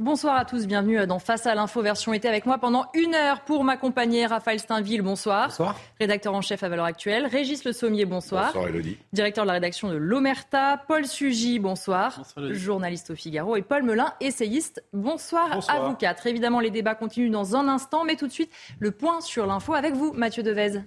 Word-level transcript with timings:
Bonsoir 0.00 0.34
à 0.36 0.46
tous, 0.46 0.66
bienvenue 0.66 1.06
dans 1.06 1.18
Face 1.18 1.44
à 1.44 1.54
l'info 1.54 1.82
version 1.82 2.14
été 2.14 2.26
avec 2.26 2.46
moi 2.46 2.56
pendant 2.56 2.86
une 2.94 3.14
heure 3.14 3.42
pour 3.42 3.64
m'accompagner. 3.64 4.24
Raphaël 4.24 4.58
Steinville, 4.58 5.02
bonsoir. 5.02 5.48
Bonsoir. 5.48 5.78
Rédacteur 6.00 6.32
en 6.32 6.40
chef 6.40 6.62
à 6.62 6.70
Valeurs 6.70 6.86
Actuelles. 6.86 7.26
Régis 7.26 7.66
Le 7.66 7.74
Sommier, 7.74 8.06
bonsoir. 8.06 8.46
Bonsoir 8.46 8.68
Elodie. 8.68 8.96
Directeur 9.12 9.44
de 9.44 9.48
la 9.48 9.52
rédaction 9.52 9.90
de 9.90 9.96
l'Omerta. 9.96 10.82
Paul 10.88 11.04
Sugy, 11.04 11.58
bonsoir. 11.58 12.14
bonsoir 12.16 12.54
Journaliste 12.54 13.10
au 13.10 13.14
Figaro. 13.14 13.56
Et 13.56 13.62
Paul 13.62 13.82
Melun, 13.82 14.10
essayiste. 14.22 14.82
Bonsoir, 14.94 15.50
bonsoir, 15.52 15.76
à 15.76 15.86
vous 15.86 15.94
quatre. 15.94 16.26
Évidemment, 16.26 16.60
les 16.60 16.70
débats 16.70 16.94
continuent 16.94 17.30
dans 17.30 17.54
un 17.54 17.68
instant, 17.68 18.04
mais 18.04 18.16
tout 18.16 18.26
de 18.26 18.32
suite, 18.32 18.50
le 18.78 18.92
point 18.92 19.20
sur 19.20 19.46
l'info 19.46 19.74
avec 19.74 19.92
vous, 19.92 20.14
Mathieu 20.14 20.42
Devez. 20.42 20.80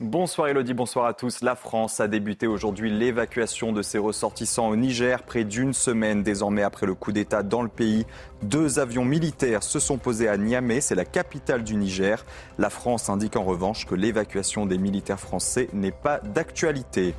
Bonsoir 0.00 0.48
Elodie, 0.48 0.72
bonsoir 0.72 1.04
à 1.04 1.12
tous. 1.12 1.42
La 1.42 1.54
France 1.54 2.00
a 2.00 2.08
débuté 2.08 2.46
aujourd'hui 2.46 2.90
l'évacuation 2.90 3.70
de 3.70 3.82
ses 3.82 3.98
ressortissants 3.98 4.70
au 4.70 4.74
Niger, 4.74 5.22
près 5.24 5.44
d'une 5.44 5.74
semaine 5.74 6.22
désormais 6.22 6.62
après 6.62 6.86
le 6.86 6.94
coup 6.94 7.12
d'État 7.12 7.42
dans 7.42 7.60
le 7.60 7.68
pays. 7.68 8.06
Deux 8.40 8.78
avions 8.78 9.04
militaires 9.04 9.62
se 9.62 9.78
sont 9.78 9.98
posés 9.98 10.26
à 10.26 10.38
Niamey, 10.38 10.80
c'est 10.80 10.94
la 10.94 11.04
capitale 11.04 11.64
du 11.64 11.76
Niger. 11.76 12.24
La 12.58 12.70
France 12.70 13.10
indique 13.10 13.36
en 13.36 13.44
revanche 13.44 13.84
que 13.84 13.94
l'évacuation 13.94 14.64
des 14.64 14.78
militaires 14.78 15.20
français 15.20 15.68
n'est 15.74 15.92
pas 15.92 16.18
d'actualité. 16.20 17.14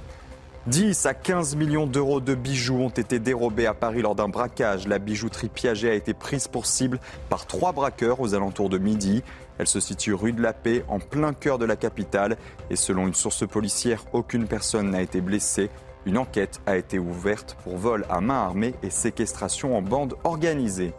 10 0.68 1.08
à 1.08 1.16
15 1.16 1.56
millions 1.56 1.88
d'euros 1.88 2.20
de 2.20 2.36
bijoux 2.36 2.82
ont 2.82 2.90
été 2.90 3.18
dérobés 3.18 3.66
à 3.66 3.74
Paris 3.74 4.04
lors 4.04 4.14
d'un 4.14 4.28
braquage. 4.28 4.88
La 4.88 5.00
bijouterie 5.00 5.50
Piaget 5.50 5.90
a 5.90 5.96
été 5.96 6.14
prise 6.14 6.48
pour 6.48 6.68
cible 6.68 7.00
par 7.30 7.48
trois 7.48 7.72
braqueurs 7.72 8.20
aux 8.22 8.36
alentours 8.36 8.70
de 8.70 8.78
midi. 8.78 9.24
Elle 9.58 9.68
se 9.68 9.80
situe 9.80 10.14
rue 10.14 10.34
de 10.34 10.42
la 10.42 10.54
Paix, 10.54 10.84
en 10.88 11.00
plein 11.00 11.34
cœur 11.34 11.58
de 11.58 11.66
la 11.66 11.76
capitale. 11.76 12.38
Et 12.70 12.76
selon 12.76 13.08
une 13.08 13.14
source 13.14 13.48
policière, 13.48 14.06
aucune 14.14 14.48
personne 14.48 14.92
n'a 14.92 15.02
été 15.02 15.22
blessée. 15.22 15.70
Une 16.06 16.18
enquête 16.18 16.62
a 16.66 16.78
été 16.78 16.98
ouverte 16.98 17.56
pour 17.64 17.78
vol 17.78 18.06
à 18.10 18.22
main 18.22 18.44
armée 18.44 18.74
et 18.82 18.90
séquestration 18.90 19.78
en 19.78 19.82
bande 19.82 20.16
organisée. 20.24 20.94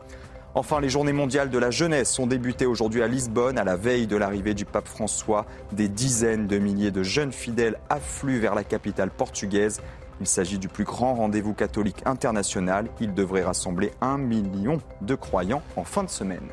Enfin, 0.54 0.80
les 0.80 0.90
journées 0.90 1.14
mondiales 1.14 1.48
de 1.48 1.58
la 1.58 1.70
jeunesse 1.70 2.10
sont 2.10 2.26
débutées 2.26 2.66
aujourd'hui 2.66 3.02
à 3.02 3.08
Lisbonne, 3.08 3.58
à 3.58 3.64
la 3.64 3.74
veille 3.74 4.06
de 4.06 4.16
l'arrivée 4.16 4.52
du 4.52 4.66
pape 4.66 4.86
François. 4.86 5.46
Des 5.72 5.88
dizaines 5.88 6.46
de 6.46 6.58
milliers 6.58 6.90
de 6.90 7.02
jeunes 7.02 7.32
fidèles 7.32 7.78
affluent 7.88 8.38
vers 8.38 8.54
la 8.54 8.62
capitale 8.62 9.10
portugaise. 9.10 9.80
Il 10.20 10.26
s'agit 10.26 10.58
du 10.58 10.68
plus 10.68 10.84
grand 10.84 11.14
rendez-vous 11.14 11.54
catholique 11.54 12.02
international. 12.04 12.86
Il 13.00 13.14
devrait 13.14 13.42
rassembler 13.42 13.92
un 14.02 14.18
million 14.18 14.78
de 15.00 15.14
croyants 15.14 15.62
en 15.76 15.84
fin 15.84 16.04
de 16.04 16.10
semaine. 16.10 16.48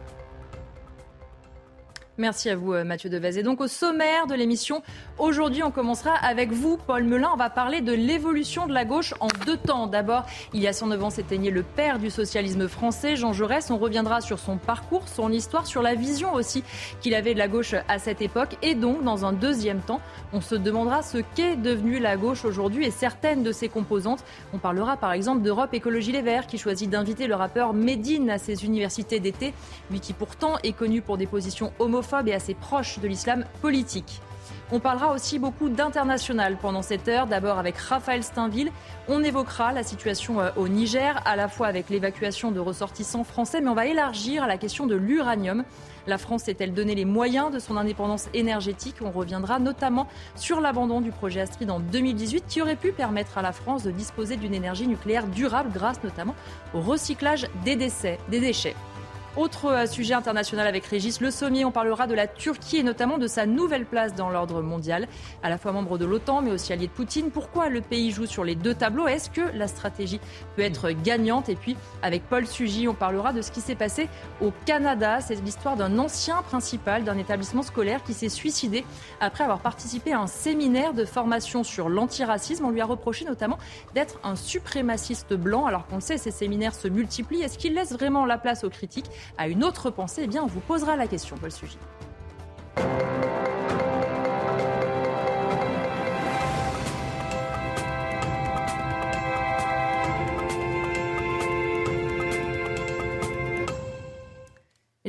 Merci 2.19 2.49
à 2.49 2.57
vous, 2.57 2.73
euh, 2.73 2.83
Mathieu 2.83 3.09
Devez. 3.09 3.39
Et 3.39 3.43
donc, 3.43 3.61
au 3.61 3.69
sommaire 3.69 4.27
de 4.27 4.33
l'émission, 4.33 4.81
aujourd'hui, 5.19 5.63
on 5.63 5.71
commencera 5.71 6.11
avec 6.11 6.51
vous, 6.51 6.75
Paul 6.75 7.05
Melun. 7.05 7.29
On 7.33 7.37
va 7.37 7.49
parler 7.49 7.79
de 7.79 7.93
l'évolution 7.93 8.67
de 8.67 8.73
la 8.73 8.83
gauche 8.83 9.13
en 9.21 9.29
deux 9.45 9.55
temps. 9.55 9.87
D'abord, 9.87 10.25
il 10.53 10.59
y 10.59 10.67
a 10.67 10.73
109 10.73 11.01
ans 11.01 11.09
s'éteignait 11.11 11.49
le 11.49 11.63
père 11.63 11.97
du 11.97 12.09
socialisme 12.09 12.67
français, 12.67 13.15
Jean 13.15 13.31
Jaurès. 13.31 13.71
On 13.71 13.77
reviendra 13.77 14.19
sur 14.19 14.37
son 14.37 14.57
parcours, 14.57 15.07
son 15.07 15.31
histoire, 15.31 15.65
sur 15.65 15.81
la 15.81 15.95
vision 15.95 16.33
aussi 16.33 16.65
qu'il 16.99 17.15
avait 17.15 17.33
de 17.33 17.39
la 17.39 17.47
gauche 17.47 17.73
à 17.87 17.99
cette 17.99 18.21
époque. 18.21 18.57
Et 18.63 18.75
donc, 18.75 19.01
dans 19.05 19.23
un 19.23 19.31
deuxième 19.31 19.79
temps, 19.79 20.01
on 20.33 20.41
se 20.41 20.55
demandera 20.55 21.03
ce 21.03 21.19
qu'est 21.35 21.55
devenue 21.55 21.99
la 21.99 22.17
gauche 22.17 22.43
aujourd'hui 22.43 22.85
et 22.85 22.91
certaines 22.91 23.43
de 23.43 23.53
ses 23.53 23.69
composantes. 23.69 24.25
On 24.51 24.57
parlera 24.57 24.97
par 24.97 25.13
exemple 25.13 25.41
d'Europe 25.41 25.73
Écologie 25.73 26.11
Les 26.11 26.21
Verts 26.21 26.47
qui 26.47 26.57
choisit 26.57 26.89
d'inviter 26.89 27.27
le 27.27 27.35
rappeur 27.35 27.73
Medine 27.73 28.29
à 28.29 28.39
ses 28.39 28.65
universités 28.65 29.21
d'été, 29.21 29.53
lui 29.89 30.01
qui 30.01 30.11
pourtant 30.11 30.57
est 30.63 30.73
connu 30.73 31.01
pour 31.01 31.17
des 31.17 31.25
positions 31.25 31.71
homophobes 31.79 32.08
et 32.27 32.33
assez 32.33 32.53
proche 32.53 32.99
de 32.99 33.07
l'islam 33.07 33.45
politique. 33.61 34.21
On 34.71 34.79
parlera 34.79 35.13
aussi 35.13 35.39
beaucoup 35.39 35.67
d'international 35.67 36.57
pendant 36.57 36.83
cette 36.83 37.07
heure. 37.07 37.25
D'abord 37.25 37.57
avec 37.57 37.75
Raphaël 37.77 38.23
Steinville. 38.23 38.71
On 39.07 39.23
évoquera 39.23 39.71
la 39.71 39.81
situation 39.81 40.39
euh, 40.39 40.51
au 40.57 40.67
Niger, 40.67 41.19
à 41.25 41.35
la 41.35 41.47
fois 41.47 41.65
avec 41.65 41.89
l'évacuation 41.89 42.51
de 42.51 42.59
ressortissants 42.59 43.23
français, 43.23 43.61
mais 43.61 43.69
on 43.69 43.73
va 43.73 43.87
élargir 43.87 44.45
la 44.45 44.57
question 44.57 44.85
de 44.85 44.95
l'uranium. 44.95 45.63
La 46.05 46.19
France 46.19 46.43
s'est-elle 46.43 46.73
donné 46.73 46.93
les 46.93 47.05
moyens 47.05 47.51
de 47.51 47.57
son 47.57 47.77
indépendance 47.77 48.29
énergétique? 48.35 48.97
On 49.01 49.09
reviendra 49.11 49.57
notamment 49.57 50.07
sur 50.35 50.61
l'abandon 50.61 51.01
du 51.01 51.11
projet 51.11 51.41
Astrid 51.41 51.69
en 51.71 51.79
2018 51.79 52.45
qui 52.47 52.61
aurait 52.61 52.75
pu 52.75 52.91
permettre 52.91 53.39
à 53.39 53.41
la 53.41 53.51
France 53.51 53.83
de 53.83 53.91
disposer 53.91 54.37
d'une 54.37 54.53
énergie 54.53 54.87
nucléaire 54.87 55.25
durable 55.27 55.71
grâce 55.73 56.03
notamment 56.03 56.35
au 56.75 56.81
recyclage 56.81 57.47
des 57.65 57.75
déchets. 57.75 58.75
Autre 59.37 59.65
euh, 59.65 59.85
sujet 59.85 60.15
international 60.15 60.65
avec 60.65 60.85
Régis 60.85 61.21
Le 61.21 61.29
Sommier, 61.29 61.63
on 61.63 61.71
parlera 61.71 62.07
de 62.07 62.15
la 62.15 62.25
Turquie 62.25 62.77
et 62.77 62.83
notamment 62.83 63.19
de 63.19 63.27
sa 63.27 63.45
nouvelle 63.45 63.85
place 63.85 64.15
dans 64.15 64.31
l'ordre 64.31 64.63
mondial, 64.63 65.07
à 65.43 65.49
la 65.49 65.59
fois 65.59 65.71
membre 65.71 65.99
de 65.99 66.05
l'OTAN 66.05 66.41
mais 66.41 66.51
aussi 66.51 66.73
allié 66.73 66.87
de 66.87 66.91
Poutine. 66.91 67.29
Pourquoi 67.29 67.69
le 67.69 67.81
pays 67.81 68.11
joue 68.11 68.25
sur 68.25 68.43
les 68.43 68.55
deux 68.55 68.73
tableaux? 68.73 69.07
Est-ce 69.07 69.29
que 69.29 69.41
la 69.53 69.67
stratégie 69.67 70.19
peut 70.55 70.63
être 70.63 70.89
gagnante? 70.89 71.47
Et 71.47 71.55
puis 71.55 71.77
avec 72.01 72.23
Paul 72.27 72.47
Sugy, 72.47 72.87
on 72.87 72.95
parlera 72.95 73.31
de 73.31 73.43
ce 73.43 73.51
qui 73.51 73.61
s'est 73.61 73.75
passé 73.75 74.09
au 74.41 74.51
Canada. 74.65 75.21
C'est 75.21 75.35
l'histoire 75.35 75.75
d'un 75.75 75.99
ancien 75.99 76.41
principal 76.41 77.03
d'un 77.03 77.17
établissement 77.17 77.61
scolaire 77.61 78.01
qui 78.03 78.13
s'est 78.13 78.29
suicidé 78.29 78.83
après 79.19 79.43
avoir 79.43 79.59
participé 79.59 80.11
à 80.11 80.21
un 80.21 80.27
séminaire 80.27 80.95
de 80.95 81.05
formation 81.05 81.63
sur 81.63 81.87
l'antiracisme. 81.87 82.65
On 82.65 82.71
lui 82.71 82.81
a 82.81 82.85
reproché 82.85 83.25
notamment 83.25 83.59
d'être 83.93 84.19
un 84.23 84.35
suprémaciste 84.35 85.35
blanc 85.35 85.67
alors 85.67 85.85
qu'on 85.85 85.95
le 85.95 86.01
sait, 86.01 86.17
ces 86.17 86.31
séminaires 86.31 86.73
se 86.73 86.87
multiplient. 86.87 87.43
Est-ce 87.43 87.59
qu'il 87.59 87.75
laisse 87.75 87.93
vraiment 87.93 88.25
la 88.25 88.39
place 88.39 88.63
aux 88.63 88.69
critiques? 88.69 89.05
À 89.37 89.47
une 89.47 89.63
autre 89.63 89.89
pensée, 89.89 90.21
eh 90.23 90.27
bien, 90.27 90.43
on 90.43 90.47
vous 90.47 90.59
posera 90.61 90.95
la 90.95 91.07
question, 91.07 91.37
Paul 91.37 91.51
Sugy. 91.51 91.77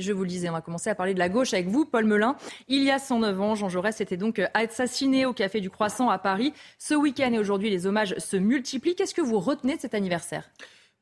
Et 0.00 0.02
je 0.02 0.12
vous 0.14 0.22
le 0.22 0.28
disais, 0.28 0.48
on 0.48 0.52
va 0.52 0.62
commencer 0.62 0.88
à 0.88 0.94
parler 0.94 1.12
de 1.12 1.18
la 1.18 1.28
gauche 1.28 1.52
avec 1.52 1.66
vous, 1.66 1.84
Paul 1.84 2.06
Melun. 2.06 2.34
Il 2.68 2.82
y 2.82 2.90
a 2.90 2.98
109 2.98 3.38
ans, 3.38 3.54
Jean 3.54 3.68
Jaurès 3.68 4.00
était 4.00 4.16
donc 4.16 4.40
assassiné 4.54 5.26
au 5.26 5.34
Café 5.34 5.60
du 5.60 5.68
Croissant 5.68 6.08
à 6.08 6.16
Paris. 6.16 6.54
Ce 6.78 6.94
week-end 6.94 7.30
et 7.34 7.38
aujourd'hui, 7.38 7.68
les 7.68 7.86
hommages 7.86 8.14
se 8.16 8.38
multiplient. 8.38 8.94
Qu'est-ce 8.94 9.14
que 9.14 9.20
vous 9.20 9.40
retenez 9.40 9.76
de 9.76 9.80
cet 9.82 9.92
anniversaire? 9.92 10.48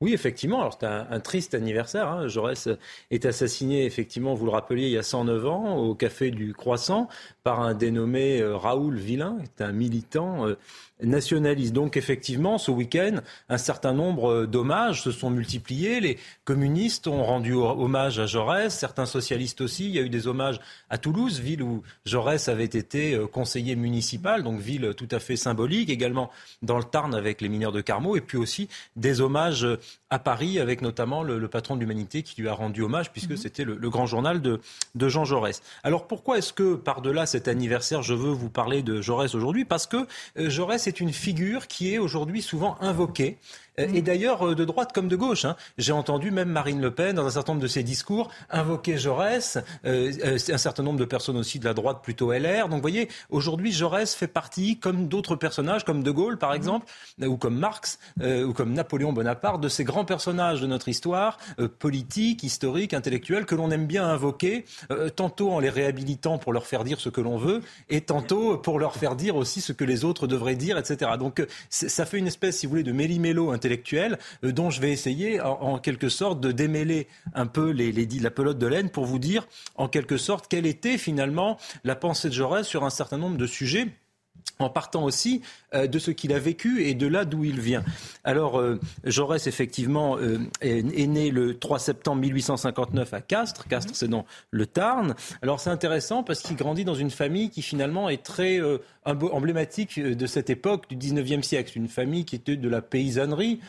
Oui, 0.00 0.14
effectivement. 0.14 0.60
Alors, 0.60 0.76
c'est 0.78 0.86
un, 0.86 1.20
triste 1.20 1.54
anniversaire. 1.54 2.08
Hein. 2.08 2.28
Jaurès 2.28 2.68
est 3.10 3.26
assassiné, 3.26 3.84
effectivement, 3.84 4.34
vous 4.34 4.44
le 4.44 4.52
rappeliez, 4.52 4.86
il 4.86 4.92
y 4.92 4.98
a 4.98 5.02
109 5.02 5.46
ans, 5.46 5.76
au 5.76 5.96
Café 5.96 6.30
du 6.30 6.54
Croissant, 6.54 7.08
par 7.42 7.60
un 7.60 7.74
dénommé 7.74 8.40
euh, 8.40 8.56
Raoul 8.56 8.96
Villain, 8.96 9.38
qui 9.38 9.62
est 9.62 9.66
un 9.66 9.72
militant 9.72 10.46
euh, 10.46 10.56
nationaliste. 11.02 11.72
Donc 11.72 11.96
effectivement, 11.96 12.58
ce 12.58 12.70
week-end, 12.70 13.20
un 13.48 13.58
certain 13.58 13.92
nombre 13.92 14.32
euh, 14.32 14.46
d'hommages 14.46 15.02
se 15.02 15.10
sont 15.10 15.30
multipliés. 15.30 16.00
Les 16.00 16.18
communistes 16.44 17.06
ont 17.06 17.22
rendu 17.22 17.52
hommage 17.52 18.18
à 18.18 18.26
Jaurès, 18.26 18.76
certains 18.76 19.06
socialistes 19.06 19.60
aussi. 19.60 19.86
Il 19.86 19.92
y 19.92 19.98
a 19.98 20.02
eu 20.02 20.08
des 20.08 20.26
hommages 20.26 20.60
à 20.90 20.98
Toulouse, 20.98 21.40
ville 21.40 21.62
où 21.62 21.82
Jaurès 22.04 22.48
avait 22.48 22.64
été 22.64 23.14
euh, 23.14 23.26
conseiller 23.26 23.76
municipal, 23.76 24.42
donc 24.42 24.60
ville 24.60 24.94
tout 24.96 25.08
à 25.10 25.18
fait 25.18 25.36
symbolique. 25.36 25.90
Également 25.90 26.30
dans 26.62 26.78
le 26.78 26.84
Tarn 26.84 27.14
avec 27.14 27.40
les 27.40 27.48
mineurs 27.48 27.72
de 27.72 27.80
Carmaux, 27.80 28.16
et 28.16 28.20
puis 28.20 28.38
aussi 28.38 28.68
des 28.96 29.20
hommages 29.20 29.64
euh, 29.64 29.78
à 30.10 30.18
Paris 30.18 30.58
avec 30.58 30.82
notamment 30.82 31.22
le, 31.22 31.48
patron 31.48 31.76
de 31.76 31.80
l'humanité 31.80 32.22
qui 32.22 32.40
lui 32.40 32.48
a 32.48 32.54
rendu 32.54 32.82
hommage 32.82 33.12
puisque 33.12 33.30
mhm. 33.30 33.36
c'était 33.36 33.64
le, 33.64 33.90
grand 33.90 34.06
journal 34.06 34.42
de, 34.42 34.60
de 34.94 35.08
Jean 35.08 35.24
Jaurès. 35.24 35.62
Alors 35.82 36.06
pourquoi 36.06 36.38
est-ce 36.38 36.52
que 36.52 36.74
par-delà 36.74 37.26
cet 37.26 37.48
anniversaire, 37.48 38.02
je 38.02 38.14
veux 38.14 38.30
vous 38.30 38.50
parler 38.50 38.82
de 38.82 39.00
Jaurès 39.00 39.34
aujourd'hui? 39.34 39.64
Parce 39.64 39.86
que 39.86 40.06
Jaurès 40.36 40.87
c'est 40.88 41.00
une 41.00 41.12
figure 41.12 41.66
qui 41.66 41.92
est 41.92 41.98
aujourd'hui 41.98 42.40
souvent 42.40 42.78
invoquée 42.80 43.36
euh, 43.78 43.88
et 43.94 44.02
d'ailleurs, 44.02 44.46
euh, 44.46 44.54
de 44.54 44.64
droite 44.64 44.92
comme 44.92 45.08
de 45.08 45.16
gauche. 45.16 45.44
Hein. 45.44 45.56
J'ai 45.76 45.92
entendu 45.92 46.30
même 46.30 46.48
Marine 46.48 46.80
Le 46.80 46.90
Pen, 46.90 47.16
dans 47.16 47.26
un 47.26 47.30
certain 47.30 47.52
nombre 47.52 47.62
de 47.62 47.68
ses 47.68 47.82
discours, 47.82 48.30
invoquer 48.50 48.98
Jaurès, 48.98 49.58
euh, 49.84 50.38
un 50.48 50.58
certain 50.58 50.82
nombre 50.82 50.98
de 50.98 51.04
personnes 51.04 51.36
aussi 51.36 51.58
de 51.58 51.64
la 51.64 51.74
droite 51.74 52.00
plutôt 52.02 52.32
LR. 52.32 52.68
Donc 52.68 52.76
vous 52.76 52.82
voyez, 52.82 53.08
aujourd'hui, 53.30 53.72
Jaurès 53.72 54.14
fait 54.14 54.26
partie, 54.26 54.78
comme 54.78 55.08
d'autres 55.08 55.36
personnages, 55.36 55.84
comme 55.84 56.02
De 56.02 56.10
Gaulle 56.10 56.38
par 56.38 56.54
exemple, 56.54 56.86
ou 57.20 57.36
comme 57.36 57.56
Marx, 57.56 57.98
ou 58.20 58.52
comme 58.52 58.72
Napoléon 58.72 59.12
Bonaparte, 59.12 59.60
de 59.60 59.68
ces 59.68 59.84
grands 59.84 60.04
personnages 60.04 60.60
de 60.60 60.66
notre 60.66 60.88
histoire, 60.88 61.38
politique, 61.78 62.42
historique, 62.42 62.94
intellectuelle, 62.94 63.46
que 63.46 63.54
l'on 63.54 63.70
aime 63.70 63.86
bien 63.86 64.04
invoquer, 64.04 64.64
tantôt 65.16 65.52
en 65.52 65.60
les 65.60 65.70
réhabilitant 65.70 66.38
pour 66.38 66.52
leur 66.52 66.66
faire 66.66 66.84
dire 66.84 67.00
ce 67.00 67.08
que 67.08 67.20
l'on 67.20 67.36
veut, 67.36 67.62
et 67.88 68.00
tantôt 68.00 68.58
pour 68.58 68.78
leur 68.78 68.94
faire 68.94 69.16
dire 69.16 69.36
aussi 69.36 69.60
ce 69.60 69.72
que 69.72 69.84
les 69.84 70.04
autres 70.04 70.26
devraient 70.26 70.56
dire, 70.56 70.78
etc. 70.78 71.12
Donc 71.18 71.44
ça 71.70 72.06
fait 72.06 72.18
une 72.18 72.26
espèce, 72.26 72.58
si 72.58 72.66
vous 72.66 72.70
voulez, 72.70 72.82
de 72.82 72.92
méli-mélo 72.92 73.50
intellectuel 73.50 73.67
euh, 74.44 74.52
dont 74.52 74.70
je 74.70 74.80
vais 74.80 74.92
essayer 74.92 75.40
en, 75.40 75.78
quelque 75.78 76.08
sorte 76.08 76.40
de 76.40 76.52
démêler 76.52 77.08
un 77.34 77.46
peu 77.46 77.70
les, 77.70 77.92
la 77.92 78.30
pelote 78.30 78.58
de 78.58 78.66
laine 78.66 78.90
pour 78.90 79.04
vous 79.04 79.18
dire 79.18 79.46
en 79.76 79.88
quelque 79.88 80.16
sorte 80.16 80.48
quelle 80.48 80.66
était 80.66 80.98
finalement 80.98 81.58
la 81.84 81.96
pensée 81.96 82.28
de 82.28 82.34
Jaurès 82.34 82.66
sur 82.66 82.84
un 82.84 82.90
certain 82.90 83.18
nombre 83.18 83.36
de 83.36 83.46
sujets 83.46 83.88
en 84.58 84.70
partant 84.70 85.04
aussi 85.04 85.42
euh, 85.74 85.86
de 85.86 85.98
ce 85.98 86.10
qu'il 86.10 86.32
a 86.32 86.38
vécu 86.38 86.84
et 86.84 86.94
de 86.94 87.06
là 87.06 87.24
d'où 87.24 87.44
il 87.44 87.60
vient. 87.60 87.84
Alors, 88.24 88.58
euh, 88.58 88.80
Jaurès, 89.04 89.46
effectivement, 89.46 90.16
euh, 90.16 90.38
est, 90.60 90.82
né 90.82 91.30
le 91.30 91.58
3 91.58 91.78
septembre 91.78 92.22
1859 92.22 93.14
à 93.14 93.20
Castres. 93.20 93.68
Castres, 93.68 93.94
c'est 93.94 94.08
dans 94.08 94.24
le 94.50 94.66
Tarn. 94.66 95.14
Alors, 95.42 95.60
c'est 95.60 95.70
intéressant 95.70 96.22
parce 96.22 96.40
qu'il 96.40 96.56
grandit 96.56 96.84
dans 96.84 96.94
une 96.94 97.10
famille 97.10 97.50
qui, 97.50 97.62
finalement, 97.62 98.08
est 98.08 98.22
très 98.22 98.60
emblématique 99.04 100.00
de 100.00 100.26
cette 100.26 100.50
époque 100.50 100.88
du 100.88 100.96
19e 100.96 101.42
siècle. 101.42 101.72
Une 101.76 101.88
famille 101.88 102.24
qui 102.24 102.36
était 102.36 102.56
de 102.56 102.68
la 102.68 102.82
paysannerie, 102.82 103.60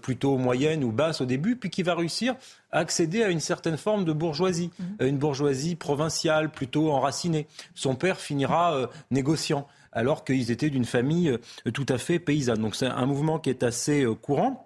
plutôt 0.00 0.38
moyenne 0.38 0.84
ou 0.84 0.92
basse 0.92 1.20
au 1.20 1.26
début, 1.26 1.56
puis 1.56 1.70
qui 1.70 1.82
va 1.82 1.94
réussir 1.94 2.34
à 2.70 2.78
accéder 2.78 3.22
à 3.22 3.28
une 3.28 3.40
certaine 3.40 3.76
forme 3.76 4.04
de 4.04 4.12
bourgeoisie, 4.12 4.70
mmh. 4.78 5.06
une 5.06 5.18
bourgeoisie 5.18 5.74
provinciale, 5.74 6.50
plutôt 6.50 6.90
enracinée. 6.92 7.46
Son 7.74 7.94
père 7.94 8.20
finira 8.20 8.88
négociant 9.10 9.66
alors 9.96 10.24
qu'ils 10.24 10.50
étaient 10.50 10.70
d'une 10.70 10.84
famille 10.84 11.30
euh, 11.30 11.70
tout 11.72 11.86
à 11.88 11.98
fait 11.98 12.18
paysanne. 12.18 12.60
Donc 12.60 12.76
c'est 12.76 12.86
un 12.86 13.06
mouvement 13.06 13.38
qui 13.40 13.50
est 13.50 13.62
assez 13.62 14.04
euh, 14.04 14.14
courant. 14.14 14.65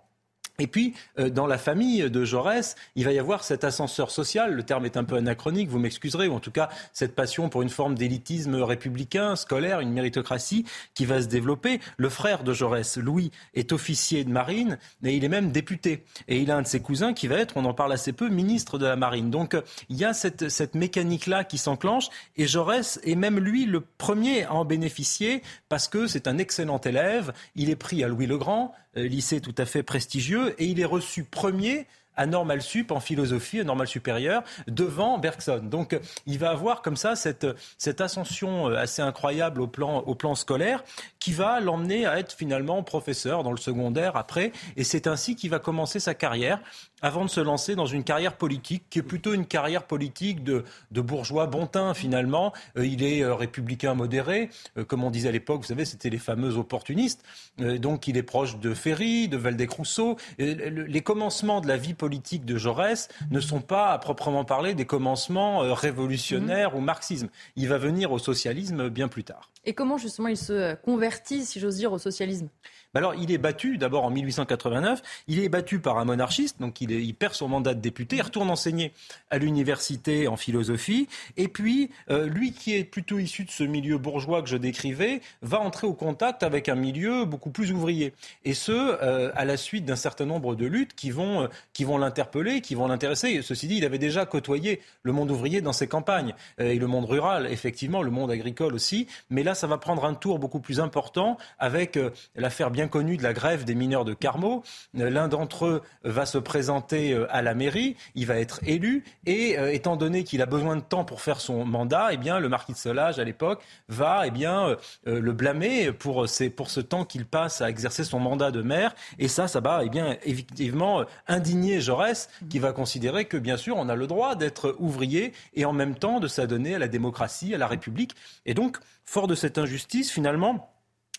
Et 0.61 0.67
puis, 0.67 0.95
euh, 1.19 1.31
dans 1.31 1.47
la 1.47 1.57
famille 1.57 2.11
de 2.11 2.25
Jaurès, 2.25 2.77
il 2.95 3.05
va 3.05 3.12
y 3.12 3.19
avoir 3.19 3.45
cet 3.45 3.65
ascenseur 3.65 4.11
social, 4.11 4.53
le 4.53 4.62
terme 4.62 4.85
est 4.85 4.99
un 4.99 5.05
peu 5.05 5.17
anachronique, 5.17 5.71
vous 5.71 5.79
m'excuserez, 5.79 6.29
ou 6.29 6.35
en 6.35 6.41
tout 6.41 6.51
cas 6.51 6.69
cette 6.93 7.15
passion 7.15 7.49
pour 7.49 7.62
une 7.62 7.71
forme 7.71 7.95
d'élitisme 7.95 8.57
républicain, 8.57 9.37
scolaire, 9.37 9.81
une 9.81 9.93
méritocratie 9.93 10.67
qui 10.95 11.07
va 11.07 11.23
se 11.23 11.29
développer. 11.29 11.81
Le 11.97 12.11
frère 12.11 12.45
de 12.45 12.53
Jaurès, 12.53 12.99
Louis, 12.99 13.31
est 13.55 13.73
officier 13.73 14.23
de 14.23 14.31
marine, 14.31 14.79
et 15.03 15.17
il 15.17 15.25
est 15.25 15.29
même 15.29 15.51
député. 15.51 16.05
Et 16.29 16.39
il 16.41 16.51
a 16.51 16.57
un 16.57 16.63
de 16.63 16.67
ses 16.67 16.81
cousins 16.81 17.15
qui 17.15 17.27
va 17.27 17.37
être, 17.37 17.56
on 17.56 17.65
en 17.65 17.75
parle 17.75 17.93
assez 17.93 18.13
peu, 18.13 18.29
ministre 18.29 18.79
de 18.79 18.85
la 18.85 18.97
marine. 18.97 19.31
Donc 19.31 19.56
il 19.89 19.97
y 19.97 20.05
a 20.05 20.13
cette, 20.13 20.51
cette 20.51 20.75
mécanique-là 20.75 21.45
qui 21.45 21.56
s'enclenche, 21.56 22.09
et 22.37 22.47
Jaurès 22.47 23.01
est 23.03 23.15
même 23.15 23.41
lui 23.41 23.65
le 23.65 23.81
premier 23.81 24.45
à 24.45 24.53
en 24.53 24.67
bénéficier, 24.67 25.43
parce 25.71 25.89
que 25.89 26.06
c'est 26.06 26.29
un 26.29 26.37
excellent 26.37 26.81
élève, 26.81 27.33
il 27.56 27.71
est 27.71 27.77
pris 27.77 28.05
à 28.05 28.09
Louis 28.09 28.27
le 28.27 28.37
Grand, 28.37 28.75
euh, 28.97 29.06
lycée 29.06 29.41
tout 29.41 29.55
à 29.56 29.67
fait 29.67 29.85
prestigieux, 29.85 30.50
et 30.58 30.67
il 30.67 30.81
est 30.81 30.85
reçu 30.85 31.25
premier 31.25 31.87
à 32.20 32.26
Normal 32.26 32.61
Sup 32.61 32.91
en 32.91 33.00
philosophie, 33.00 33.61
à 33.61 33.64
Normal 33.64 33.87
supérieur, 33.87 34.43
devant 34.67 35.17
Bergson. 35.17 35.62
Donc 35.62 35.99
il 36.26 36.38
va 36.38 36.50
avoir 36.50 36.82
comme 36.82 36.97
ça 36.97 37.17
cette, 37.17 37.47
cette 37.79 38.02
ascension 38.02 38.69
euh, 38.69 38.76
assez 38.76 39.00
incroyable 39.00 39.62
au 39.62 39.67
plan, 39.67 40.00
au 40.00 40.14
plan 40.14 40.35
scolaire 40.35 40.85
qui 41.19 41.32
va 41.32 41.61
l'emmener 41.61 42.05
à 42.05 42.19
être 42.19 42.32
finalement 42.32 42.82
professeur 42.82 43.43
dans 43.43 43.52
le 43.52 43.58
secondaire 43.58 44.17
après. 44.17 44.52
Et 44.76 44.85
c'est 44.85 45.06
ainsi 45.06 45.35
qu'il 45.35 45.49
va 45.49 45.58
commencer 45.58 45.99
sa 45.99 46.14
carrière 46.14 46.61
avant 47.02 47.25
de 47.25 47.31
se 47.31 47.41
lancer 47.41 47.75
dans 47.75 47.87
une 47.87 48.05
carrière 48.05 48.37
politique 48.37 48.85
qui 48.91 48.99
est 48.99 49.02
plutôt 49.02 49.35
une 49.35 49.47
carrière 49.47 49.85
politique 49.85 50.44
de, 50.44 50.64
de 50.91 51.00
bourgeois 51.00 51.47
bontin 51.47 51.94
finalement. 51.94 52.52
Euh, 52.76 52.87
il 52.87 53.02
est 53.02 53.23
euh, 53.23 53.35
républicain 53.35 53.94
modéré, 53.94 54.50
euh, 54.76 54.85
comme 54.85 55.05
on 55.05 55.11
disait 55.11 55.29
à 55.29 55.32
l'époque, 55.32 55.62
vous 55.62 55.69
savez, 55.69 55.85
c'était 55.85 56.11
les 56.11 56.19
fameux 56.19 56.56
opportunistes. 56.56 57.23
donc 57.58 58.08
il 58.08 58.17
est 58.17 58.23
proche 58.23 58.58
de 58.58 58.75
Ferry, 58.75 59.29
de 59.29 59.37
Valdec-Rousseau. 59.37 60.17
les 60.38 61.00
commencements 61.02 61.61
de 61.61 61.69
la 61.69 61.76
vie 61.76 61.94
politique 61.94 62.44
de 62.44 62.56
Jaurès 62.56 63.08
ne 63.31 63.41
sont 63.41 63.61
pas 63.61 63.93
à 63.93 63.99
proprement 63.99 64.44
parler 64.44 64.75
des 64.75 64.85
commencements 64.85 65.61
révolutionnaires 65.75 66.76
ou 66.76 66.81
marxisme. 66.81 67.29
Il 67.56 67.69
va 67.69 67.79
venir 67.79 68.12
au 68.12 68.19
socialisme 68.19 68.88
bien 68.88 69.08
plus 69.08 69.25
tard. 69.25 69.50
Et 69.64 69.75
comment 69.75 69.99
justement 69.99 70.29
il 70.29 70.37
se 70.37 70.75
convertit, 70.76 71.44
si 71.44 71.61
j'ose 71.61 71.76
dire, 71.76 71.93
au 71.93 71.99
socialisme? 71.99 72.49
Bah 72.93 72.99
alors, 72.99 73.15
il 73.15 73.31
est 73.31 73.39
battu 73.39 73.79
d'abord 73.79 74.05
en 74.05 74.11
1889. 74.11 75.01
Il 75.29 75.39
est 75.39 75.49
battu 75.49 75.79
par 75.79 75.99
un 75.99 76.05
monarchiste, 76.05 76.61
donc 76.61 76.81
il, 76.81 77.15
perd 77.15 77.35
son 77.35 77.47
mandat 77.47 77.75
de 77.75 77.81
député. 77.81 78.17
Il 78.17 78.23
retourne 78.23 78.51
enseigner 78.51 78.93
à 79.31 79.39
l'université 79.39 80.27
en 80.27 80.37
philosophie. 80.37 81.09
Et 81.37 81.47
puis, 81.47 81.91
euh, 82.11 82.27
lui 82.27 82.53
qui 82.53 82.75
est 82.75 82.83
plutôt 82.83 83.21
issu 83.21 83.45
de 83.45 83.51
ce 83.51 83.63
milieu 83.63 83.97
bourgeois 83.99 84.43
que 84.43 84.49
je 84.49 84.57
décrivais, 84.57 85.21
va 85.41 85.61
entrer 85.61 85.87
au 85.87 85.95
contact 85.95 86.43
avec 86.43 86.69
un 86.69 86.75
milieu 86.75 87.25
beaucoup 87.25 87.51
plus 87.51 87.71
ouvrier. 87.71 88.13
Et 88.45 88.55
ce, 88.55 88.73
euh, 88.73 89.31
à 89.37 89.45
la 89.45 89.57
suite 89.57 89.85
d'un 89.85 89.97
certain 89.97 90.27
nombre 90.27 90.57
de 90.57 90.67
luttes 90.67 90.95
qui 90.95 91.13
vont, 91.13 91.43
euh, 91.43 91.49
qui 91.73 91.85
vont 91.85 91.97
l'interpeller, 91.97 92.61
qui 92.61 92.75
vont 92.75 92.89
l'intéresser. 92.89 93.41
Ceci 93.43 93.69
dit, 93.69 93.77
il 93.77 93.85
avait 93.85 93.99
déjà 93.99 94.27
côtoyé 94.27 94.81
le 95.05 95.13
monde 95.13 95.31
ouvrier 95.31 95.61
dans 95.61 95.73
ses 95.73 95.87
campagnes 95.87 96.35
et 96.59 96.77
le 96.77 96.87
monde 96.89 97.05
rural, 97.05 97.47
effectivement, 97.51 98.03
le 98.03 98.11
monde 98.11 98.33
agricole 98.33 98.75
aussi. 98.75 99.07
Mais 99.29 99.45
là, 99.45 99.55
ça 99.55 99.69
va 99.69 99.79
prendre 99.79 100.05
un 100.05 100.15
tour 100.15 100.41
beaucoup 100.41 100.61
plus 100.61 100.81
important 100.81 101.39
avec 101.59 101.99
l'affaire 102.35 102.71
bien 102.71 102.80
connu 102.88 103.17
de 103.17 103.23
la 103.23 103.32
grève 103.32 103.65
des 103.65 103.75
mineurs 103.75 104.05
de 104.05 104.15
Carmaux. 104.15 104.62
Euh, 104.99 105.11
l'un 105.11 105.29
d'entre 105.29 105.67
eux 105.67 105.82
va 106.05 106.27
se 106.27 106.38
présenter 106.38 107.12
euh, 107.12 107.27
à 107.31 107.43
la 107.43 107.55
mairie, 107.55 107.97
il 108.15 108.27
va 108.27 108.38
être 108.38 108.61
élu 108.67 109.05
et 109.27 109.59
euh, 109.59 109.73
étant 109.73 109.97
donné 109.97 110.25
qu'il 110.25 110.43
a 110.43 110.47
besoin 110.47 110.77
de 110.77 110.82
temps 110.82 111.05
pour 111.05 111.21
faire 111.21 111.41
son 111.41 111.65
mandat, 111.65 112.09
eh 112.12 112.17
bien 112.17 112.38
le 112.38 112.49
marquis 112.49 112.73
de 112.73 112.79
Solage 112.79 113.19
à 113.19 113.25
l'époque 113.25 113.62
va 113.88 114.27
eh 114.27 114.31
bien 114.31 114.77
le 115.05 115.32
blâmer 115.32 115.93
pour, 115.93 116.27
pour 116.56 116.71
ce 116.71 116.81
temps 116.81 117.05
qu'il 117.05 117.27
passe 117.27 117.61
à 117.61 117.69
exercer 117.69 118.05
son 118.05 118.19
mandat 118.19 118.50
de 118.50 118.62
maire 118.62 118.94
et 119.19 119.29
ça 119.29 119.49
ça 119.49 119.61
va 119.61 119.82
eh 119.85 119.88
bien 119.88 120.17
effectivement 120.25 121.05
indigner 121.29 121.81
Jaurès 121.81 122.29
qui 122.49 122.59
va 122.59 122.73
considérer 122.73 123.25
que 123.25 123.37
bien 123.37 123.56
sûr 123.56 123.77
on 123.77 123.88
a 123.88 123.94
le 123.94 124.06
droit 124.06 124.35
d'être 124.35 124.77
ouvrier 124.79 125.32
et 125.55 125.65
en 125.65 125.73
même 125.73 125.94
temps 125.94 126.21
de 126.21 126.29
s'adonner 126.29 126.75
à 126.75 126.79
la 126.79 126.88
démocratie, 126.88 127.55
à 127.55 127.59
la 127.59 127.67
République 127.67 128.15
et 128.47 128.55
donc 128.55 128.79
fort 129.05 129.27
de 129.27 129.35
cette 129.35 129.59
injustice 129.59 130.11
finalement 130.11 130.71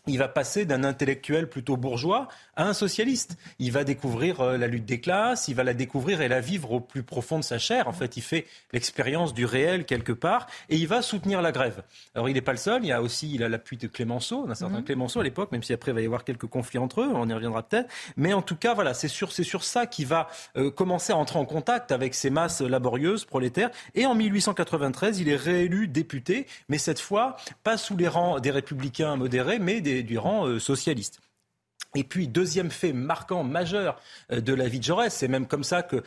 il 0.08 0.18
va 0.18 0.28
passer 0.28 0.66
d'un 0.66 0.84
intellectuel 0.84 1.48
plutôt 1.48 1.78
bourgeois 1.78 2.28
à 2.56 2.66
un 2.66 2.74
socialiste. 2.74 3.38
Il 3.60 3.72
va 3.72 3.84
découvrir 3.84 4.42
euh, 4.42 4.58
la 4.58 4.66
lutte 4.66 4.86
des 4.86 5.00
classes, 5.00 5.48
il 5.48 5.54
va 5.54 5.64
la 5.64 5.76
découvrir 5.76 6.22
et 6.22 6.28
la 6.28 6.42
vivre 6.42 6.72
au 6.72 6.80
plus 6.80 7.04
profond 7.04 7.38
de 7.38 7.44
sa 7.44 7.60
chair. 7.60 7.88
En 7.88 7.94
fait, 7.94 8.18
il 8.18 8.24
fait 8.24 8.48
l'expérience 8.74 9.34
du 9.34 9.46
réel 9.46 9.86
quelque 9.86 10.12
part 10.12 10.48
et 10.70 10.78
il 10.78 10.88
va 10.88 11.04
soutenir 11.04 11.44
la 11.44 11.52
grève. 11.52 11.84
Alors, 12.16 12.30
il 12.30 12.34
n'est 12.34 12.42
pas 12.42 12.52
le 12.52 12.58
seul. 12.58 12.84
Il 12.84 12.88
y 12.88 12.92
a 12.92 13.02
aussi 13.02 13.32
il 13.32 13.44
a 13.44 13.50
l'appui 13.50 13.78
de 13.78 13.88
Clémenceau, 13.88 14.48
d'un 14.48 14.56
certain 14.56 14.80
mhm. 14.80 14.86
Clémenceau 14.86 15.20
à 15.20 15.24
l'époque, 15.24 15.52
même 15.52 15.62
si 15.62 15.72
après 15.72 15.92
il 15.92 15.94
va 15.94 16.02
y 16.02 16.06
avoir 16.06 16.24
quelques 16.24 16.48
conflits 16.48 16.80
entre 16.80 17.02
eux. 17.02 17.10
On 17.14 17.30
y 17.30 17.34
reviendra 17.34 17.62
peut-être. 17.62 17.90
Mais 18.18 18.34
en 18.34 18.42
tout 18.42 18.56
cas, 18.56 18.74
voilà, 18.74 18.96
c'est 18.96 19.08
sur, 19.08 19.32
c'est 19.32 19.44
sur 19.44 19.64
ça 19.64 19.86
qu'il 19.86 20.08
va 20.08 20.30
euh, 20.58 20.72
commencer 20.72 21.14
à 21.14 21.18
entrer 21.18 21.38
en 21.38 21.46
contact 21.46 21.92
avec 21.92 22.16
ces 22.16 22.32
masses 22.32 22.62
laborieuses 22.62 23.26
prolétaires. 23.26 23.70
Et 23.94 24.08
en 24.08 24.16
1893, 24.16 25.20
il 25.20 25.30
est 25.30 25.36
réélu 25.36 25.88
député, 25.88 26.48
mais 26.70 26.80
cette 26.80 27.00
fois 27.00 27.36
pas 27.64 27.78
sous 27.78 27.96
les 27.96 28.08
rangs 28.08 28.40
des 28.40 28.50
républicains 28.52 29.16
modérés, 29.16 29.60
mais 29.60 29.80
des 29.82 29.91
du 30.04 30.18
rang 30.18 30.48
euh, 30.48 30.60
socialiste. 30.60 31.20
Et 31.96 32.04
puis, 32.04 32.28
deuxième 32.28 32.72
fait 32.72 32.94
marquant, 32.94 33.44
majeur 33.44 34.00
euh, 34.32 34.42
de 34.42 34.54
la 34.54 34.68
vie 34.68 34.80
de 34.80 34.84
Jaurès, 34.84 35.14
c'est 35.14 35.28
même 35.28 35.48
comme 35.48 35.64
ça 35.64 35.84
que 35.84 36.04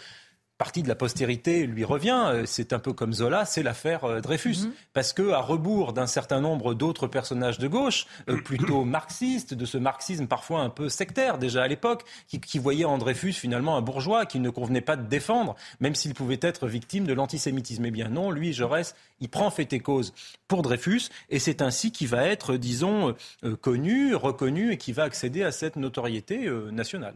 partie 0.59 0.83
de 0.83 0.89
la 0.89 0.95
postérité 0.95 1.67
lui 1.67 1.85
revient. 1.85 2.23
Euh, 2.27 2.43
c'est 2.47 2.73
un 2.73 2.79
peu 2.79 2.93
comme 2.93 3.13
Zola, 3.13 3.45
c'est 3.45 3.63
l'affaire 3.63 4.05
euh, 4.05 4.21
Dreyfus. 4.21 4.67
Mhm. 4.67 4.73
Parce 4.93 5.13
que, 5.13 5.31
à 5.31 5.41
rebours 5.41 5.93
d'un 5.93 6.07
certain 6.07 6.41
nombre 6.41 6.75
d'autres 6.75 7.07
personnages 7.07 7.59
de 7.59 7.67
gauche, 7.67 8.07
euh, 8.29 8.41
plutôt 8.41 8.85
marxistes, 8.85 9.55
de 9.55 9.65
ce 9.65 9.79
marxisme 9.79 10.27
parfois 10.27 10.61
un 10.61 10.71
peu 10.71 10.89
sectaire 10.89 11.39
déjà 11.39 11.63
à 11.63 11.69
l'époque, 11.69 12.05
qui, 12.29 12.41
qui 12.41 12.59
voyait 12.59 12.85
en 12.85 12.99
Dreyfus 12.99 13.33
finalement 13.33 13.77
un 13.77 13.83
bourgeois 13.83 14.27
qui 14.27 14.39
ne 14.39 14.51
convenait 14.51 14.81
pas 14.81 14.97
de 14.97 15.07
défendre, 15.07 15.57
même 15.81 15.95
s'il 15.95 16.15
pouvait 16.15 16.39
être 16.41 16.69
victime 16.69 17.05
de 17.05 17.13
l'antisémitisme. 17.13 17.85
Eh 17.87 17.91
bien 17.91 18.09
non, 18.09 18.31
lui, 18.31 18.53
Jaurès, 18.53 18.95
il 19.21 19.29
prend 19.29 19.51
fait 19.51 19.73
et 19.73 19.81
cause 19.81 20.13
pour 20.47 20.63
Dreyfus, 20.63 21.09
et 21.31 21.39
c'est 21.39 21.63
ainsi 21.63 21.91
qu'il 21.91 22.09
va 22.09 22.27
être, 22.27 22.57
disons, 22.57 23.15
connu, 23.63 24.15
reconnu, 24.15 24.73
et 24.73 24.77
qui 24.77 24.93
va 24.93 25.05
accéder 25.05 25.43
à 25.43 25.53
cette 25.53 25.77
notoriété 25.77 26.51
nationale. 26.71 27.15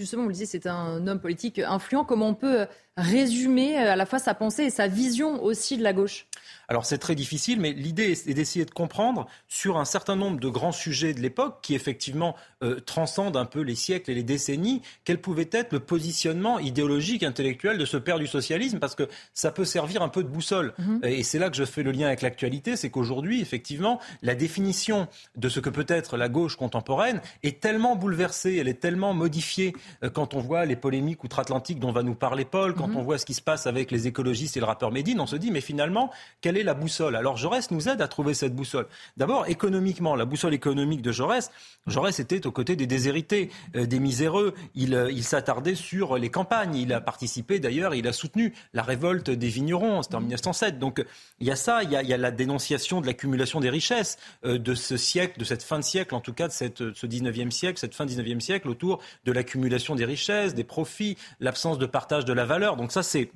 Justement, 0.00 0.22
vous 0.22 0.30
le 0.30 0.32
disiez, 0.32 0.46
c'est 0.46 0.66
un 0.66 1.06
homme 1.06 1.20
politique 1.20 1.58
influent. 1.58 2.06
Comment 2.06 2.28
on 2.28 2.34
peut 2.34 2.66
résumer 2.96 3.76
à 3.76 3.96
la 3.96 4.06
fois 4.06 4.18
sa 4.18 4.34
pensée 4.34 4.64
et 4.64 4.70
sa 4.70 4.88
vision 4.88 5.42
aussi 5.42 5.78
de 5.78 5.82
la 5.82 5.92
gauche 5.92 6.26
alors 6.70 6.86
c'est 6.86 6.98
très 6.98 7.16
difficile, 7.16 7.60
mais 7.60 7.72
l'idée 7.72 8.12
est 8.12 8.32
d'essayer 8.32 8.64
de 8.64 8.70
comprendre 8.70 9.26
sur 9.48 9.76
un 9.76 9.84
certain 9.84 10.14
nombre 10.14 10.38
de 10.38 10.48
grands 10.48 10.70
sujets 10.70 11.12
de 11.12 11.20
l'époque 11.20 11.58
qui 11.62 11.74
effectivement 11.74 12.36
euh, 12.62 12.78
transcendent 12.78 13.36
un 13.36 13.44
peu 13.44 13.60
les 13.60 13.74
siècles 13.74 14.12
et 14.12 14.14
les 14.14 14.22
décennies, 14.22 14.80
quel 15.04 15.20
pouvait 15.20 15.48
être 15.50 15.72
le 15.72 15.80
positionnement 15.80 16.60
idéologique, 16.60 17.24
intellectuel 17.24 17.76
de 17.76 17.84
ce 17.84 17.96
père 17.96 18.20
du 18.20 18.28
socialisme, 18.28 18.78
parce 18.78 18.94
que 18.94 19.08
ça 19.34 19.50
peut 19.50 19.64
servir 19.64 20.00
un 20.00 20.08
peu 20.08 20.22
de 20.22 20.28
boussole. 20.28 20.72
Mhm. 20.78 21.00
Et 21.02 21.24
c'est 21.24 21.40
là 21.40 21.50
que 21.50 21.56
je 21.56 21.64
fais 21.64 21.82
le 21.82 21.90
lien 21.90 22.06
avec 22.06 22.22
l'actualité, 22.22 22.76
c'est 22.76 22.88
qu'aujourd'hui, 22.88 23.40
effectivement, 23.40 23.98
la 24.22 24.36
définition 24.36 25.08
de 25.34 25.48
ce 25.48 25.58
que 25.58 25.70
peut 25.70 25.86
être 25.88 26.16
la 26.16 26.28
gauche 26.28 26.54
contemporaine 26.54 27.20
est 27.42 27.60
tellement 27.60 27.96
bouleversée, 27.96 28.58
elle 28.58 28.68
est 28.68 28.80
tellement 28.80 29.12
modifiée 29.12 29.74
euh, 30.04 30.10
quand 30.10 30.34
on 30.34 30.38
voit 30.38 30.66
les 30.66 30.76
polémiques 30.76 31.24
outre-Atlantique 31.24 31.80
dont 31.80 31.90
va 31.90 32.04
nous 32.04 32.14
parler 32.14 32.44
Paul, 32.44 32.74
quand 32.80 32.88
mhm. 32.88 32.96
on 32.96 33.02
voit 33.02 33.18
ce 33.18 33.26
qui 33.26 33.34
se 33.34 33.42
passe 33.42 33.66
avec 33.66 33.90
les 33.90 34.06
écologistes 34.06 34.56
et 34.56 34.60
le 34.60 34.66
rappeur 34.66 34.90
Médine, 34.90 35.20
on 35.20 35.26
se 35.26 35.36
dit, 35.36 35.50
mais 35.50 35.60
finalement, 35.60 36.10
quelle 36.40 36.56
est 36.56 36.62
la 36.62 36.74
boussole? 36.74 37.16
Alors 37.16 37.36
Jaurès 37.36 37.70
nous 37.70 37.88
aide 37.88 38.00
à 38.00 38.08
trouver 38.08 38.34
cette 38.34 38.54
boussole. 38.54 38.86
D'abord, 39.16 39.48
économiquement, 39.48 40.16
la 40.16 40.24
boussole 40.24 40.54
économique 40.54 41.02
de 41.02 41.12
Jaurès, 41.12 41.50
Jaurès 41.86 42.18
était 42.18 42.46
aux 42.46 42.52
côtés 42.52 42.76
des 42.76 42.86
déshérités, 42.86 43.50
euh, 43.76 43.86
des 43.86 44.00
miséreux. 44.00 44.54
Il, 44.74 44.94
euh, 44.94 45.10
il 45.10 45.24
s'attardait 45.24 45.74
sur 45.74 46.16
les 46.16 46.30
campagnes. 46.30 46.74
Il 46.74 46.92
a 46.92 47.00
participé 47.00 47.60
d'ailleurs, 47.60 47.94
il 47.94 48.06
a 48.06 48.12
soutenu 48.12 48.54
la 48.72 48.82
révolte 48.82 49.30
des 49.30 49.48
vignerons, 49.48 50.02
c'était 50.02 50.16
en 50.16 50.20
1907. 50.20 50.78
Donc 50.78 51.04
il 51.38 51.46
y 51.46 51.50
a 51.50 51.56
ça, 51.56 51.82
il 51.82 51.90
y 51.90 51.96
a, 51.96 52.02
il 52.02 52.08
y 52.08 52.14
a 52.14 52.16
la 52.16 52.30
dénonciation 52.30 53.00
de 53.00 53.06
l'accumulation 53.06 53.60
des 53.60 53.70
richesses 53.70 54.18
euh, 54.44 54.58
de 54.58 54.74
ce 54.74 54.96
siècle, 54.96 55.38
de 55.38 55.44
cette 55.44 55.62
fin 55.62 55.78
de 55.78 55.84
siècle, 55.84 56.14
en 56.14 56.20
tout 56.20 56.32
cas 56.32 56.48
de 56.48 56.52
cette, 56.52 56.78
ce 56.94 57.06
19e 57.06 57.50
siècle, 57.50 57.78
cette 57.78 57.94
fin 57.94 58.06
19e 58.06 58.40
siècle, 58.40 58.68
autour 58.68 59.00
de 59.24 59.32
l'accumulation 59.32 59.94
des 59.94 60.04
richesses, 60.04 60.54
des 60.54 60.64
profits, 60.64 61.16
l'absence 61.40 61.78
de 61.78 61.86
partage 61.86 62.24
de 62.24 62.32
la 62.32 62.44
valeur. 62.44 62.69
Donc 62.76 62.92
ça, 62.92 63.02
c'est 63.02 63.30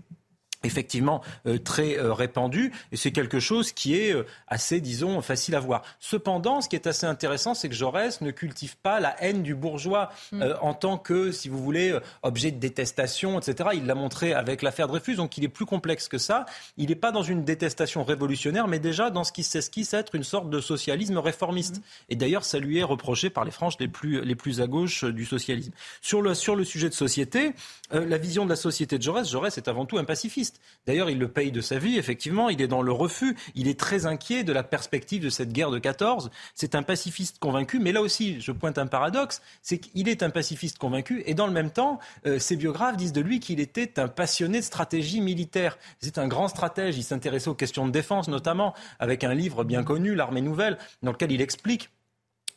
effectivement 0.64 1.22
euh, 1.46 1.58
très 1.58 1.98
euh, 1.98 2.12
répandu 2.12 2.72
et 2.90 2.96
c'est 2.96 3.12
quelque 3.12 3.38
chose 3.38 3.72
qui 3.72 3.96
est 3.96 4.12
euh, 4.12 4.26
assez, 4.48 4.80
disons, 4.80 5.20
facile 5.22 5.54
à 5.54 5.60
voir. 5.60 5.82
Cependant, 6.00 6.60
ce 6.60 6.68
qui 6.68 6.76
est 6.76 6.86
assez 6.86 7.06
intéressant, 7.06 7.54
c'est 7.54 7.68
que 7.68 7.74
Jaurès 7.74 8.20
ne 8.20 8.30
cultive 8.30 8.76
pas 8.78 9.00
la 9.00 9.14
haine 9.22 9.42
du 9.42 9.54
bourgeois 9.54 10.10
mm. 10.32 10.42
en 10.60 10.74
tant 10.74 10.98
que, 10.98 11.30
si 11.32 11.48
vous 11.48 11.62
voulez, 11.62 11.98
objet 12.22 12.50
de 12.50 12.58
détestation, 12.58 13.38
etc. 13.38 13.70
Il 13.74 13.86
l'a 13.86 13.94
montré 13.94 14.32
avec 14.32 14.62
l'affaire 14.62 14.88
Dreyfus, 14.88 15.16
donc 15.16 15.36
il 15.38 15.44
est 15.44 15.48
plus 15.48 15.66
complexe 15.66 16.08
que 16.08 16.18
ça. 16.18 16.46
Il 16.76 16.88
n'est 16.88 16.94
pas 16.94 17.12
dans 17.12 17.22
une 17.22 17.44
détestation 17.44 18.04
révolutionnaire, 18.04 18.68
mais 18.68 18.78
déjà 18.78 19.10
dans 19.10 19.24
ce 19.24 19.32
qui 19.32 19.42
s'esquisse 19.42 19.94
être 19.94 20.14
une 20.14 20.24
sorte 20.24 20.50
de 20.50 20.60
socialisme 20.60 21.18
réformiste. 21.18 21.78
Mm. 21.78 21.82
Et 22.10 22.16
d'ailleurs, 22.16 22.44
ça 22.44 22.58
lui 22.58 22.78
est 22.78 22.84
reproché 22.84 23.30
par 23.30 23.44
les 23.44 23.50
franges 23.50 23.76
les 23.80 23.88
plus, 23.88 24.24
les 24.24 24.34
plus 24.34 24.60
à 24.60 24.66
gauche 24.66 25.04
du 25.04 25.24
socialisme. 25.24 25.72
Sur 26.00 26.22
le, 26.22 26.34
sur 26.34 26.56
le 26.56 26.64
sujet 26.64 26.88
de 26.88 26.94
société, 26.94 27.52
la 27.90 28.18
vision 28.18 28.44
de 28.44 28.50
la 28.50 28.56
société 28.56 28.98
de 28.98 29.02
Jaurès, 29.02 29.30
Jaurès 29.30 29.56
est 29.56 29.68
avant 29.68 29.84
tout 29.84 29.98
un 29.98 30.04
pacifiste. 30.04 30.53
D'ailleurs, 30.86 31.08
il 31.08 31.18
le 31.18 31.28
paye 31.28 31.50
de 31.50 31.60
sa 31.60 31.78
vie, 31.78 31.96
effectivement. 31.96 32.48
Il 32.50 32.60
est 32.60 32.68
dans 32.68 32.82
le 32.82 32.92
refus. 32.92 33.36
Il 33.54 33.68
est 33.68 33.78
très 33.78 34.06
inquiet 34.06 34.44
de 34.44 34.52
la 34.52 34.62
perspective 34.62 35.22
de 35.22 35.30
cette 35.30 35.52
guerre 35.52 35.70
de 35.70 35.78
14. 35.78 36.30
C'est 36.54 36.74
un 36.74 36.82
pacifiste 36.82 37.38
convaincu. 37.38 37.78
Mais 37.78 37.92
là 37.92 38.02
aussi, 38.02 38.40
je 38.40 38.52
pointe 38.52 38.78
un 38.78 38.86
paradoxe, 38.86 39.40
c'est 39.62 39.78
qu'il 39.78 40.08
est 40.08 40.22
un 40.22 40.30
pacifiste 40.30 40.78
convaincu. 40.78 41.22
Et 41.26 41.34
dans 41.34 41.46
le 41.46 41.52
même 41.52 41.70
temps, 41.70 41.98
euh, 42.26 42.38
ses 42.38 42.56
biographes 42.56 42.96
disent 42.96 43.12
de 43.12 43.22
lui 43.22 43.40
qu'il 43.40 43.60
était 43.60 43.98
un 43.98 44.08
passionné 44.08 44.58
de 44.58 44.64
stratégie 44.64 45.20
militaire. 45.20 45.78
C'est 46.00 46.18
un 46.18 46.28
grand 46.28 46.48
stratège. 46.48 46.98
Il 46.98 47.04
s'intéressait 47.04 47.48
aux 47.48 47.54
questions 47.54 47.86
de 47.86 47.92
défense, 47.92 48.28
notamment, 48.28 48.74
avec 48.98 49.24
un 49.24 49.34
livre 49.34 49.64
bien 49.64 49.82
connu, 49.82 50.14
L'Armée 50.14 50.42
nouvelle, 50.42 50.78
dans 51.02 51.12
lequel 51.12 51.32
il 51.32 51.40
explique 51.40 51.90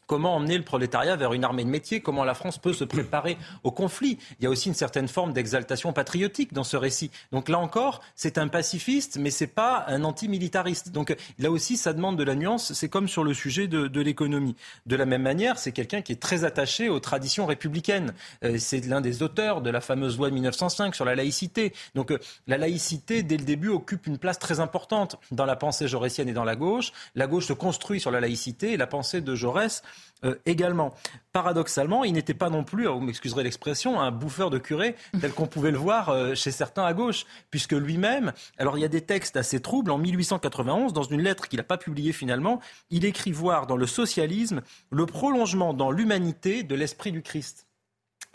Comment 0.07 0.37
emmener 0.37 0.57
le 0.57 0.63
prolétariat 0.63 1.17
vers 1.17 1.33
une 1.33 1.43
armée 1.43 1.65
de 1.65 1.69
métier 1.69 1.99
Comment 1.99 2.23
la 2.23 2.33
France 2.33 2.57
peut 2.57 2.71
se 2.71 2.85
préparer 2.85 3.37
au 3.63 3.71
conflit 3.71 4.17
Il 4.39 4.45
y 4.45 4.47
a 4.47 4.49
aussi 4.49 4.69
une 4.69 4.73
certaine 4.73 5.09
forme 5.09 5.33
d'exaltation 5.33 5.91
patriotique 5.91 6.53
dans 6.53 6.63
ce 6.63 6.77
récit. 6.77 7.11
Donc 7.33 7.49
là 7.49 7.59
encore, 7.59 8.01
c'est 8.15 8.37
un 8.37 8.47
pacifiste, 8.47 9.17
mais 9.17 9.31
c'est 9.31 9.47
pas 9.47 9.83
un 9.89 10.05
antimilitariste. 10.05 10.91
Donc 10.91 11.13
là 11.39 11.51
aussi, 11.51 11.75
ça 11.75 11.91
demande 11.91 12.17
de 12.17 12.23
la 12.23 12.35
nuance. 12.35 12.71
C'est 12.71 12.87
comme 12.87 13.09
sur 13.09 13.25
le 13.25 13.33
sujet 13.33 13.67
de, 13.67 13.87
de 13.87 14.01
l'économie. 14.01 14.55
De 14.85 14.95
la 14.95 15.05
même 15.05 15.23
manière, 15.23 15.59
c'est 15.59 15.73
quelqu'un 15.73 16.01
qui 16.01 16.13
est 16.13 16.21
très 16.21 16.45
attaché 16.45 16.87
aux 16.87 17.01
traditions 17.01 17.45
républicaines. 17.45 18.13
Euh, 18.45 18.57
c'est 18.59 18.85
l'un 18.85 19.01
des 19.01 19.23
auteurs 19.23 19.61
de 19.61 19.69
la 19.69 19.81
fameuse 19.81 20.17
loi 20.17 20.29
de 20.29 20.35
1905 20.35 20.95
sur 20.95 21.03
la 21.03 21.15
laïcité. 21.15 21.73
Donc 21.95 22.11
euh, 22.11 22.19
la 22.47 22.57
laïcité, 22.57 23.23
dès 23.23 23.35
le 23.35 23.43
début, 23.43 23.67
occupe 23.67 24.07
une 24.07 24.17
place 24.17 24.39
très 24.39 24.61
importante 24.61 25.17
dans 25.31 25.45
la 25.45 25.57
pensée 25.57 25.89
jaurétienne 25.89 26.29
et 26.29 26.33
dans 26.33 26.45
la 26.45 26.55
gauche. 26.55 26.93
La 27.15 27.27
gauche 27.27 27.47
se 27.47 27.53
construit 27.53 27.99
sur 27.99 28.11
la 28.11 28.21
laïcité 28.21 28.71
et 28.71 28.77
la 28.77 28.87
pensée 28.87 29.19
de 29.19 29.35
Jaurès 29.35 29.83
euh, 30.23 30.35
également. 30.45 30.95
Paradoxalement, 31.31 32.03
il 32.03 32.13
n'était 32.13 32.33
pas 32.33 32.49
non 32.49 32.63
plus, 32.63 32.87
vous 32.87 32.99
m'excuserez 32.99 33.43
l'expression, 33.43 33.99
un 33.99 34.11
bouffeur 34.11 34.49
de 34.49 34.57
curé 34.57 34.95
tel 35.21 35.31
qu'on 35.31 35.45
pouvait 35.45 35.69
le 35.69 35.77
voir 35.77 36.09
euh, 36.09 36.33
chez 36.33 36.49
certains 36.49 36.85
à 36.85 36.93
gauche, 36.93 37.25
puisque 37.51 37.73
lui-même, 37.73 38.33
alors 38.57 38.77
il 38.77 38.81
y 38.81 38.85
a 38.85 38.89
des 38.89 39.01
textes 39.01 39.37
assez 39.37 39.61
troubles, 39.61 39.91
en 39.91 39.99
1891, 39.99 40.93
dans 40.93 41.03
une 41.03 41.21
lettre 41.21 41.47
qu'il 41.47 41.57
n'a 41.57 41.63
pas 41.63 41.77
publiée 41.77 42.13
finalement, 42.13 42.59
il 42.89 43.05
écrit 43.05 43.31
voir 43.31 43.67
dans 43.67 43.77
le 43.77 43.85
socialisme 43.85 44.61
le 44.89 45.05
prolongement 45.05 45.73
dans 45.73 45.91
l'humanité 45.91 46.63
de 46.63 46.73
l'esprit 46.73 47.11
du 47.11 47.21
Christ. 47.21 47.66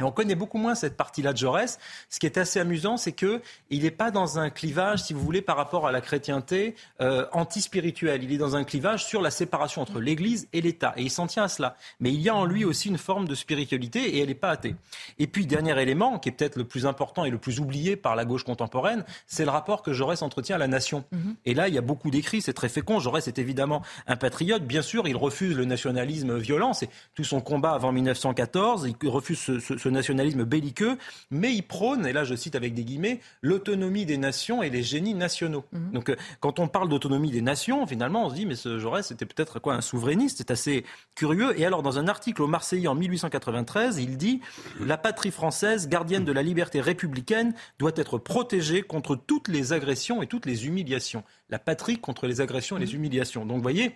Et 0.02 0.04
on 0.04 0.10
connaît 0.10 0.34
beaucoup 0.34 0.58
moins 0.58 0.74
cette 0.74 0.96
partie-là 0.96 1.32
de 1.32 1.38
Jaurès. 1.38 1.78
Ce 2.10 2.18
qui 2.18 2.26
est 2.26 2.36
assez 2.36 2.58
amusant, 2.58 2.96
c'est 2.96 3.12
qu'il 3.12 3.40
n'est 3.70 3.92
pas 3.92 4.10
dans 4.10 4.40
un 4.40 4.50
clivage, 4.50 5.04
si 5.04 5.12
vous 5.14 5.20
voulez, 5.20 5.42
par 5.42 5.56
rapport 5.56 5.86
à 5.86 5.92
la 5.92 6.00
chrétienté 6.00 6.74
euh, 7.00 7.26
anti-spirituelle. 7.30 8.24
Il 8.24 8.32
est 8.32 8.38
dans 8.38 8.56
un 8.56 8.64
clivage 8.64 9.04
sur 9.04 9.22
la 9.22 9.30
séparation 9.30 9.80
entre 9.80 10.00
l'Église 10.00 10.48
et 10.52 10.60
l'État. 10.60 10.92
Et 10.96 11.02
il 11.02 11.10
s'en 11.10 11.28
tient 11.28 11.44
à 11.44 11.48
cela. 11.48 11.76
Mais 12.00 12.12
il 12.12 12.20
y 12.20 12.28
a 12.28 12.34
en 12.34 12.44
lui 12.44 12.64
aussi 12.64 12.88
une 12.88 12.98
forme 12.98 13.28
de 13.28 13.36
spiritualité 13.36 14.16
et 14.16 14.20
elle 14.20 14.26
n'est 14.26 14.34
pas 14.34 14.50
athée. 14.50 14.74
Et 15.20 15.28
puis, 15.28 15.46
dernier 15.46 15.80
élément, 15.80 16.18
qui 16.18 16.30
est 16.30 16.32
peut-être 16.32 16.56
le 16.56 16.64
plus 16.64 16.84
important 16.84 17.24
et 17.24 17.30
le 17.30 17.38
plus 17.38 17.60
oublié 17.60 17.94
par 17.94 18.16
la 18.16 18.24
gauche 18.24 18.42
contemporaine, 18.42 19.04
c'est 19.28 19.44
le 19.44 19.50
rapport 19.50 19.82
que 19.82 19.92
Jaurès 19.92 20.20
entretient 20.22 20.56
à 20.56 20.58
la 20.58 20.66
nation. 20.66 21.04
Mm-hmm. 21.14 21.34
Et 21.44 21.54
là, 21.54 21.68
il 21.68 21.74
y 21.74 21.78
a 21.78 21.82
beaucoup 21.82 22.10
d'écrits, 22.10 22.42
c'est 22.42 22.54
très 22.54 22.68
fécond. 22.68 22.98
Jaurès 22.98 23.28
est 23.28 23.38
évidemment 23.38 23.82
un 24.08 24.16
patriote. 24.16 24.64
Bien 24.64 24.82
sûr, 24.82 25.06
il 25.06 25.16
refuse 25.16 25.56
le 25.56 25.64
nationalisme 25.64 26.38
violent. 26.38 26.72
C'est 26.72 26.88
tout 27.14 27.22
son 27.22 27.40
combat 27.40 27.70
avant 27.70 27.92
1914. 27.92 28.88
Il 29.00 29.08
refuse 29.08 29.38
ce, 29.38 29.60
ce 29.60 29.88
nationalisme 29.92 30.44
belliqueux, 30.44 30.96
mais 31.30 31.54
il 31.54 31.62
prône, 31.62 32.06
et 32.06 32.12
là 32.12 32.24
je 32.24 32.34
cite 32.34 32.54
avec 32.54 32.74
des 32.74 32.84
guillemets, 32.84 33.20
l'autonomie 33.42 34.06
des 34.06 34.18
nations 34.18 34.62
et 34.62 34.70
les 34.70 34.82
génies 34.82 35.14
nationaux. 35.14 35.64
Mhm. 35.72 35.92
Donc 35.92 36.08
euh, 36.08 36.16
quand 36.40 36.58
on 36.58 36.68
parle 36.68 36.88
d'autonomie 36.88 37.30
des 37.30 37.42
nations, 37.42 37.86
finalement 37.86 38.26
on 38.26 38.30
se 38.30 38.34
dit, 38.34 38.46
mais 38.46 38.54
ce 38.54 38.78
Jaurès 38.78 39.06
c'était 39.06 39.26
peut-être 39.26 39.60
quoi 39.60 39.74
un 39.74 39.80
souverainiste, 39.80 40.38
c'est 40.38 40.50
assez 40.50 40.84
curieux. 41.14 41.58
Et 41.58 41.64
alors 41.64 41.82
dans 41.82 41.98
un 41.98 42.08
article 42.08 42.42
au 42.42 42.46
Marseillais 42.46 42.88
en 42.88 42.94
1893, 42.94 43.98
il 43.98 44.16
dit, 44.16 44.40
la 44.80 44.96
patrie 44.96 45.30
française, 45.30 45.88
gardienne 45.88 46.24
de 46.24 46.32
la 46.32 46.42
liberté 46.42 46.80
républicaine, 46.80 47.54
doit 47.78 47.92
être 47.96 48.18
protégée 48.18 48.82
contre 48.82 49.16
toutes 49.16 49.48
les 49.48 49.72
agressions 49.72 50.22
et 50.22 50.26
toutes 50.26 50.46
les 50.46 50.66
humiliations. 50.66 51.24
La 51.50 51.58
patrie 51.58 51.98
contre 51.98 52.26
les 52.26 52.40
agressions 52.40 52.76
et 52.76 52.80
les 52.80 52.86
mhm. 52.86 52.94
humiliations. 52.94 53.46
Donc 53.46 53.58
vous 53.58 53.62
voyez, 53.62 53.92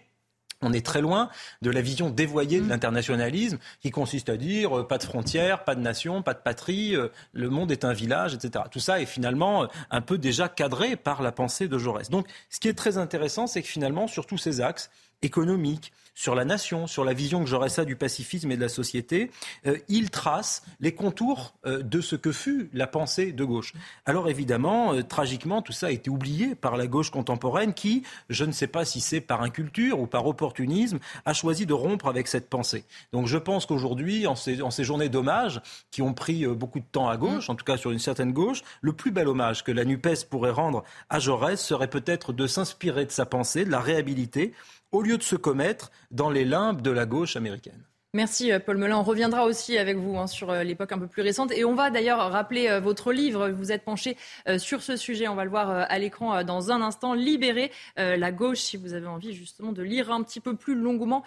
on 0.62 0.72
est 0.72 0.84
très 0.84 1.00
loin 1.00 1.28
de 1.62 1.70
la 1.70 1.80
vision 1.80 2.10
dévoyée 2.10 2.60
de 2.60 2.66
mm. 2.66 2.68
l'internationalisme 2.68 3.58
qui 3.80 3.90
consiste 3.90 4.28
à 4.28 4.36
dire 4.36 4.78
euh, 4.78 4.88
pas 4.88 4.98
de 4.98 5.04
frontières, 5.04 5.64
pas 5.64 5.74
de 5.74 5.80
nation, 5.80 6.22
pas 6.22 6.34
de 6.34 6.40
patrie, 6.40 6.94
euh, 6.96 7.08
le 7.32 7.50
monde 7.50 7.70
est 7.70 7.84
un 7.84 7.92
village, 7.92 8.34
etc. 8.34 8.64
Tout 8.70 8.80
ça 8.80 9.00
est 9.00 9.06
finalement 9.06 9.64
euh, 9.64 9.66
un 9.90 10.00
peu 10.00 10.18
déjà 10.18 10.48
cadré 10.48 10.96
par 10.96 11.22
la 11.22 11.32
pensée 11.32 11.68
de 11.68 11.78
Jaurès. 11.78 12.10
Donc 12.10 12.26
ce 12.50 12.60
qui 12.60 12.68
est 12.68 12.74
très 12.74 12.98
intéressant, 12.98 13.46
c'est 13.46 13.62
que 13.62 13.68
finalement, 13.68 14.06
sur 14.06 14.26
tous 14.26 14.38
ces 14.38 14.60
axes 14.60 14.90
économiques, 15.22 15.92
sur 16.16 16.34
la 16.34 16.46
nation, 16.46 16.86
sur 16.86 17.04
la 17.04 17.12
vision 17.12 17.44
que 17.44 17.48
j'aurais 17.48 17.68
ça 17.68 17.84
du 17.84 17.94
pacifisme 17.94 18.50
et 18.50 18.56
de 18.56 18.62
la 18.62 18.70
société, 18.70 19.30
euh, 19.66 19.76
il 19.88 20.10
trace 20.10 20.62
les 20.80 20.92
contours 20.92 21.54
euh, 21.66 21.82
de 21.82 22.00
ce 22.00 22.16
que 22.16 22.32
fut 22.32 22.70
la 22.72 22.86
pensée 22.86 23.32
de 23.32 23.44
gauche. 23.44 23.74
Alors 24.06 24.30
évidemment, 24.30 24.94
euh, 24.94 25.02
tragiquement, 25.02 25.60
tout 25.60 25.72
ça 25.72 25.88
a 25.88 25.90
été 25.90 26.08
oublié 26.08 26.54
par 26.54 26.78
la 26.78 26.86
gauche 26.86 27.10
contemporaine 27.10 27.74
qui, 27.74 28.02
je 28.30 28.46
ne 28.46 28.52
sais 28.52 28.66
pas 28.66 28.86
si 28.86 29.00
c'est 29.00 29.20
par 29.20 29.42
inculture 29.42 30.00
ou 30.00 30.06
par 30.06 30.26
opportunisme, 30.26 30.98
a 31.26 31.34
choisi 31.34 31.66
de 31.66 31.74
rompre 31.74 32.08
avec 32.08 32.28
cette 32.28 32.48
pensée. 32.48 32.86
Donc 33.12 33.26
je 33.26 33.36
pense 33.36 33.66
qu'aujourd'hui, 33.66 34.26
en 34.26 34.36
ces, 34.36 34.62
en 34.62 34.70
ces 34.70 34.84
journées 34.84 35.10
d'hommage 35.10 35.60
qui 35.90 36.00
ont 36.00 36.14
pris 36.14 36.46
beaucoup 36.46 36.80
de 36.80 36.86
temps 36.90 37.10
à 37.10 37.18
gauche, 37.18 37.50
en 37.50 37.54
tout 37.54 37.64
cas 37.64 37.76
sur 37.76 37.90
une 37.90 37.98
certaine 37.98 38.32
gauche, 38.32 38.62
le 38.80 38.94
plus 38.94 39.10
bel 39.10 39.28
hommage 39.28 39.62
que 39.64 39.70
la 39.70 39.84
NUPES 39.84 40.24
pourrait 40.30 40.50
rendre 40.50 40.82
à 41.10 41.18
Jaurès 41.18 41.60
serait 41.60 41.90
peut-être 41.90 42.32
de 42.32 42.46
s'inspirer 42.46 43.04
de 43.04 43.10
sa 43.10 43.26
pensée, 43.26 43.66
de 43.66 43.70
la 43.70 43.80
réhabiliter 43.80 44.54
au 44.92 45.02
lieu 45.02 45.18
de 45.18 45.22
se 45.22 45.36
commettre 45.36 45.90
dans 46.10 46.30
les 46.30 46.44
limbes 46.44 46.82
de 46.82 46.90
la 46.90 47.06
gauche 47.06 47.36
américaine. 47.36 47.84
Merci 48.16 48.50
euh, 48.50 48.58
Paul 48.58 48.78
Melun. 48.78 48.96
On 48.96 49.02
reviendra 49.02 49.44
aussi 49.44 49.76
avec 49.76 49.98
vous 49.98 50.16
hein, 50.16 50.26
sur 50.26 50.50
euh, 50.50 50.62
l'époque 50.62 50.90
un 50.90 50.98
peu 50.98 51.06
plus 51.06 51.20
récente. 51.20 51.52
Et 51.52 51.66
on 51.66 51.74
va 51.74 51.90
d'ailleurs 51.90 52.32
rappeler 52.32 52.66
euh, 52.66 52.80
votre 52.80 53.12
livre. 53.12 53.50
Vous 53.50 53.72
êtes 53.72 53.84
penché 53.84 54.16
sur 54.56 54.82
ce 54.82 54.96
sujet. 54.96 55.28
On 55.28 55.34
va 55.34 55.44
le 55.44 55.50
voir 55.50 55.68
à 55.68 55.98
l'écran 55.98 56.42
dans 56.42 56.70
un 56.70 56.80
instant. 56.80 57.12
Libérer 57.12 57.70
la 57.96 58.32
gauche, 58.32 58.60
si 58.60 58.76
vous 58.76 58.94
avez 58.94 59.06
envie 59.06 59.34
justement 59.34 59.72
de 59.72 59.82
lire 59.82 60.10
un 60.10 60.22
petit 60.22 60.40
peu 60.40 60.56
plus 60.56 60.74
longuement 60.74 61.24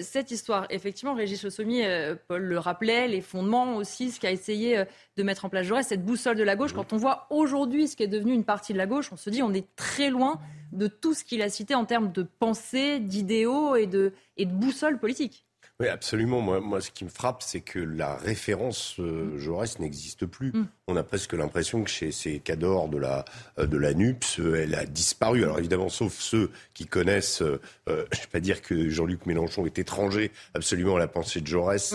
cette 0.00 0.30
histoire. 0.30 0.66
Effectivement, 0.70 1.14
Régis 1.14 1.42
Le 1.42 1.50
Sommier, 1.50 2.14
Paul 2.28 2.42
le 2.42 2.58
rappelait, 2.58 3.08
les 3.08 3.20
fondements 3.20 3.76
aussi, 3.76 4.10
ce 4.10 4.20
qu'a 4.20 4.30
essayé 4.30 4.84
de 5.16 5.22
mettre 5.22 5.44
en 5.44 5.48
place 5.48 5.66
Jaurès, 5.66 5.86
cette 5.86 6.04
boussole 6.04 6.36
de 6.36 6.42
la 6.42 6.56
gauche. 6.56 6.72
Quand 6.72 6.92
on 6.92 6.96
voit 6.96 7.26
aujourd'hui 7.30 7.88
ce 7.88 7.96
qui 7.96 8.02
est 8.02 8.08
devenu 8.08 8.32
une 8.32 8.44
partie 8.44 8.72
de 8.72 8.78
la 8.78 8.86
gauche, 8.86 9.10
on 9.12 9.16
se 9.16 9.30
dit 9.30 9.42
on 9.42 9.54
est 9.54 9.74
très 9.76 10.10
loin 10.10 10.40
de 10.72 10.86
tout 10.86 11.14
ce 11.14 11.24
qu'il 11.24 11.42
a 11.42 11.48
cité 11.48 11.74
en 11.74 11.84
termes 11.84 12.12
de 12.12 12.22
pensée, 12.22 12.98
d'idéaux 12.98 13.76
et 13.76 13.86
de, 13.86 14.12
et 14.36 14.44
de 14.44 14.52
boussole 14.52 14.98
politique. 14.98 15.46
Oui, 15.78 15.88
absolument. 15.88 16.40
Moi, 16.40 16.60
moi, 16.60 16.80
ce 16.80 16.90
qui 16.90 17.04
me 17.04 17.10
frappe, 17.10 17.42
c'est 17.42 17.60
que 17.60 17.78
la 17.78 18.16
référence 18.16 18.98
euh, 18.98 19.38
Jaurès 19.38 19.78
n'existe 19.78 20.24
plus. 20.24 20.52
Mm. 20.52 20.68
On 20.86 20.96
a 20.96 21.02
presque 21.02 21.34
l'impression 21.34 21.84
que 21.84 21.90
chez 21.90 22.12
ces 22.12 22.38
cadors 22.38 22.88
de 22.88 22.96
la, 22.96 23.26
euh, 23.58 23.66
de 23.66 23.76
la 23.76 23.92
NUPS, 23.92 24.40
euh, 24.40 24.62
elle 24.62 24.74
a 24.74 24.86
disparu. 24.86 25.42
Alors 25.42 25.58
évidemment, 25.58 25.90
sauf 25.90 26.14
ceux 26.18 26.50
qui 26.72 26.86
connaissent, 26.86 27.42
je 27.42 27.92
ne 27.92 27.96
vais 27.96 28.06
pas 28.32 28.40
dire 28.40 28.62
que 28.62 28.88
Jean-Luc 28.88 29.26
Mélenchon 29.26 29.66
est 29.66 29.78
étranger 29.78 30.32
absolument 30.54 30.96
à 30.96 30.98
la 30.98 31.08
pensée 31.08 31.42
de 31.42 31.46
Jaurès 31.46 31.94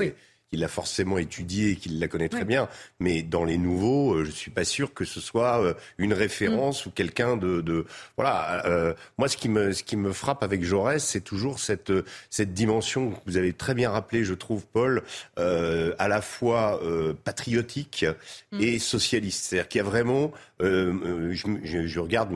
qu'il 0.51 0.59
l'a 0.59 0.67
forcément 0.67 1.17
étudié 1.17 1.71
et 1.71 1.75
qu'il 1.77 1.99
la 1.99 2.07
connaît 2.09 2.27
très 2.27 2.43
bien. 2.43 2.67
Mais 2.99 3.21
dans 3.21 3.45
les 3.45 3.57
nouveaux, 3.57 4.15
euh, 4.15 4.25
je 4.25 4.31
suis 4.31 4.51
pas 4.51 4.65
sûr 4.65 4.93
que 4.93 5.05
ce 5.05 5.21
soit 5.21 5.63
euh, 5.63 5.73
une 5.97 6.13
référence 6.13 6.85
mm. 6.85 6.89
ou 6.89 6.91
quelqu'un 6.91 7.37
de, 7.37 7.61
de, 7.61 7.85
voilà. 8.17 8.65
Euh, 8.65 8.93
moi, 9.17 9.29
ce 9.29 9.37
qui 9.37 9.47
me 9.47 9.71
ce 9.71 9.83
qui 9.83 9.95
me 9.95 10.11
frappe 10.11 10.43
avec 10.43 10.63
Jaurès, 10.63 11.03
c'est 11.03 11.21
toujours 11.21 11.59
cette 11.59 11.93
cette 12.29 12.53
dimension 12.53 13.11
que 13.11 13.19
vous 13.25 13.37
avez 13.37 13.53
très 13.53 13.73
bien 13.73 13.91
rappelé, 13.91 14.25
je 14.25 14.33
trouve, 14.33 14.65
Paul, 14.67 15.03
euh, 15.39 15.95
à 15.97 16.07
la 16.09 16.21
fois 16.21 16.81
patriotique 17.23 18.05
mm. 18.51 18.61
et 18.61 18.79
socialiste. 18.79 19.45
C'est-à-dire 19.45 19.69
qu'il 19.69 19.79
y 19.79 19.81
a 19.81 19.85
vraiment, 19.85 20.31
je, 20.59 21.31
je, 21.63 21.87
je, 21.87 21.99
regarde 21.99 22.31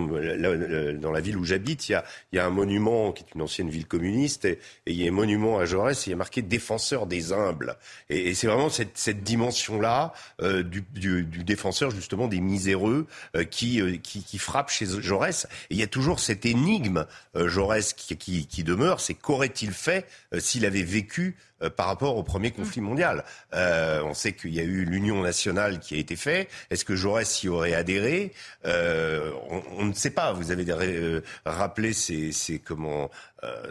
dans 0.99 1.11
la 1.11 1.21
ville 1.21 1.37
où 1.37 1.43
j'habite, 1.43 1.89
il 1.89 1.93
y 1.93 1.95
a 1.95 2.05
il 2.31 2.37
y 2.37 2.39
a 2.39 2.45
un 2.45 2.49
monument 2.49 3.11
qui 3.11 3.23
est 3.23 3.35
une 3.35 3.41
ancienne 3.41 3.69
ville 3.69 3.87
communiste 3.87 4.45
et, 4.45 4.59
et 4.85 4.91
il 4.91 5.01
y 5.01 5.05
a 5.05 5.09
un 5.09 5.13
monument 5.13 5.57
à 5.57 5.65
Jaurès 5.65 5.97
et 5.97 6.07
il 6.07 6.09
y 6.11 6.13
a 6.13 6.17
marqué 6.17 6.41
défenseur 6.41 7.07
des 7.07 7.33
humbles. 7.33 7.77
Et, 8.09 8.33
c'est 8.35 8.47
vraiment 8.47 8.69
cette, 8.69 8.97
cette 8.97 9.23
dimension-là 9.23 10.13
euh, 10.41 10.63
du, 10.63 10.81
du, 10.93 11.23
du, 11.23 11.43
défenseur 11.43 11.91
justement 11.91 12.27
des 12.27 12.39
miséreux 12.39 13.07
euh, 13.35 13.43
qui, 13.43 13.81
euh, 13.81 13.97
qui, 13.97 14.23
qui, 14.23 14.37
frappe 14.37 14.69
chez 14.69 14.85
Jaurès. 14.85 15.47
Et 15.69 15.75
il 15.75 15.77
y 15.77 15.83
a 15.83 15.87
toujours 15.87 16.19
cette 16.19 16.45
énigme, 16.45 17.05
Jaurès, 17.35 17.93
qui, 17.93 18.15
qui, 18.17 18.47
qui 18.47 18.63
demeure, 18.63 18.99
c'est 18.99 19.13
qu'aurait-il 19.13 19.71
fait 19.71 20.05
s'il 20.39 20.65
avait 20.65 20.83
vécu 20.83 21.35
euh, 21.63 21.69
par 21.69 21.87
rapport 21.87 22.17
au 22.17 22.23
premier 22.23 22.51
conflit 22.51 22.81
mondial? 22.81 23.23
Euh, 23.53 24.01
on 24.03 24.13
sait 24.13 24.33
qu'il 24.33 24.53
y 24.53 24.59
a 24.59 24.63
eu 24.63 24.83
l'union 24.83 25.21
nationale 25.21 25.79
qui 25.79 25.95
a 25.95 25.97
été 25.97 26.17
faite. 26.17 26.49
Est-ce 26.69 26.83
que 26.83 26.95
Jaurès 26.95 27.43
y 27.43 27.47
aurait 27.47 27.73
adhéré? 27.73 28.33
Euh, 28.65 29.31
on, 29.77 29.85
ne 29.85 29.93
sait 29.93 30.09
pas. 30.09 30.33
Vous 30.33 30.51
avez 30.51 30.65
rappelé 31.45 31.93
ses, 31.93 32.59
comment, 32.59 33.09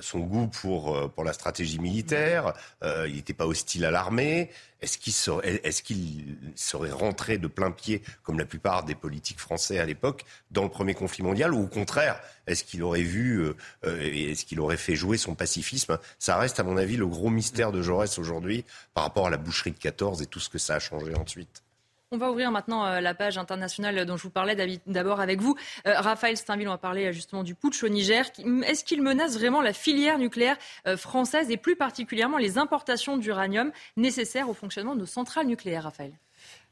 son 0.01 0.21
goût 0.21 0.47
pour, 0.47 1.11
pour 1.13 1.25
la 1.25 1.33
stratégie 1.33 1.79
militaire. 1.79 2.53
il 2.83 3.15
n'était 3.15 3.33
pas 3.33 3.47
hostile 3.47 3.85
à 3.85 3.91
l'armée. 3.91 4.51
Est-ce 4.85 4.99
qu'il 4.99 5.15
serait, 5.15 5.63
est 5.65 6.57
serait 6.57 6.91
rentré 6.91 7.39
de 7.39 7.47
plein 7.47 7.71
pied, 7.71 8.03
comme 8.23 8.39
la 8.39 8.45
plupart 8.45 8.85
des 8.85 8.95
politiques 8.95 9.41
français 9.41 9.79
à 9.79 9.87
l'époque, 9.87 10.27
dans 10.51 10.63
le 10.63 10.69
premier 10.69 10.93
conflit 10.93 11.23
mondial, 11.23 11.55
ou 11.55 11.63
au 11.63 11.67
contraire, 11.67 12.21
est-ce 12.47 12.65
qu'il 12.65 12.83
aurait 12.83 13.01
vu, 13.01 13.39
euh, 13.39 13.57
euh, 13.87 14.31
est-ce 14.31 14.45
qu'il 14.45 14.61
aurait 14.61 14.77
fait 14.77 14.95
jouer 14.95 15.17
son 15.17 15.35
pacifisme? 15.35 15.99
Ça 16.19 16.37
reste, 16.37 16.61
à 16.61 16.65
mon 16.65 16.77
avis, 16.77 16.99
le 16.99 17.07
gros 17.07 17.31
mystère 17.31 17.73
de 17.73 17.81
Jaurès 17.81 18.19
aujourd'hui, 18.19 18.67
par 18.93 19.05
rapport 19.05 19.27
à 19.27 19.31
la 19.31 19.39
boucherie 19.39 19.73
de 19.73 19.79
14 19.79 20.21
et 20.21 20.27
tout 20.27 20.41
ce 20.41 20.51
que 20.51 20.59
ça 20.59 20.75
a 20.75 20.81
changé 20.81 21.15
ensuite. 21.15 21.64
On 22.11 22.17
va 22.17 22.31
ouvrir 22.31 22.51
maintenant 22.51 22.87
euh, 22.87 23.01
la 23.01 23.15
page 23.15 23.39
internationale 23.39 24.05
dont 24.07 24.17
je 24.17 24.23
vous 24.23 24.31
parlais 24.31 24.81
d'abord 24.87 25.21
avec 25.21 25.41
vous. 25.41 25.57
Raphaël 25.85 26.37
Steinville, 26.37 26.69
on 26.69 26.73
va 26.73 26.79
parler 26.79 27.13
justement 27.13 27.43
du 27.43 27.55
putsch 27.55 27.83
au 27.83 27.89
Niger. 27.89 28.25
Est-ce 28.67 28.85
qu'il 28.85 29.03
menace 29.03 29.37
vraiment 29.37 29.63
la 29.63 29.73
filière 29.73 30.19
nucléaire 30.19 30.57
française 30.97 31.51
et 31.51 31.57
plus 31.57 31.77
particulièrement 31.77 32.39
les 32.39 32.59
importations 32.59 33.17
d'uranium 33.17 33.73
nécessaires 33.97 34.49
au 34.49 34.55
fonctionnement 34.55 34.95
de 34.95 35.01
nos 35.01 35.07
centrales 35.07 35.47
nucléaires, 35.47 35.85
Raphaël? 35.85 36.13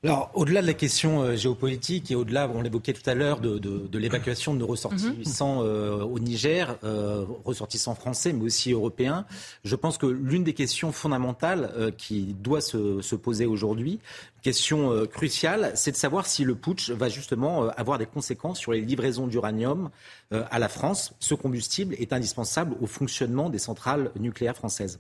Alors, 0.05 0.33
au-delà 0.35 0.63
de 0.63 0.67
la 0.67 0.75
question 0.75 1.23
euh, 1.23 1.37
géopolitique 1.37 2.11
et 2.11 2.17
au-delà, 2.17 2.51
on 2.53 2.61
l'évoquait 2.61 2.93
tout 2.93 3.09
à 3.09 3.15
l'heure, 3.15 3.39
de, 3.39 3.99
l'évacuation 3.99 4.53
de 4.53 4.59
nos 4.59 4.67
ressortissants 4.67 5.63
mhm. 5.63 5.69
euh, 5.69 6.03
au 6.03 6.19
Niger, 6.19 6.77
euh, 6.83 7.25
ressortissants 7.45 7.95
français, 7.95 8.33
mais 8.33 8.43
aussi 8.43 8.73
européens, 8.73 9.27
je 9.63 9.77
pense 9.77 9.99
que 9.99 10.07
l'une 10.07 10.43
des 10.43 10.55
questions 10.55 10.91
fondamentales 10.91 11.93
qui 11.99 12.35
doit 12.41 12.61
se, 12.61 13.15
poser 13.15 13.47
aujourd'hui, 13.47 14.01
question 14.43 15.07
cruciale, 15.07 15.71
c'est 15.77 15.93
de 15.93 15.97
savoir 15.97 16.27
si 16.27 16.43
le 16.43 16.57
putsch 16.57 16.91
va 16.91 17.09
justement 17.09 17.69
avoir 17.69 17.99
des 17.99 18.07
conséquences 18.07 18.59
sur 18.59 18.73
les 18.73 18.81
livraisons 18.81 19.29
d'uranium 19.29 19.91
à 20.33 20.59
la 20.59 20.69
France. 20.69 21.15
Ce 21.21 21.35
combustible 21.35 21.95
est 21.99 22.13
indispensable 22.13 22.75
au 22.81 22.87
fonctionnement 22.87 23.51
des 23.51 23.59
centrales 23.59 24.11
nucléaires 24.19 24.57
françaises. 24.57 24.99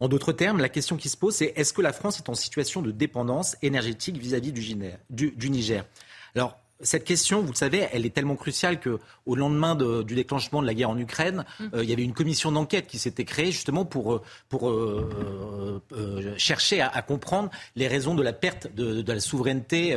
En 0.00 0.08
d'autres 0.08 0.32
termes, 0.32 0.58
la 0.58 0.68
question 0.68 0.96
qui 0.96 1.08
se 1.08 1.16
pose, 1.16 1.34
c'est 1.36 1.52
est-ce 1.56 1.72
que 1.72 1.82
la 1.82 1.92
France 1.92 2.18
est 2.18 2.28
en 2.28 2.34
situation 2.34 2.82
de 2.82 2.90
dépendance 2.90 3.56
énergétique 3.62 4.16
vis-à-vis 4.16 4.52
du, 4.52 5.30
du, 5.30 5.50
Niger? 5.50 5.84
Cette 6.82 7.04
question, 7.04 7.40
vous 7.40 7.52
le 7.52 7.56
savez, 7.56 7.88
elle 7.92 8.04
est 8.04 8.14
tellement 8.14 8.36
cruciale 8.36 8.80
que 8.80 8.98
au 9.26 9.36
lendemain 9.36 9.74
du 9.74 10.14
déclenchement 10.14 10.60
de 10.60 10.66
la 10.66 10.74
guerre 10.74 10.90
en 10.90 10.98
Ukraine, 10.98 11.44
mm. 11.58 11.64
euh, 11.74 11.84
il 11.84 11.90
y 11.90 11.92
avait 11.92 12.02
une 12.02 12.12
commission 12.12 12.52
d'enquête 12.52 12.86
qui 12.86 12.98
s'était 12.98 13.24
créée 13.24 13.52
justement 13.52 13.84
pour, 13.84 14.14
euh, 14.14 14.22
pour 14.48 14.68
euh, 14.68 16.34
chercher 16.36 16.80
à, 16.80 17.02
comprendre 17.02 17.50
les 17.76 17.88
raisons 17.88 18.14
de 18.14 18.22
la 18.22 18.32
perte 18.32 18.72
de, 18.74 19.12
la 19.12 19.20
souveraineté 19.20 19.96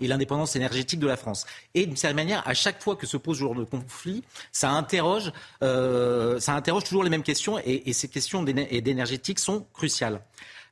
et 0.00 0.08
l'indépendance 0.08 0.56
énergétique 0.56 1.00
de 1.00 1.06
la 1.06 1.16
France. 1.16 1.46
Et 1.74 1.86
d'une 1.86 1.96
certaine 1.96 2.16
manière, 2.16 2.46
à 2.46 2.54
chaque 2.54 2.82
fois 2.82 2.96
que 2.96 3.06
se 3.06 3.16
pose 3.16 3.36
ce 3.36 3.40
genre 3.42 3.54
de 3.54 3.64
conflit, 3.64 4.24
ça 4.52 4.70
interroge, 4.70 5.32
ça 5.60 6.54
interroge 6.54 6.84
toujours 6.84 7.04
les 7.04 7.10
mêmes 7.10 7.22
questions 7.22 7.58
et, 7.58 7.82
et 7.86 7.92
ces 7.92 8.08
questions 8.08 8.42
d'énergétique 8.42 9.38
sont 9.38 9.66
cruciales. 9.72 10.20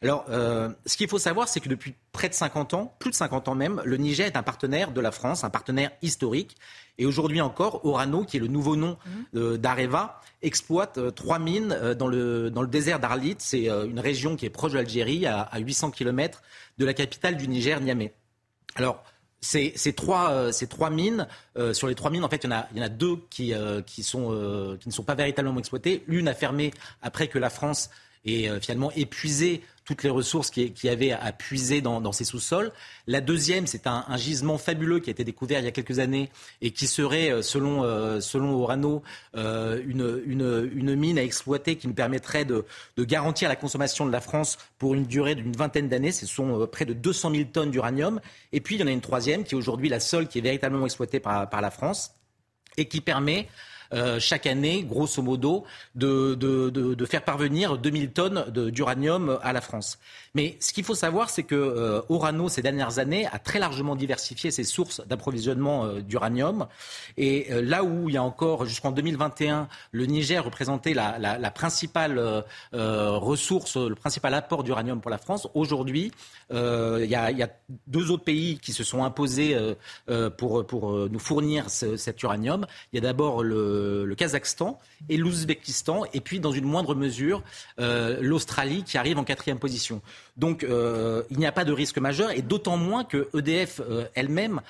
Alors, 0.03 0.25
euh, 0.29 0.71
ce 0.87 0.97
qu'il 0.97 1.09
faut 1.09 1.19
savoir, 1.19 1.49
c'est 1.49 1.61
que 1.61 1.69
depuis 1.69 1.95
près 2.13 2.29
de 2.29 2.35
50 2.35 2.75
ans, 2.75 2.95
plus 2.99 3.11
de 3.11 3.15
50 3.15 3.49
ans 3.49 3.55
même, 3.55 3.81
le 3.85 3.97
Niger 3.97 4.27
est 4.27 4.37
un 4.37 4.43
partenaire 4.43 4.93
de 4.93 5.01
la 5.01 5.11
France, 5.11 5.45
un 5.45 5.51
partenaire 5.51 5.91
historique. 6.03 6.57
Et 6.99 7.07
aujourd'hui 7.07 7.41
encore, 7.41 7.85
Orano, 7.85 8.25
qui 8.25 8.37
est 8.37 8.41
le 8.41 8.47
nouveau 8.47 8.77
nom 8.77 8.99
mhm. 9.33 9.57
d'Areva, 9.57 10.21
exploite 10.43 10.99
euh, 10.99 11.11
trois 11.11 11.39
mines 11.39 11.73
euh, 11.73 11.95
dans 11.95 12.07
le, 12.07 12.51
dans 12.51 12.63
le 12.63 12.69
désert 12.69 13.01
d'Arlit. 13.01 13.37
C'est 13.39 13.69
une 13.69 14.01
région 14.01 14.37
qui 14.37 14.47
est 14.47 14.51
proche 14.51 14.73
de 14.73 14.77
l'Algérie, 14.77 15.27
à, 15.27 15.49
800 15.59 15.91
km 15.91 16.43
de 16.79 16.85
la 16.85 16.95
capitale 16.95 17.37
du 17.37 17.49
Niger, 17.49 17.81
Niamey. 17.81 18.13
Alors, 18.77 19.03
ces, 19.41 19.75
trois, 19.95 20.53
ces 20.53 20.67
trois 20.67 20.89
mines, 20.89 21.29
sur 21.75 21.87
les 21.87 21.95
trois 21.95 22.11
mines, 22.11 22.25
en 22.25 22.31
fait, 22.31 22.45
il 22.45 22.51
y 22.51 22.53
en 22.53 22.57
a, 22.57 22.67
il 22.73 22.79
y 22.79 22.81
en 22.81 22.85
a 22.85 22.89
deux 22.89 23.19
qui, 23.29 23.53
qui, 23.85 24.03
sont, 24.03 24.77
qui 24.81 24.89
ne 24.89 24.93
sont 24.93 25.03
pas 25.03 25.15
véritablement 25.15 25.59
exploitées. 25.59 26.03
L'une 26.07 26.29
a 26.29 26.35
fermé 26.35 26.73
après 27.03 27.29
que 27.29 27.39
la 27.39 27.51
France 27.51 27.91
ait 28.25 28.61
finalement 28.61 28.91
épuisé 28.93 29.63
toutes 29.85 30.03
les 30.03 30.11
ressources 30.11 30.51
qu'il 30.51 30.73
y 30.83 30.89
avait 30.89 31.13
à 31.13 31.33
puiser 31.33 31.81
dans, 31.81 32.13
ces 32.13 32.25
sous-sols. 32.25 32.73
La 33.07 33.21
deuxième, 33.21 33.67
c'est 33.67 33.87
un, 33.87 34.05
gisement 34.17 34.57
fabuleux 34.59 35.01
qui 35.01 35.11
a 35.11 35.13
été 35.13 35.25
découvert 35.25 35.61
il 35.61 35.65
y 35.65 35.69
a 35.69 35.73
quelques 35.73 35.99
années 35.99 36.31
et 36.63 36.71
qui 36.71 36.87
serait, 36.87 37.31
euh, 37.31 37.43
selon, 37.43 37.85
euh, 37.85 38.21
selon 38.21 38.55
Orano, 38.55 39.03
euh, 39.37 39.83
une, 39.87 40.23
une, 40.27 40.95
mine 40.95 41.19
à 41.19 41.23
exploiter 41.23 41.77
qui 41.77 41.87
nous 41.87 41.95
permettrait 41.95 42.45
de, 42.45 42.65
garantir 42.99 43.49
la 43.49 43.57
consommation 43.57 44.07
de 44.07 44.13
la 44.13 44.21
France 44.21 44.59
pour 44.79 44.95
une 44.95 45.05
durée 45.05 45.35
d'une 45.35 45.53
vingtaine 45.53 45.89
d'années. 45.89 46.13
Ce 46.13 46.27
sont 46.27 46.67
près 46.71 46.85
de 46.85 46.95
200 46.95 47.31
000 47.33 47.45
tonnes 47.53 47.71
d'uranium. 47.71 48.21
Et 48.53 48.61
puis, 48.61 48.77
il 48.77 48.81
y 48.81 48.85
en 48.85 48.87
a 48.87 48.93
une 48.93 49.01
troisième 49.01 49.45
qui 49.45 49.55
est 49.55 49.59
aujourd'hui 49.59 49.89
la 49.89 50.01
seule 50.01 50.29
qui 50.29 50.39
est 50.39 50.43
véritablement 50.43 50.87
exploitée 50.87 51.21
par, 51.21 51.51
par 51.51 51.61
la 51.61 51.71
France 51.71 52.13
et 52.77 52.87
qui 52.87 53.01
permet 53.01 53.49
euh, 53.93 54.19
chaque 54.19 54.47
année, 54.47 54.83
grosso 54.83 55.23
modo, 55.23 55.65
de, 55.95 56.35
de, 56.35 56.71
de, 56.71 57.07
faire 57.07 57.23
parvenir 57.23 57.77
2000 57.79 58.11
tonnes 58.11 58.45
d'uranium 58.51 59.39
à 59.43 59.53
la 59.53 59.61
France. 59.61 59.99
Mais 60.35 60.57
ce 60.61 60.73
qu'il 60.73 60.85
faut 60.85 60.95
savoir, 60.95 61.31
c'est 61.31 61.43
que 61.43 61.55
euh, 61.55 62.01
Orano, 62.09 62.49
ces 62.49 62.63
dernières 62.63 62.99
années, 62.99 63.27
a 63.27 63.39
très 63.39 63.59
largement 63.59 63.95
diversifié 63.95 64.51
ses 64.51 64.65
sources 64.65 65.07
d'approvisionnement 65.07 65.85
euh, 65.85 66.01
d'uranium. 66.01 66.67
Et 67.17 67.47
là 67.51 67.85
où 67.85 68.09
il 68.09 68.15
y 68.15 68.19
a 68.19 68.23
encore, 68.23 68.65
jusqu'en 68.65 68.91
2021, 68.91 69.69
le 69.93 70.07
Niger 70.07 70.45
représentait 70.45 70.95
la, 70.95 71.19
la, 71.19 71.51
principale 71.51 72.45
ressource, 72.73 73.77
le 73.77 73.95
principal 73.95 74.35
apport 74.35 74.65
d'uranium 74.65 75.01
pour 75.01 75.11
la 75.11 75.19
France, 75.19 75.49
aujourd'hui, 75.55 76.11
il 76.51 77.05
y, 77.05 77.09
y, 77.09 77.15
a, 77.15 77.49
deux 77.87 78.11
autres 78.11 78.25
pays 78.25 78.59
qui 78.59 78.73
se 78.73 78.83
sont 78.85 79.05
imposés 79.05 79.57
pour, 80.37 80.67
pour 80.67 81.09
nous 81.09 81.19
fournir 81.19 81.71
cet 81.71 82.23
uranium. 82.23 82.67
Il 82.93 82.97
y 82.97 82.99
a 82.99 83.03
d'abord 83.03 83.43
le 83.43 83.74
le, 84.05 84.15
Kazakhstan 84.15 84.79
et 85.09 85.17
l'Ouzbékistan, 85.17 86.05
et 86.13 86.21
puis 86.21 86.41
dans 86.41 86.53
une 86.53 86.65
moindre 86.65 86.95
mesure 86.95 87.43
euh, 87.79 88.19
l'Australie 88.21 88.85
qui 88.85 88.99
arrive 88.99 89.19
en 89.19 89.25
quatrième 89.25 89.59
position. 89.59 90.03
Donc 90.37 90.65
euh, 90.65 91.23
il 91.31 91.39
n'y 91.39 91.47
a 91.47 91.53
pas 91.53 91.65
de 91.65 91.73
risque 91.73 91.99
majeur, 91.99 92.31
et 92.31 92.43
d'autant 92.43 92.77
moins 92.77 93.05
que 93.05 93.29
EDF 93.37 93.81
euh, 93.81 94.07
elle-même 94.15 94.61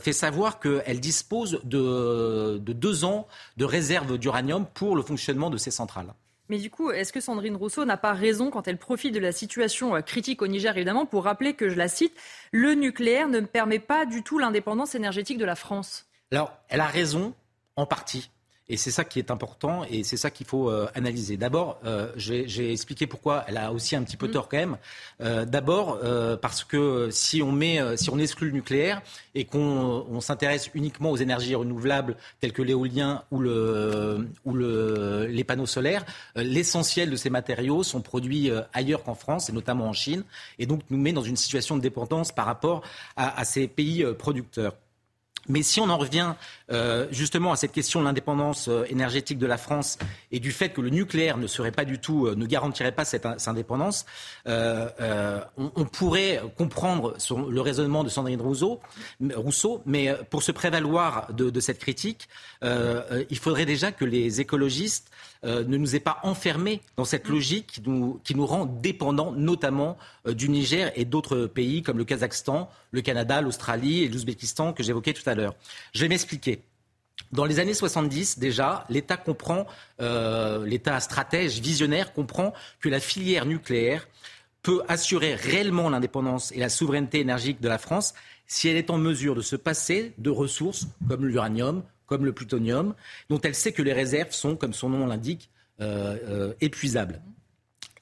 fait 0.00 0.12
savoir 0.12 0.60
qu'elle 0.60 1.00
dispose 1.00 1.60
de, 1.64 2.58
de 2.58 2.72
deux 2.72 3.04
ans 3.04 3.26
de 3.56 3.64
réserve 3.64 4.18
d'uranium 4.18 4.66
pour 4.66 4.96
le 4.96 5.02
fonctionnement 5.02 5.50
de 5.50 5.56
ces 5.56 5.70
centrales. 5.70 6.12
Mais 6.50 6.58
du 6.58 6.68
coup, 6.68 6.90
est-ce 6.90 7.12
que 7.12 7.20
Sandrine 7.20 7.54
Rousseau 7.54 7.84
n'a 7.84 7.96
pas 7.96 8.12
raison 8.12 8.50
quand 8.50 8.66
elle 8.66 8.76
profite 8.76 9.14
de 9.14 9.20
la 9.20 9.30
situation 9.30 10.02
critique 10.02 10.42
au 10.42 10.48
Niger, 10.48 10.76
évidemment, 10.76 11.06
pour 11.06 11.22
rappeler 11.22 11.54
que, 11.54 11.68
je 11.68 11.76
la 11.76 11.86
cite, 11.86 12.12
le 12.50 12.74
nucléaire 12.74 13.28
ne 13.28 13.38
permet 13.38 13.78
pas 13.78 14.04
du 14.04 14.24
tout 14.24 14.40
l'indépendance 14.40 14.96
énergétique 14.96 15.38
de 15.38 15.44
la 15.44 15.54
France 15.54 16.06
Alors, 16.32 16.52
elle 16.68 16.80
a 16.80 16.86
raison, 16.86 17.34
en 17.76 17.86
partie. 17.86 18.30
Et 18.70 18.76
c'est 18.76 18.92
ça 18.92 19.04
qui 19.04 19.18
est 19.18 19.32
important 19.32 19.82
et 19.90 20.04
c'est 20.04 20.16
ça 20.16 20.30
qu'il 20.30 20.46
faut 20.46 20.70
euh, 20.70 20.86
analyser. 20.94 21.36
D'abord, 21.36 21.80
euh, 21.84 22.12
j'ai 22.14 22.70
expliqué 22.72 23.08
pourquoi 23.08 23.44
elle 23.48 23.56
a 23.56 23.72
aussi 23.72 23.96
un 23.96 24.02
petit 24.04 24.16
peu 24.16 24.28
mm. 24.28 24.30
tort 24.30 24.48
quand 24.48 24.58
même. 24.58 24.76
Euh, 25.20 25.44
d'abord, 25.44 25.98
parce 26.40 26.62
que 26.62 27.08
si 27.10 27.42
on 27.42 27.50
met, 27.50 27.80
si 27.96 28.10
on 28.10 28.18
exclut 28.18 28.46
le 28.46 28.54
nucléaire 28.54 29.02
et 29.34 29.44
qu'on 29.44 30.20
s'intéresse 30.20 30.70
uniquement 30.74 31.10
aux 31.10 31.16
énergies 31.16 31.56
renouvelables 31.56 32.16
telles 32.38 32.52
que 32.52 32.62
l'éolien 32.62 33.24
ou, 33.32 33.40
le, 33.40 34.28
ou 34.44 34.54
le, 34.54 35.26
les 35.26 35.42
panneaux 35.42 35.66
solaires, 35.66 36.04
l'essentiel 36.36 37.10
de 37.10 37.16
ces 37.16 37.30
matériaux 37.30 37.82
sont 37.82 38.00
produits 38.00 38.52
ailleurs 38.72 39.02
qu'en 39.02 39.16
France 39.16 39.50
et 39.50 39.52
notamment 39.52 39.88
en 39.88 39.92
Chine, 39.92 40.22
et 40.60 40.66
donc 40.66 40.82
nous 40.90 40.98
met 40.98 41.12
dans 41.12 41.22
une 41.22 41.36
situation 41.36 41.76
de 41.76 41.82
dépendance 41.82 42.30
par 42.30 42.46
rapport 42.46 42.82
à, 43.16 43.40
à 43.40 43.44
ces 43.44 43.66
pays 43.66 44.04
producteurs. 44.16 44.74
Mais 45.50 45.62
si 45.62 45.80
on 45.80 45.90
en 45.90 45.98
revient 45.98 46.34
euh, 46.70 47.08
justement 47.10 47.52
à 47.52 47.56
cette 47.56 47.72
question 47.72 48.00
de 48.00 48.04
l'indépendance 48.04 48.68
euh, 48.68 48.84
énergétique 48.88 49.38
de 49.38 49.46
la 49.46 49.58
France 49.58 49.98
et 50.30 50.38
du 50.38 50.52
fait 50.52 50.70
que 50.70 50.80
le 50.80 50.90
nucléaire 50.90 51.36
ne 51.38 51.48
serait 51.48 51.72
pas 51.72 51.84
du 51.84 51.98
tout, 51.98 52.26
euh, 52.26 52.36
ne 52.36 52.46
garantirait 52.46 52.92
pas 52.92 53.04
cette, 53.04 53.26
indépendance, 53.48 54.06
on, 54.46 55.84
pourrait 55.92 56.40
comprendre 56.56 57.16
le 57.48 57.60
raisonnement 57.60 58.04
de 58.04 58.08
Sandrine 58.08 58.40
Rousseau, 58.40 58.80
Rousseau, 59.34 59.82
mais 59.86 60.14
pour 60.30 60.42
se 60.42 60.52
prévaloir 60.52 61.32
de, 61.32 61.60
cette 61.60 61.78
critique, 61.78 62.28
il 62.62 63.38
faudrait 63.38 63.66
déjà 63.66 63.90
que 63.92 64.04
les 64.04 64.40
écologistes 64.40 65.10
ne 65.44 65.76
nous 65.76 65.96
aient 65.96 66.00
pas 66.00 66.18
enfermés 66.22 66.82
dans 66.96 67.04
cette 67.04 67.28
logique 67.28 67.66
qui 67.66 67.82
nous, 67.84 68.20
qui 68.24 68.34
nous 68.34 68.46
rend 68.46 68.66
dépendants, 68.66 69.32
notamment 69.32 69.96
du 70.26 70.48
Niger 70.48 70.92
et 70.96 71.04
d'autres 71.04 71.46
pays 71.46 71.82
comme 71.82 71.98
le 71.98 72.04
Kazakhstan, 72.04 72.70
le 72.90 73.00
Canada, 73.00 73.40
l'Australie 73.40 74.02
et 74.02 74.08
l'Ouzbékistan 74.08 74.72
que 74.72 74.82
j'évoquais 74.82 75.14
tout 75.14 75.28
à 75.28 75.34
l'heure. 75.34 75.54
Je 75.94 76.02
vais 76.02 76.08
m'expliquer. 76.08 76.62
Dans 77.32 77.44
les 77.44 77.60
années 77.60 77.74
70, 77.74 78.38
déjà, 78.38 78.84
l'État 78.88 79.16
comprend, 79.16 79.66
euh, 80.00 80.66
l'État 80.66 80.98
stratège, 81.00 81.60
visionnaire, 81.60 82.12
comprend 82.12 82.52
que 82.80 82.88
la 82.88 82.98
filière 82.98 83.46
nucléaire 83.46 84.08
peut 84.62 84.82
assurer 84.88 85.34
réellement 85.34 85.88
l'indépendance 85.88 86.52
et 86.52 86.58
la 86.58 86.68
souveraineté 86.68 87.20
énergique 87.20 87.60
de 87.60 87.68
la 87.68 87.78
France 87.78 88.14
si 88.46 88.68
elle 88.68 88.76
est 88.76 88.90
en 88.90 88.98
mesure 88.98 89.34
de 89.36 89.42
se 89.42 89.56
passer 89.56 90.12
de 90.18 90.28
ressources 90.28 90.88
comme 91.08 91.24
l'uranium, 91.24 91.84
comme 92.10 92.24
le 92.24 92.32
plutonium, 92.32 92.94
dont 93.28 93.40
elle 93.40 93.54
sait 93.54 93.70
que 93.70 93.82
les 93.82 93.92
réserves 93.92 94.32
sont, 94.32 94.56
comme 94.56 94.74
son 94.74 94.88
nom 94.88 95.06
l'indique, 95.06 95.48
euh, 95.80 96.18
euh, 96.28 96.54
épuisables. 96.60 97.22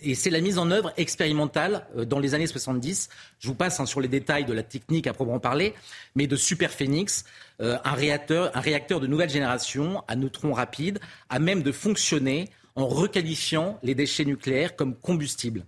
Et 0.00 0.14
c'est 0.14 0.30
la 0.30 0.40
mise 0.40 0.56
en 0.56 0.70
œuvre 0.70 0.94
expérimentale 0.96 1.86
euh, 1.94 2.06
dans 2.06 2.18
les 2.18 2.34
années 2.34 2.46
70. 2.46 3.10
Je 3.38 3.48
vous 3.48 3.54
passe 3.54 3.80
hein, 3.80 3.86
sur 3.86 4.00
les 4.00 4.08
détails 4.08 4.46
de 4.46 4.54
la 4.54 4.62
technique 4.62 5.06
à 5.06 5.12
proprement 5.12 5.40
parler, 5.40 5.74
mais 6.14 6.26
de 6.26 6.36
Super 6.36 6.70
Phoenix, 6.70 7.26
un, 7.60 7.92
réacteur, 7.92 8.56
un 8.56 8.60
réacteur 8.60 9.00
de 9.00 9.06
nouvelle 9.06 9.28
génération 9.28 10.02
à 10.08 10.16
neutrons 10.16 10.54
rapides, 10.54 11.00
à 11.28 11.38
même 11.38 11.62
de 11.62 11.72
fonctionner 11.72 12.48
en 12.76 12.86
requalifiant 12.86 13.78
les 13.82 13.94
déchets 13.94 14.24
nucléaires 14.24 14.74
comme 14.74 14.94
combustible. 14.94 15.66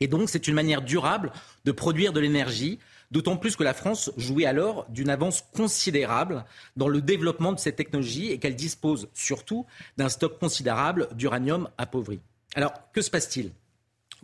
Et 0.00 0.06
donc, 0.06 0.30
c'est 0.30 0.46
une 0.46 0.54
manière 0.54 0.80
durable 0.80 1.32
de 1.64 1.72
produire 1.72 2.12
de 2.12 2.20
l'énergie, 2.20 2.78
d'autant 3.10 3.36
plus 3.36 3.56
que 3.56 3.64
la 3.64 3.74
France 3.74 4.10
jouait 4.16 4.46
alors 4.46 4.86
d'une 4.90 5.10
avance 5.10 5.44
considérable 5.54 6.44
dans 6.76 6.88
le 6.88 7.00
développement 7.00 7.52
de 7.52 7.58
cette 7.58 7.76
technologie 7.76 8.30
et 8.30 8.38
qu'elle 8.38 8.56
dispose 8.56 9.08
surtout 9.14 9.66
d'un 9.96 10.08
stock 10.08 10.38
considérable 10.38 11.08
d'uranium 11.14 11.68
appauvri. 11.78 12.20
Alors, 12.54 12.72
que 12.92 13.02
se 13.02 13.10
passe-t-il? 13.10 13.52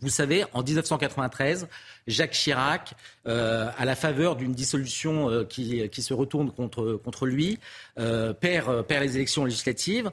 Vous 0.00 0.08
savez, 0.08 0.44
en 0.52 0.62
1993, 0.62 1.68
Jacques 2.08 2.32
Chirac, 2.32 2.94
euh, 3.26 3.70
à 3.78 3.84
la 3.84 3.94
faveur 3.94 4.34
d'une 4.34 4.52
dissolution 4.52 5.30
euh, 5.30 5.44
qui, 5.44 6.02
se 6.02 6.12
retourne 6.12 6.50
contre, 6.50 7.26
lui, 7.26 7.60
euh, 7.98 8.32
perd, 8.32 8.82
perd 8.82 9.04
les 9.04 9.16
élections 9.16 9.44
législatives. 9.44 10.10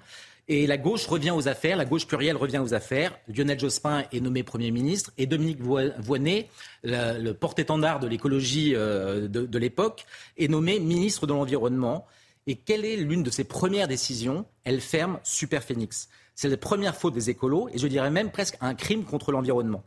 Et 0.48 0.68
la 0.68 0.78
gauche 0.78 1.06
revient 1.08 1.32
aux 1.32 1.48
affaires, 1.48 1.78
la 1.78 1.86
gauche 1.86 2.06
plurielle 2.08 2.36
revient 2.36 2.58
aux 2.58 2.74
affaires. 2.74 3.18
Lionel 3.28 3.60
Jospin 3.60 4.04
est 4.12 4.20
nommé 4.20 4.44
Premier 4.44 4.72
ministre 4.72 5.12
et 5.18 5.26
Dominique 5.26 5.62
Voynet, 5.62 6.50
le 6.84 7.32
porte-étendard 7.32 8.00
de 8.00 8.08
l'écologie 8.08 8.72
de, 8.74 9.28
de 9.28 9.58
l'époque, 9.60 10.06
est 10.38 10.50
nommé 10.50 10.80
ministre 10.80 11.26
de 11.26 11.34
l'Environnement. 11.34 12.06
Et 12.48 12.56
quelle 12.56 12.86
est 12.86 12.98
l'une 12.98 13.24
de 13.24 13.30
ses 13.30 13.44
premières 13.44 13.88
décisions? 13.88 14.46
Elle 14.64 14.82
ferme 14.82 15.20
Superphénix. 15.24 16.10
C'est 16.36 16.50
la 16.50 16.58
première 16.58 16.96
faute 16.96 17.14
des 17.14 17.30
écolos 17.30 17.70
et 17.74 17.78
je 17.78 17.88
dirais 17.88 18.10
même 18.10 18.32
presque 18.32 18.58
un 18.62 18.74
crime 18.74 19.04
contre 19.04 19.32
l'environnement. 19.32 19.84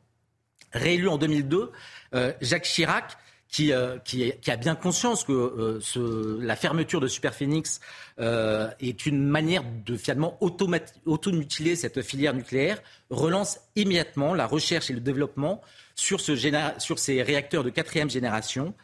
Réélu 0.73 1.09
en 1.09 1.19
2002, 1.19 1.71
euh, 2.14 2.33
Jacques 2.40 2.64
Chirac, 2.64 3.17
euh, 3.61 3.99
qui, 4.05 4.33
a 4.47 4.57
bien 4.57 4.75
conscience 4.75 5.25
que 5.25 5.33
euh, 5.33 6.38
la 6.40 6.57
fermeture 6.57 7.01
de 7.01 7.07
Superphénix 7.09 7.81
est 8.19 9.07
une 9.07 9.25
manière 9.25 9.64
de 9.85 9.97
finalement 9.97 10.38
auto-mutiler 10.40 11.77
cette 11.77 12.03
filière 12.03 12.35
nucléaire, 12.35 12.83
relance 13.11 13.61
immédiatement 13.77 14.35
la 14.35 14.47
recherche 14.47 14.90
et 14.90 14.93
le 14.93 15.01
développement 15.01 15.61
sur, 15.95 16.21
ces 16.21 17.23
réacteurs 17.23 17.64
de 17.64 17.71
quatrième 17.71 18.11
génération. 18.11 18.75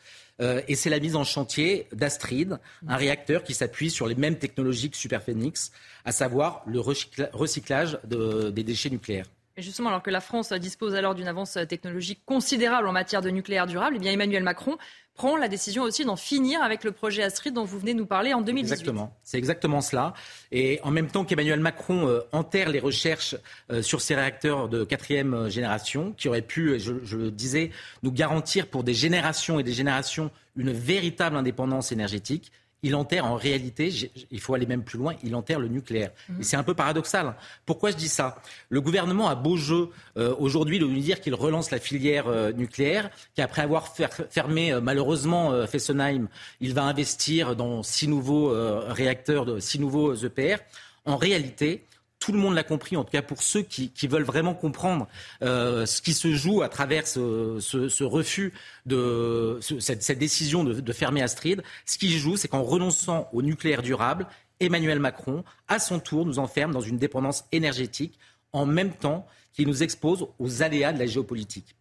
Euh, 0.40 0.62
et 0.68 0.74
c'est 0.74 0.90
la 0.90 1.00
mise 1.00 1.16
en 1.16 1.24
chantier 1.24 1.86
d'Astrid, 1.92 2.58
un 2.88 2.96
réacteur 2.96 3.44
qui 3.44 3.54
s'appuie 3.54 3.90
sur 3.90 4.06
les 4.06 4.14
mêmes 4.14 4.38
technologies 4.38 4.90
que 4.90 4.96
Superphénix, 4.96 5.70
à 6.04 6.12
savoir 6.12 6.62
le 6.66 6.80
recyclage 6.80 7.98
des 8.04 8.64
déchets 8.64 8.90
nucléaires. 8.90 9.26
Justement, 9.60 9.88
alors 9.88 10.02
que 10.02 10.10
la 10.10 10.20
France 10.20 10.52
dispose 10.52 10.94
alors 10.94 11.14
d'une 11.14 11.28
avance 11.28 11.58
technologique 11.68 12.22
considérable 12.24 12.88
en 12.88 12.92
matière 12.92 13.22
de 13.22 13.30
nucléaire 13.30 13.66
durable, 13.66 13.96
eh 13.96 13.98
bien 13.98 14.12
Emmanuel 14.12 14.42
Macron 14.42 14.76
prend 15.20 15.36
la 15.36 15.48
décision 15.48 15.82
aussi 15.82 16.04
d'en 16.04 16.16
finir 16.16 16.62
avec 16.62 16.82
le 16.82 16.92
projet 16.92 17.22
Astrid 17.22 17.52
dont 17.52 17.64
vous 17.64 17.78
venez 17.78 17.92
nous 17.92 18.06
parler 18.06 18.32
en 18.32 18.40
2018. 18.40 18.72
Exactement, 18.72 19.14
c'est 19.22 19.36
exactement 19.36 19.82
cela. 19.82 20.14
Et 20.50 20.80
en 20.82 20.90
même 20.90 21.08
temps 21.08 21.26
qu'Emmanuel 21.26 21.60
Macron 21.60 22.08
euh, 22.08 22.20
enterre 22.32 22.70
les 22.70 22.80
recherches 22.80 23.36
euh, 23.70 23.82
sur 23.82 24.00
ces 24.00 24.14
réacteurs 24.14 24.70
de 24.70 24.82
quatrième 24.82 25.34
euh, 25.34 25.48
génération, 25.50 26.14
qui 26.16 26.28
auraient 26.28 26.40
pu, 26.40 26.80
je 26.80 27.16
le 27.16 27.30
disais, 27.30 27.70
nous 28.02 28.12
garantir 28.12 28.66
pour 28.66 28.82
des 28.82 28.94
générations 28.94 29.60
et 29.60 29.62
des 29.62 29.74
générations 29.74 30.30
une 30.56 30.72
véritable 30.72 31.36
indépendance 31.36 31.92
énergétique, 31.92 32.50
il 32.82 32.94
enterre 32.94 33.26
en 33.26 33.34
réalité, 33.34 33.92
il 34.30 34.40
faut 34.40 34.54
aller 34.54 34.66
même 34.66 34.82
plus 34.82 34.98
loin, 34.98 35.14
il 35.22 35.34
enterre 35.34 35.60
le 35.60 35.68
nucléaire. 35.68 36.10
Mhm. 36.28 36.40
Et 36.40 36.42
c'est 36.42 36.56
un 36.56 36.62
peu 36.62 36.74
paradoxal. 36.74 37.34
Pourquoi 37.66 37.90
je 37.90 37.96
dis 37.96 38.08
ça? 38.08 38.40
Le 38.68 38.80
gouvernement 38.80 39.28
a 39.28 39.34
beau 39.34 39.56
jeu 39.56 39.90
euh, 40.16 40.34
aujourd'hui 40.38 40.78
de 40.78 40.86
nous 40.86 41.00
dire 41.00 41.20
qu'il 41.20 41.34
relance 41.34 41.70
la 41.70 41.78
filière 41.78 42.28
euh, 42.28 42.52
nucléaire, 42.52 43.10
qu'après 43.34 43.62
avoir 43.62 43.94
fermé 44.30 44.72
euh, 44.72 44.80
malheureusement 44.80 45.66
Fessenheim, 45.66 46.28
il 46.60 46.74
va 46.74 46.84
investir 46.84 47.56
dans 47.56 47.82
six 47.82 48.08
nouveaux 48.08 48.52
réacteurs, 48.88 49.44
de, 49.44 49.60
six 49.60 49.78
nouveaux 49.78 50.14
EPR. 50.14 50.56
En 51.04 51.16
réalité, 51.16 51.84
tout 52.20 52.32
le 52.32 52.38
monde 52.38 52.54
l'a 52.54 52.62
compris, 52.62 52.96
en 52.96 53.04
tout 53.04 53.10
cas 53.10 53.22
pour 53.22 53.42
ceux 53.42 53.62
qui, 53.62 53.90
veulent 54.06 54.22
vraiment 54.22 54.54
comprendre 54.54 55.08
euh, 55.42 55.86
ce 55.86 56.02
qui 56.02 56.12
se 56.12 56.32
joue 56.34 56.62
à 56.62 56.68
travers 56.68 57.06
ce, 57.06 58.04
refus 58.04 58.52
de 58.86 59.58
cette, 59.60 60.18
décision 60.18 60.62
de, 60.62 60.92
fermer 60.92 61.22
Astrid. 61.22 61.62
Ce 61.86 61.98
qui 61.98 62.12
se 62.12 62.18
joue, 62.18 62.36
c'est 62.36 62.48
qu'en 62.48 62.62
renonçant 62.62 63.28
au 63.32 63.42
nucléaire 63.42 63.82
durable, 63.82 64.26
Emmanuel 64.60 65.00
Macron, 65.00 65.42
à 65.66 65.78
son 65.78 65.98
tour, 65.98 66.26
nous 66.26 66.38
enferme 66.38 66.72
dans 66.72 66.80
une 66.80 66.98
dépendance 66.98 67.44
énergétique 67.52 68.18
en 68.52 68.66
même 68.66 68.92
temps 68.92 69.26
qu'il 69.54 69.66
nous 69.66 69.82
expose 69.82 70.26
aux 70.38 70.62
aléas 70.62 70.92
de 70.92 70.98
la 70.98 71.06
géopolitique. 71.06 71.74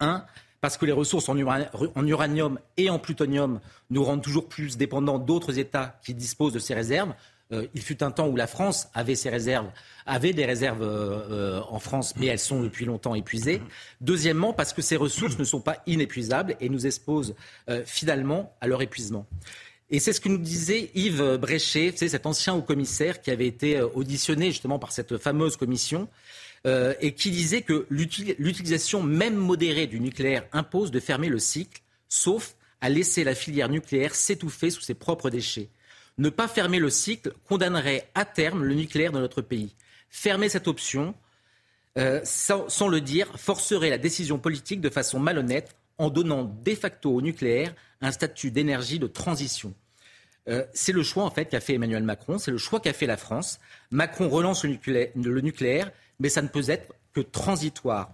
Un, 0.00 0.24
parce 0.62 0.78
que 0.78 0.86
les 0.86 0.92
ressources 0.92 1.28
en, 1.28 1.36
uranium 1.36 2.58
et 2.76 2.88
en 2.88 2.98
plutonium 2.98 3.60
nous 3.90 4.02
rendent 4.02 4.22
toujours 4.22 4.48
plus 4.48 4.76
dépendants 4.76 5.18
d'autres 5.18 5.58
États 5.58 6.00
qui 6.02 6.14
disposent 6.14 6.54
de 6.54 6.58
ces 6.58 6.74
réserves. 6.74 7.14
Euh, 7.52 7.66
il 7.74 7.82
fut 7.82 8.02
un 8.02 8.10
temps 8.10 8.26
où 8.26 8.36
la 8.36 8.48
France 8.48 8.88
avait 8.92 9.14
ses 9.14 9.30
réserves, 9.30 9.70
avait 10.04 10.32
des 10.32 10.44
réserves 10.44 10.82
euh, 10.82 11.20
euh, 11.30 11.60
en 11.68 11.78
France, 11.78 12.14
mais 12.16 12.26
elles 12.26 12.40
sont 12.40 12.60
depuis 12.60 12.84
longtemps 12.84 13.14
épuisées. 13.14 13.62
Deuxièmement, 14.00 14.52
parce 14.52 14.72
que 14.72 14.82
ces 14.82 14.96
ressources 14.96 15.38
ne 15.38 15.44
sont 15.44 15.60
pas 15.60 15.82
inépuisables 15.86 16.56
et 16.60 16.68
nous 16.68 16.86
exposent 16.86 17.34
finalement 17.84 18.54
à 18.60 18.66
leur 18.66 18.82
épuisement. 18.82 19.26
Et 19.90 20.00
c'est 20.00 20.12
ce 20.12 20.20
que 20.20 20.28
nous 20.28 20.38
disait 20.38 20.90
Yves 20.94 21.36
Bréchet, 21.36 21.92
cet 21.96 22.26
ancien 22.26 22.54
haut-commissaire 22.54 23.22
qui 23.22 23.30
avait 23.30 23.46
été 23.46 23.80
auditionné 23.80 24.50
justement 24.50 24.78
par 24.78 24.92
cette 24.92 25.16
fameuse 25.18 25.56
commission. 25.56 26.08
et 26.64 27.12
qui 27.12 27.30
disait 27.30 27.62
que 27.62 27.86
l'utilisation 27.90 29.02
même 29.02 29.36
modérée 29.36 29.86
du 29.86 30.00
nucléaire 30.00 30.44
impose 30.52 30.90
de 30.90 30.98
fermer 30.98 31.28
le 31.28 31.38
cycle, 31.38 31.82
sauf 32.08 32.56
à 32.80 32.88
laisser 32.88 33.22
la 33.22 33.34
filière 33.34 33.68
nucléaire 33.68 34.14
s'étouffer 34.14 34.70
sous 34.70 34.82
ses 34.82 34.94
propres 34.94 35.30
déchets. 35.30 35.68
Ne 36.18 36.30
pas 36.30 36.48
fermer 36.48 36.78
le 36.78 36.90
cycle 36.90 37.32
condamnerait 37.46 38.08
à 38.14 38.24
terme 38.24 38.64
le 38.64 38.74
nucléaire 38.74 39.12
dans 39.12 39.20
notre 39.20 39.42
pays. 39.42 39.74
Fermer 40.08 40.48
cette 40.48 40.68
option, 40.68 41.14
euh, 41.98 42.20
sans, 42.24 42.88
le 42.88 43.00
dire, 43.00 43.38
forcerait 43.38 43.90
la 43.90 43.98
décision 43.98 44.38
politique 44.38 44.80
de 44.80 44.90
façon 44.90 45.18
malhonnête 45.18 45.76
en 45.98 46.10
donnant 46.10 46.44
de 46.44 46.74
facto 46.74 47.10
au 47.10 47.22
nucléaire 47.22 47.74
un 48.00 48.12
statut 48.12 48.50
d'énergie 48.50 48.98
de 48.98 49.06
transition. 49.06 49.74
Euh, 50.48 50.64
c'est 50.72 50.92
le 50.92 51.02
choix 51.02 51.24
en 51.24 51.30
fait 51.30 51.46
qu'a 51.46 51.60
fait 51.60 51.74
Emmanuel 51.74 52.04
Macron, 52.04 52.38
c'est 52.38 52.50
le 52.50 52.58
choix 52.58 52.80
qu'a 52.80 52.92
fait 52.92 53.06
la 53.06 53.16
France. 53.16 53.58
Macron 53.90 54.28
relance 54.28 54.64
le 54.64 55.40
nucléaire, 55.40 55.90
mais 56.20 56.28
ça 56.28 56.42
ne 56.42 56.48
peut 56.48 56.64
être 56.68 56.94
que 57.12 57.20
transitoire. 57.20 58.12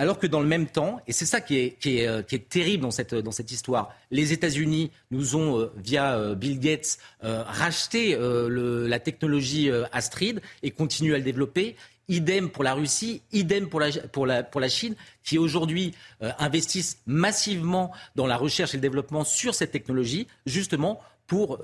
Alors 0.00 0.20
que 0.20 0.28
dans 0.28 0.40
le 0.40 0.46
même 0.46 0.68
temps, 0.68 1.00
et 1.08 1.12
c'est 1.12 1.26
ça 1.26 1.40
qui 1.40 1.56
est, 1.56 2.06
euh, 2.06 2.22
terrible 2.22 2.84
dans 2.84 2.92
cette, 2.92 3.50
histoire, 3.50 3.92
les 4.12 4.32
États-Unis 4.32 4.92
nous 5.10 5.34
ont, 5.34 5.58
euh, 5.58 5.72
via 5.76 6.16
euh, 6.16 6.36
Bill 6.36 6.60
Gates, 6.60 6.98
racheté 7.20 8.16
la 8.16 9.00
technologie 9.00 9.70
Astrid 9.92 10.40
et 10.62 10.70
continuent 10.70 11.14
à 11.14 11.18
le 11.18 11.24
développer. 11.24 11.74
Idem 12.08 12.48
pour 12.48 12.62
la 12.62 12.74
Russie, 12.74 13.22
idem 13.32 13.68
pour 13.68 13.80
la 13.80 14.68
Chine, 14.68 14.94
qui 15.24 15.36
aujourd'hui 15.36 15.94
investissent 16.38 16.98
massivement 17.06 17.92
dans 18.14 18.26
la 18.26 18.36
recherche 18.36 18.74
et 18.74 18.76
le 18.76 18.82
développement 18.82 19.24
sur 19.24 19.54
cette 19.54 19.72
technologie, 19.72 20.28
justement 20.46 21.00
pour 21.26 21.60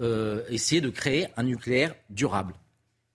essayer 0.50 0.80
de 0.80 0.90
créer 0.90 1.28
un 1.36 1.44
nucléaire 1.44 1.94
durable. 2.10 2.52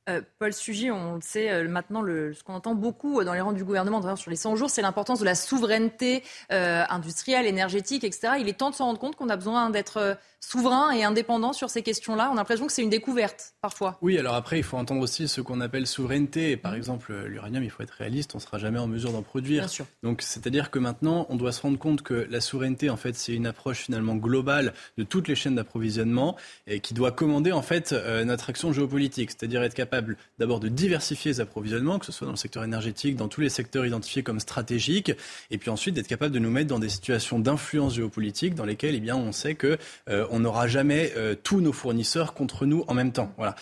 Euh, 0.09 0.21
Paul 0.39 0.53
Sugy, 0.53 0.91
on 0.91 1.15
le 1.15 1.21
sait 1.21 1.49
euh, 1.51 1.67
maintenant, 1.67 2.01
ce 2.03 2.43
qu'on 2.43 2.53
entend 2.53 2.75
beaucoup 2.75 3.23
dans 3.23 3.33
les 3.33 3.41
rangs 3.41 3.53
du 3.53 3.63
gouvernement 3.63 4.15
sur 4.15 4.31
les 4.31 4.37
100 4.37 4.55
jours, 4.55 4.69
c'est 4.69 4.81
l'importance 4.81 5.19
de 5.19 5.25
la 5.25 5.35
souveraineté 5.35 6.23
euh, 6.51 6.83
industrielle, 6.89 7.45
énergétique, 7.45 8.03
etc. 8.03 8.33
Il 8.39 8.49
est 8.49 8.53
temps 8.53 8.71
de 8.71 8.75
se 8.75 8.83
rendre 8.83 8.99
compte 8.99 9.15
qu'on 9.15 9.29
a 9.29 9.35
besoin 9.35 9.69
d'être 9.69 10.17
souverain 10.39 10.91
et 10.91 11.03
indépendant 11.03 11.53
sur 11.53 11.69
ces 11.69 11.83
questions-là. 11.83 12.29
On 12.31 12.33
a 12.33 12.37
l'impression 12.37 12.65
que 12.65 12.73
c'est 12.73 12.81
une 12.81 12.89
découverte 12.89 13.53
parfois. 13.61 13.97
Oui, 14.01 14.17
alors 14.17 14.35
après, 14.35 14.57
il 14.57 14.63
faut 14.63 14.77
entendre 14.77 15.01
aussi 15.01 15.27
ce 15.27 15.41
qu'on 15.41 15.61
appelle 15.61 15.85
souveraineté. 15.85 16.57
Par 16.57 16.73
exemple, 16.73 17.13
l'uranium, 17.25 17.63
il 17.63 17.69
faut 17.69 17.83
être 17.83 17.91
réaliste, 17.91 18.35
on 18.35 18.37
ne 18.37 18.43
sera 18.43 18.57
jamais 18.57 18.79
en 18.79 18.87
mesure 18.87 19.11
d'en 19.11 19.21
produire. 19.21 19.63
Bien 19.63 19.67
sûr. 19.67 19.85
Donc, 20.03 20.21
c'est-à-dire 20.21 20.71
que 20.71 20.79
maintenant, 20.79 21.25
on 21.29 21.35
doit 21.35 21.51
se 21.51 21.61
rendre 21.61 21.77
compte 21.77 22.01
que 22.01 22.27
la 22.29 22.41
souveraineté, 22.41 22.89
en 22.89 22.97
fait, 22.97 23.15
c'est 23.15 23.33
une 23.33 23.47
approche 23.47 23.79
finalement 23.79 24.15
globale 24.15 24.73
de 24.97 25.03
toutes 25.03 25.27
les 25.27 25.35
chaînes 25.35 25.55
d'approvisionnement 25.55 26.35
et 26.67 26.79
qui 26.79 26.93
doit 26.93 27.11
commander 27.11 27.51
en 27.51 27.61
fait 27.61 27.93
notre 28.25 28.49
action 28.49 28.71
géopolitique, 28.71 29.31
c'est-à-dire 29.31 29.61
être 29.63 29.73
capable 29.73 30.17
d'abord 30.37 30.59
de 30.59 30.67
diversifier 30.67 31.31
les 31.31 31.41
approvisionnements, 31.41 31.99
que 31.99 32.05
ce 32.05 32.11
soit 32.11 32.25
dans 32.25 32.33
le 32.33 32.37
secteur 32.37 32.63
énergétique, 32.63 33.15
dans 33.15 33.27
tous 33.27 33.41
les 33.41 33.49
secteurs 33.49 33.85
identifiés 33.85 34.23
comme 34.23 34.39
stratégiques, 34.39 35.11
et 35.51 35.57
puis 35.57 35.69
ensuite 35.69 35.95
d'être 35.95 36.07
capable 36.07 36.33
de 36.33 36.39
nous 36.39 36.49
mettre 36.49 36.67
dans 36.67 36.79
des 36.79 36.89
situations 36.89 37.39
d'influence 37.39 37.95
géopolitique 37.95 38.55
dans 38.55 38.65
lesquelles 38.65 38.95
eh 38.95 38.99
bien, 38.99 39.15
on 39.15 39.31
sait 39.31 39.55
que 39.55 39.77
euh, 40.09 40.25
on 40.31 40.39
n'aura 40.39 40.67
jamais 40.67 41.13
tous 41.43 41.61
nos 41.61 41.73
fournisseurs 41.73 42.33
contre 42.33 42.65
nous 42.65 42.83
en 42.87 42.93
même 42.93 43.11
temps. 43.11 43.33
Voilà. 43.37 43.55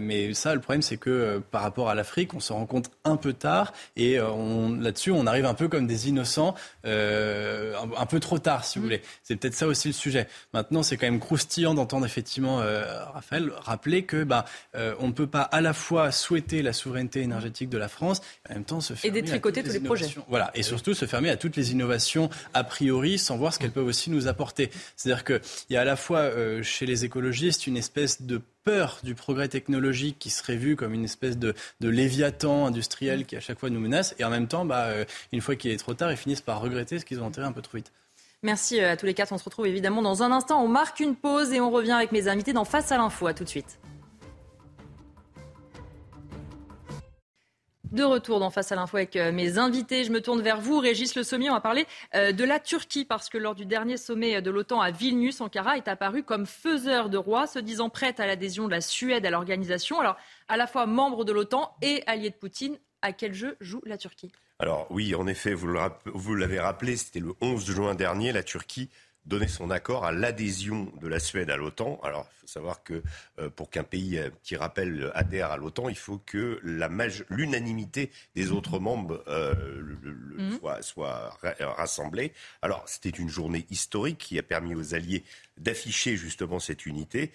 mais 0.00 0.34
ça, 0.34 0.54
le 0.54 0.60
problème, 0.60 0.82
c'est 0.82 0.96
que 0.96 1.42
par 1.50 1.62
rapport 1.62 1.88
à 1.88 1.94
l'Afrique, 1.94 2.34
on 2.34 2.40
se 2.40 2.52
rend 2.52 2.66
compte 2.66 2.90
un 3.04 3.16
peu 3.16 3.32
tard 3.32 3.72
et 3.96 4.16
là-dessus, 4.18 5.10
on 5.10 5.26
arrive 5.26 5.46
un 5.46 5.54
peu 5.54 5.68
comme 5.68 5.86
des 5.86 6.08
innocents, 6.08 6.54
un, 6.84 8.06
peu 8.08 8.20
trop 8.20 8.38
tard, 8.38 8.64
si 8.64 8.78
vous 8.78 8.84
mm. 8.84 8.88
voulez. 8.88 9.02
C'est 9.22 9.36
peut-être 9.36 9.54
ça 9.54 9.66
aussi 9.66 9.88
le 9.88 9.94
sujet. 9.94 10.28
Maintenant, 10.52 10.82
c'est 10.82 10.96
quand 10.96 11.06
même 11.06 11.20
croustillant 11.20 11.74
d'entendre 11.74 12.06
effectivement 12.06 12.62
Raphaël 13.12 13.50
rappeler 13.56 14.04
que 14.04 14.24
bah, 14.24 14.44
on 14.74 15.08
ne 15.08 15.12
peut 15.12 15.26
pas 15.26 15.42
à 15.42 15.60
la 15.60 15.72
fois 15.72 16.10
souhaiter 16.10 16.62
la 16.62 16.72
souveraineté 16.72 17.20
énergétique 17.20 17.68
de 17.68 17.78
la 17.78 17.88
France 17.88 18.20
et 18.48 18.52
en 18.52 18.54
même 18.54 18.64
temps 18.64 18.80
se 18.80 18.94
fermer 18.94 19.18
et 19.18 19.22
détricoter 19.22 19.62
tous 19.62 19.72
les 19.72 19.80
projets. 19.80 20.06
Voilà, 20.28 20.50
et 20.54 20.62
surtout 20.62 20.94
se 20.94 21.06
fermer 21.06 21.30
à 21.30 21.36
toutes 21.36 21.56
les 21.56 21.72
innovations 21.72 22.30
a 22.54 22.64
priori 22.64 23.18
sans 23.18 23.36
voir 23.36 23.52
ce 23.54 23.58
qu'elles 23.58 23.72
peuvent 23.72 23.86
aussi 23.86 24.10
nous 24.10 24.28
apporter. 24.28 24.70
C'est-à-dire 24.96 25.24
qu'il 25.24 25.40
y 25.70 25.76
a 25.76 25.82
à 25.82 25.84
la 25.84 25.96
fois 26.02 26.18
euh, 26.18 26.62
chez 26.62 26.86
les 26.86 27.04
écologistes 27.04 27.66
une 27.66 27.76
espèce 27.76 28.22
de 28.22 28.40
peur 28.64 28.98
du 29.02 29.14
progrès 29.14 29.48
technologique 29.48 30.18
qui 30.18 30.30
serait 30.30 30.56
vu 30.56 30.76
comme 30.76 30.92
une 30.92 31.04
espèce 31.04 31.38
de, 31.38 31.54
de 31.80 31.88
léviathan 31.88 32.66
industriel 32.66 33.24
qui 33.24 33.36
à 33.36 33.40
chaque 33.40 33.58
fois 33.58 33.70
nous 33.70 33.80
menace, 33.80 34.14
et 34.18 34.24
en 34.24 34.30
même 34.30 34.48
temps, 34.48 34.64
bah, 34.64 34.86
euh, 34.86 35.04
une 35.32 35.40
fois 35.40 35.56
qu'il 35.56 35.70
est 35.70 35.76
trop 35.76 35.94
tard, 35.94 36.10
ils 36.10 36.16
finissent 36.16 36.40
par 36.40 36.60
regretter 36.60 36.98
ce 36.98 37.04
qu'ils 37.04 37.20
ont 37.20 37.26
enterré 37.26 37.46
un 37.46 37.52
peu 37.52 37.62
trop 37.62 37.78
vite. 37.78 37.92
Merci 38.42 38.80
euh, 38.80 38.92
à 38.92 38.96
tous 38.96 39.06
les 39.06 39.14
quatre. 39.14 39.32
On 39.32 39.38
se 39.38 39.44
retrouve 39.44 39.66
évidemment 39.66 40.02
dans 40.02 40.22
un 40.22 40.32
instant. 40.32 40.62
On 40.62 40.68
marque 40.68 41.00
une 41.00 41.14
pause 41.14 41.52
et 41.52 41.60
on 41.60 41.70
revient 41.70 41.92
avec 41.92 42.12
mes 42.12 42.28
invités 42.28 42.52
dans 42.52 42.64
Face 42.64 42.90
à 42.90 42.96
l'info. 42.96 43.26
À 43.26 43.34
tout 43.34 43.44
de 43.44 43.48
suite. 43.48 43.78
De 47.92 48.04
retour 48.04 48.40
dans 48.40 48.48
Face 48.48 48.72
à 48.72 48.74
l'info 48.74 48.96
avec 48.96 49.16
euh, 49.16 49.32
mes 49.32 49.58
invités. 49.58 50.04
Je 50.04 50.10
me 50.12 50.22
tourne 50.22 50.40
vers 50.40 50.62
vous, 50.62 50.78
Régis 50.78 51.14
Le 51.14 51.22
Sommier. 51.22 51.50
On 51.50 51.52
va 51.52 51.60
parler 51.60 51.86
euh, 52.14 52.32
de 52.32 52.42
la 52.42 52.58
Turquie 52.58 53.04
parce 53.04 53.28
que 53.28 53.36
lors 53.36 53.54
du 53.54 53.66
dernier 53.66 53.98
sommet 53.98 54.40
de 54.40 54.50
l'OTAN 54.50 54.80
à 54.80 54.90
Vilnius, 54.90 55.42
Ankara 55.42 55.76
est 55.76 55.88
apparu 55.88 56.22
comme 56.22 56.46
faiseur 56.46 57.10
de 57.10 57.18
roi, 57.18 57.46
se 57.46 57.58
disant 57.58 57.90
prête 57.90 58.18
à 58.18 58.26
l'adhésion 58.26 58.64
de 58.64 58.70
la 58.70 58.80
Suède 58.80 59.26
à 59.26 59.30
l'organisation. 59.30 60.00
Alors, 60.00 60.16
à 60.48 60.56
la 60.56 60.66
fois 60.66 60.86
membre 60.86 61.26
de 61.26 61.32
l'OTAN 61.32 61.76
et 61.82 62.02
allié 62.06 62.30
de 62.30 62.34
Poutine, 62.34 62.78
à 63.02 63.12
quel 63.12 63.34
jeu 63.34 63.58
joue 63.60 63.82
la 63.84 63.98
Turquie? 63.98 64.32
Alors 64.58 64.86
oui, 64.88 65.14
en 65.14 65.26
effet, 65.26 65.52
vous 65.52 66.34
l'avez 66.34 66.60
rappelé, 66.60 66.96
c'était 66.96 67.20
le 67.20 67.34
11 67.42 67.62
juin 67.62 67.94
dernier, 67.94 68.32
la 68.32 68.42
Turquie 68.42 68.88
donner 69.24 69.46
son 69.46 69.70
accord 69.70 70.04
à 70.04 70.12
l'adhésion 70.12 70.92
de 71.00 71.06
la 71.06 71.20
Suède 71.20 71.50
à 71.50 71.56
l'OTAN. 71.56 72.00
Alors, 72.02 72.28
il 72.34 72.40
faut 72.40 72.46
savoir 72.48 72.82
que 72.82 73.02
euh, 73.38 73.48
pour 73.50 73.70
qu'un 73.70 73.84
pays 73.84 74.18
euh, 74.18 74.30
qui 74.42 74.56
rappelle 74.56 75.12
adhère 75.14 75.52
à 75.52 75.56
l'OTAN, 75.56 75.88
il 75.88 75.96
faut 75.96 76.18
que 76.18 76.60
l'unanimité 76.62 78.10
des 78.34 78.50
autres 78.50 78.80
membres 78.80 79.22
euh, 79.28 79.54
mhm. 80.36 80.58
soit, 80.58 80.82
soit, 80.82 81.38
rassemblée. 81.60 82.32
Alors, 82.62 82.82
c'était 82.86 83.10
une 83.10 83.28
journée 83.28 83.64
historique 83.70 84.18
qui 84.18 84.38
a 84.38 84.42
permis 84.42 84.74
aux 84.74 84.94
Alliés 84.94 85.22
d'afficher 85.56 86.16
justement 86.16 86.58
cette 86.58 86.86
unité 86.86 87.30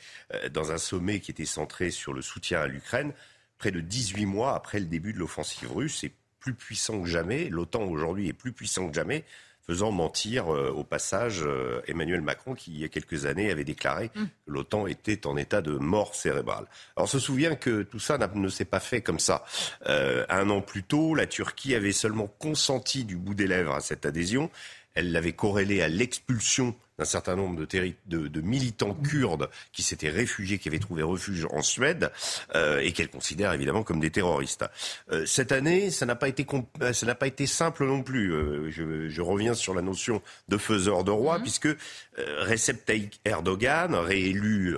dans 0.52 0.72
un 0.72 0.78
sommet 0.78 1.20
qui 1.20 1.32
était 1.32 1.46
centré 1.46 1.92
sur 1.92 2.14
le 2.14 2.22
soutien 2.22 2.62
à 2.62 2.68
l'Ukraine, 2.68 3.14
près 3.58 3.72
de 3.72 3.80
18 3.80 4.26
mois 4.26 4.56
après 4.56 4.80
le 4.80 4.88
début 4.88 5.14
de 5.14 5.20
l'offensive 5.20 5.72
russe. 5.72 6.00
C'est 6.02 6.14
plus 6.40 6.54
puissant 6.54 7.02
que 7.02 7.08
jamais. 7.08 7.50
L'OTAN 7.50 7.84
aujourd'hui 7.84 8.28
est 8.28 8.34
plus 8.34 8.52
puissant 8.52 8.90
que 8.90 8.96
jamais 8.96 9.24
faisant 9.68 9.92
mentir 9.92 10.54
euh, 10.54 10.72
au 10.72 10.84
passage 10.84 11.44
euh, 11.44 11.82
Emmanuel 11.88 12.22
Macron 12.22 12.56
qui, 12.56 12.72
il 12.72 12.80
y 12.80 12.86
a 12.86 12.88
quelques 12.88 13.26
années, 13.26 13.52
avait 13.52 13.66
déclaré 13.66 14.12
mm. 14.16 14.24
que 14.24 14.52
l'OTAN 14.52 14.88
était 14.88 15.28
en 15.28 15.36
état 15.36 15.62
de 15.62 15.74
mort 15.74 16.16
cérébrale. 16.16 16.66
Alors 16.96 17.04
on 17.04 17.08
se 17.08 17.20
souvient 17.20 17.56
que 17.56 17.84
tout 17.84 18.00
ça 18.00 18.18
ne 18.18 18.50
s'est 18.50 18.66
pas 18.66 18.80
fait 18.80 19.02
comme 19.02 19.20
ça. 19.20 19.44
Euh, 19.88 20.26
un 20.30 20.50
an 20.50 20.62
plus 20.62 20.84
tôt, 20.84 21.16
la 21.16 21.28
Turquie 21.28 21.76
avait 21.76 21.92
seulement 21.92 22.28
consenti 22.40 23.04
du 23.04 23.18
bout 23.18 23.34
des 23.34 23.48
lèvres 23.48 23.74
à 23.74 23.82
cette 23.82 24.06
adhésion. 24.06 24.50
Elle 24.98 25.12
l'avait 25.12 25.34
corrélée 25.34 25.82
à 25.82 25.88
l'expulsion 25.88 26.76
d'un 26.98 27.06
certain 27.06 27.36
nombre 27.36 27.66
de, 27.66 27.94
de, 28.08 28.42
militants 28.42 28.96
kurdes 28.96 29.50
qui 29.72 29.84
s'étaient 29.84 30.10
réfugiés, 30.10 30.58
qui 30.58 30.68
avaient 30.68 30.80
trouvé 30.80 31.04
refuge 31.04 31.46
en 31.52 31.62
Suède, 31.62 32.12
euh, 32.56 32.80
et 32.80 32.92
qu'elle 32.92 33.10
considère 33.10 33.54
évidemment 33.54 33.84
comme 33.84 34.00
des 34.00 34.10
terroristes. 34.10 34.66
Euh, 35.12 35.26
cette 35.26 35.52
année, 35.52 35.92
ça 35.92 36.08
n'a 36.08 36.16
pas 36.16 36.28
été 36.28 36.46
euh, 36.82 36.94
ça 36.94 37.06
n'a 37.06 37.14
pas 37.14 37.28
été 37.28 37.46
simple 37.46 37.86
non 37.86 38.02
plus. 38.02 38.32
Je, 38.72 39.10
je, 39.10 39.22
reviens 39.22 39.54
sur 39.54 39.76
la 39.76 39.84
notion 39.84 40.22
de 40.50 40.58
faiseur 40.58 41.04
de 41.04 41.12
roi, 41.12 41.38
mhm. 41.38 41.44
puisque 41.44 41.70
Recep 42.18 42.84
Tayyip 42.84 43.14
Erdogan, 43.26 43.94
réélu 43.94 44.78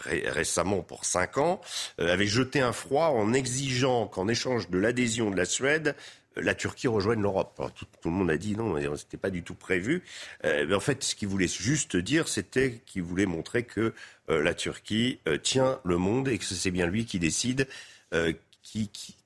récemment 0.00 0.80
pour 0.80 1.04
cinq 1.04 1.36
ans, 1.36 1.60
avait 1.98 2.26
jeté 2.26 2.60
un 2.60 2.72
froid 2.72 3.08
en 3.08 3.34
exigeant 3.34 4.06
qu'en 4.06 4.28
échange 4.28 4.70
de 4.70 4.78
l'adhésion 4.78 5.30
de 5.30 5.36
la 5.36 5.44
Suède, 5.44 5.94
la 6.40 6.54
Turquie 6.54 6.88
rejoigne 6.88 7.20
l'Europe. 7.20 7.60
Tout, 7.74 7.86
le 8.04 8.10
monde 8.10 8.30
a 8.30 8.36
dit 8.36 8.56
non, 8.56 8.74
c'était 8.96 9.16
pas 9.16 9.30
du 9.30 9.42
tout 9.42 9.54
prévu. 9.54 10.02
Euh, 10.44 10.74
en 10.74 10.80
fait, 10.80 11.02
ce 11.04 11.14
qu'il 11.14 11.28
voulait 11.28 11.48
juste 11.48 11.96
dire, 11.96 12.28
c'était 12.28 12.80
qu'il 12.86 13.02
voulait 13.02 13.26
montrer 13.26 13.64
que 13.64 13.94
euh, 14.30 14.42
la 14.42 14.54
Turquie 14.54 15.20
euh, 15.28 15.38
tient 15.38 15.80
le 15.84 15.96
monde 15.96 16.28
et 16.28 16.38
que 16.38 16.44
c'est 16.44 16.70
bien 16.70 16.86
lui 16.86 17.04
qui 17.04 17.18
décide 17.18 17.66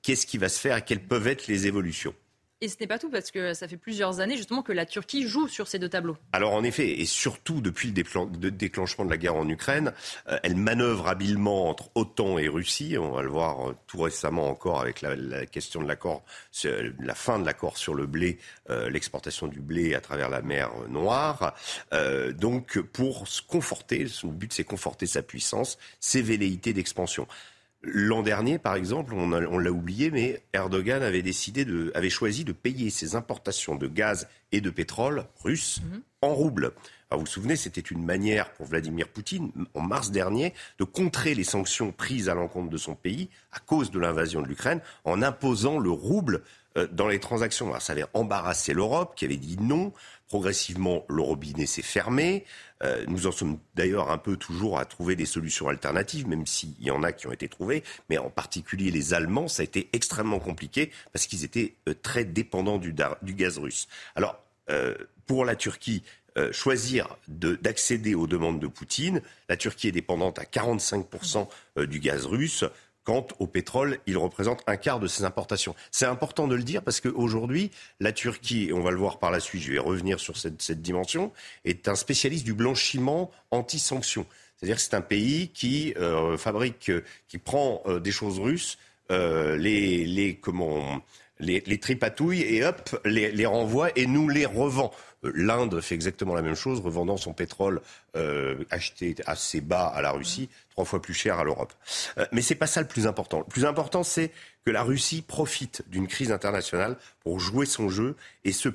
qu'est-ce 0.01 0.25
qui 0.25 0.37
va 0.37 0.49
se 0.49 0.59
faire 0.59 0.77
et 0.77 0.81
quelles 0.81 1.03
peuvent 1.03 1.27
être 1.27 1.47
les 1.47 1.67
évolutions. 1.67 2.13
Et 2.63 2.69
ce 2.69 2.77
n'est 2.79 2.87
pas 2.87 2.97
tout, 2.97 3.09
parce 3.09 3.29
que 3.29 3.53
ça 3.53 3.67
fait 3.67 3.75
plusieurs 3.75 4.21
années 4.21 4.37
justement 4.37 4.63
que 4.63 4.71
la 4.71 4.85
Turquie 4.85 5.27
joue 5.27 5.49
sur 5.49 5.67
ces 5.67 5.79
deux 5.79 5.89
tableaux. 5.89 6.15
Alors 6.31 6.53
en 6.53 6.63
effet, 6.63 7.01
et 7.01 7.05
surtout 7.05 7.59
depuis 7.59 7.89
le 7.89 8.51
déclenchement 8.51 9.03
de 9.03 9.09
la 9.09 9.17
guerre 9.17 9.35
en 9.35 9.49
Ukraine, 9.49 9.91
euh, 10.29 10.39
elle 10.43 10.55
manœuvre 10.55 11.09
habilement 11.09 11.67
entre 11.67 11.89
OTAN 11.95 12.37
et 12.37 12.47
Russie. 12.47 12.95
On 12.97 13.11
va 13.11 13.21
le 13.21 13.27
voir 13.27 13.67
euh, 13.67 13.75
tout 13.85 13.99
récemment 13.99 14.49
encore 14.49 14.79
avec 14.79 15.01
la, 15.01 15.45
question 15.45 15.83
de 15.83 15.89
l'accord, 15.89 16.23
la 16.63 17.15
fin 17.15 17.37
de 17.37 17.45
l'accord 17.45 17.75
sur 17.75 17.95
le 17.95 18.05
blé, 18.05 18.39
euh, 18.69 18.89
l'exportation 18.89 19.47
du 19.47 19.59
blé 19.59 19.93
à 19.93 19.99
travers 19.99 20.29
la 20.29 20.41
mer 20.41 20.71
Noire. 20.87 21.53
donc 22.31 22.79
pour 22.79 23.27
se 23.27 23.41
conforter, 23.41 24.07
son 24.07 24.29
but 24.29 24.53
c'est 24.53 24.63
conforter 24.63 25.05
sa 25.05 25.21
puissance, 25.21 25.77
ses 25.99 26.21
velléités 26.21 26.71
d'expansion. 26.71 27.27
L'an 27.83 28.21
dernier, 28.21 28.59
par 28.59 28.75
exemple, 28.75 29.13
on, 29.13 29.29
l'a 29.29 29.71
oublié, 29.71 30.09
mais 30.09 30.41
Erdogan 30.53 31.03
avait 31.03 31.21
décidé 31.21 31.65
de, 31.65 31.91
avait 31.95 32.09
choisi 32.09 32.45
de 32.45 32.53
payer 32.53 32.89
ses 32.89 33.15
importations 33.15 33.75
de 33.75 33.87
gaz 33.87 34.27
et 34.53 34.61
de 34.61 34.69
pétrole 34.69 35.25
russe 35.43 35.81
mhm. 35.83 36.01
en 36.21 36.33
roubles. 36.33 36.71
vous 37.11 37.19
vous 37.19 37.25
souvenez, 37.25 37.57
c'était 37.57 37.81
une 37.81 38.05
manière 38.05 38.53
pour 38.53 38.67
Vladimir 38.67 39.09
Poutine, 39.09 39.51
en 39.73 39.81
mars 39.81 40.11
dernier, 40.11 40.53
de 40.79 40.85
contrer 40.85 41.35
les 41.35 41.43
sanctions 41.43 41.91
prises 41.91 42.29
à 42.29 42.35
l'encontre 42.35 42.69
de 42.69 42.77
son 42.77 42.95
pays 42.95 43.29
à 43.51 43.59
cause 43.59 43.91
de 43.91 43.99
l'invasion 43.99 44.41
de 44.41 44.47
l'Ukraine, 44.47 44.79
en 45.03 45.21
imposant 45.21 45.77
le 45.77 45.91
rouble 45.91 46.41
euh, 46.77 46.87
dans 46.89 47.09
les 47.09 47.19
transactions. 47.19 47.67
Alors, 47.67 47.81
ça 47.81 47.91
avait 47.91 48.05
embarrassé 48.13 48.73
l'Europe, 48.73 49.13
qui 49.17 49.25
avait 49.25 49.35
dit 49.35 49.57
non. 49.59 49.91
Progressivement, 50.33 51.05
le 51.09 51.21
robinet 51.21 51.67
s'est 51.67 51.83
fermé. 51.83 52.43
Euh, 52.83 53.05
nous 53.07 53.27
en 53.27 53.31
sommes 53.31 53.59
d'ailleurs 53.75 54.09
un 54.09 54.17
peu 54.17 54.35
toujours 54.35 54.79
à 54.79 54.85
trouver 54.85 55.15
des 55.15 55.27
solutions 55.27 55.69
alternatives, 55.69 56.27
même 56.27 56.47
s'il 56.47 56.73
y 56.81 56.89
en 56.89 57.03
a 57.03 57.11
qui 57.11 57.27
ont 57.27 57.31
été 57.31 57.47
trouvées. 57.47 57.83
Mais 58.09 58.17
en 58.17 58.31
particulier 58.31 58.89
les 58.89 59.13
Allemands, 59.13 59.47
ça 59.47 59.61
a 59.61 59.63
été 59.63 59.91
extrêmement 59.93 60.39
compliqué 60.39 60.91
parce 61.11 61.27
qu'ils 61.27 61.43
étaient 61.43 61.75
euh, 61.87 61.93
très 61.93 62.25
dépendants 62.25 62.79
du, 62.79 62.93
gaz 62.93 63.59
russe. 63.59 63.87
Alors, 64.15 64.43
euh, 64.71 64.95
pour 65.27 65.45
la 65.45 65.55
Turquie, 65.55 66.01
choisir 66.51 67.15
d'accéder 67.27 68.15
aux 68.15 68.25
demandes 68.25 68.59
de 68.59 68.65
Poutine. 68.65 69.21
La 69.49 69.55
Turquie 69.55 69.89
est 69.89 69.91
dépendante 69.91 70.39
à 70.39 70.45
45% 70.45 71.47
du 71.85 71.99
gaz 71.99 72.25
russe. 72.25 72.65
Quant 73.03 73.27
au 73.39 73.47
pétrole, 73.47 73.99
il 74.07 74.17
représente 74.17 74.63
un 74.65 74.77
quart 74.77 74.99
de 74.99 75.07
ses 75.07 75.25
importations. 75.25 75.75
C'est 75.91 76.05
important 76.05 76.47
de 76.47 76.55
le 76.55 76.63
dire 76.63 76.81
parce 76.81 77.01
qu'aujourd'hui, 77.01 77.69
la 77.99 78.13
Turquie, 78.13 78.69
et 78.69 78.73
on 78.73 78.81
va 78.81 78.91
le 78.91 78.97
voir 78.97 79.19
par 79.19 79.29
la 79.29 79.41
suite, 79.41 79.61
je 79.61 79.73
vais 79.73 79.79
revenir 79.79 80.21
sur 80.21 80.37
cette, 80.37 80.81
dimension, 80.81 81.33
est 81.65 81.89
un 81.89 81.95
spécialiste 81.95 82.45
du 82.45 82.53
blanchiment 82.53 83.29
anti-sanctions. 83.51 84.25
C'est-à-dire 84.55 84.77
que 84.77 84.81
c'est 84.81 84.93
un 84.93 85.01
pays 85.01 85.49
qui 85.49 85.93
euh, 85.97 86.37
fabrique, 86.37 86.91
qui 87.27 87.37
prend 87.37 87.81
euh, 87.87 87.99
des 87.99 88.11
choses 88.11 88.39
russes, 88.39 88.77
euh, 89.11 89.57
les, 89.57 90.05
les, 90.05 90.35
comment, 90.35 91.01
les, 91.39 91.61
les, 91.65 91.79
et 92.41 92.63
hop, 92.63 93.01
les, 93.03 93.31
les 93.31 93.45
renvoie 93.45 93.89
et 93.97 94.05
nous 94.05 94.29
les 94.29 94.45
revend. 94.45 94.91
L'Inde 95.23 95.81
fait 95.81 95.95
exactement 95.95 96.35
la 96.35 96.41
même 96.41 96.55
chose, 96.55 96.79
revendant 96.79 97.17
son 97.17 97.33
pétrole 97.33 97.81
acheté 98.69 99.15
assez 99.25 99.61
bas 99.61 99.87
à 99.87 100.01
la 100.01 100.11
Russie 100.11 100.49
trois 100.73 100.85
fois 100.85 101.01
plus 101.01 101.13
cher 101.13 101.39
à 101.39 101.43
l'Europe. 101.43 101.73
Euh, 102.17 102.25
mais 102.31 102.41
c'est 102.41 102.55
pas 102.55 102.67
ça 102.67 102.81
le 102.81 102.87
plus 102.87 103.07
important. 103.07 103.39
Le 103.39 103.45
plus 103.45 103.65
important, 103.65 104.03
c'est 104.03 104.31
que 104.65 104.71
la 104.71 104.81
Russie 104.81 105.21
profite 105.21 105.83
d'une 105.87 106.07
crise 106.07 106.31
internationale 106.31 106.95
pour 107.19 107.39
jouer 107.39 107.65
son 107.65 107.89
jeu 107.89 108.15
et 108.45 108.53
se, 108.53 108.69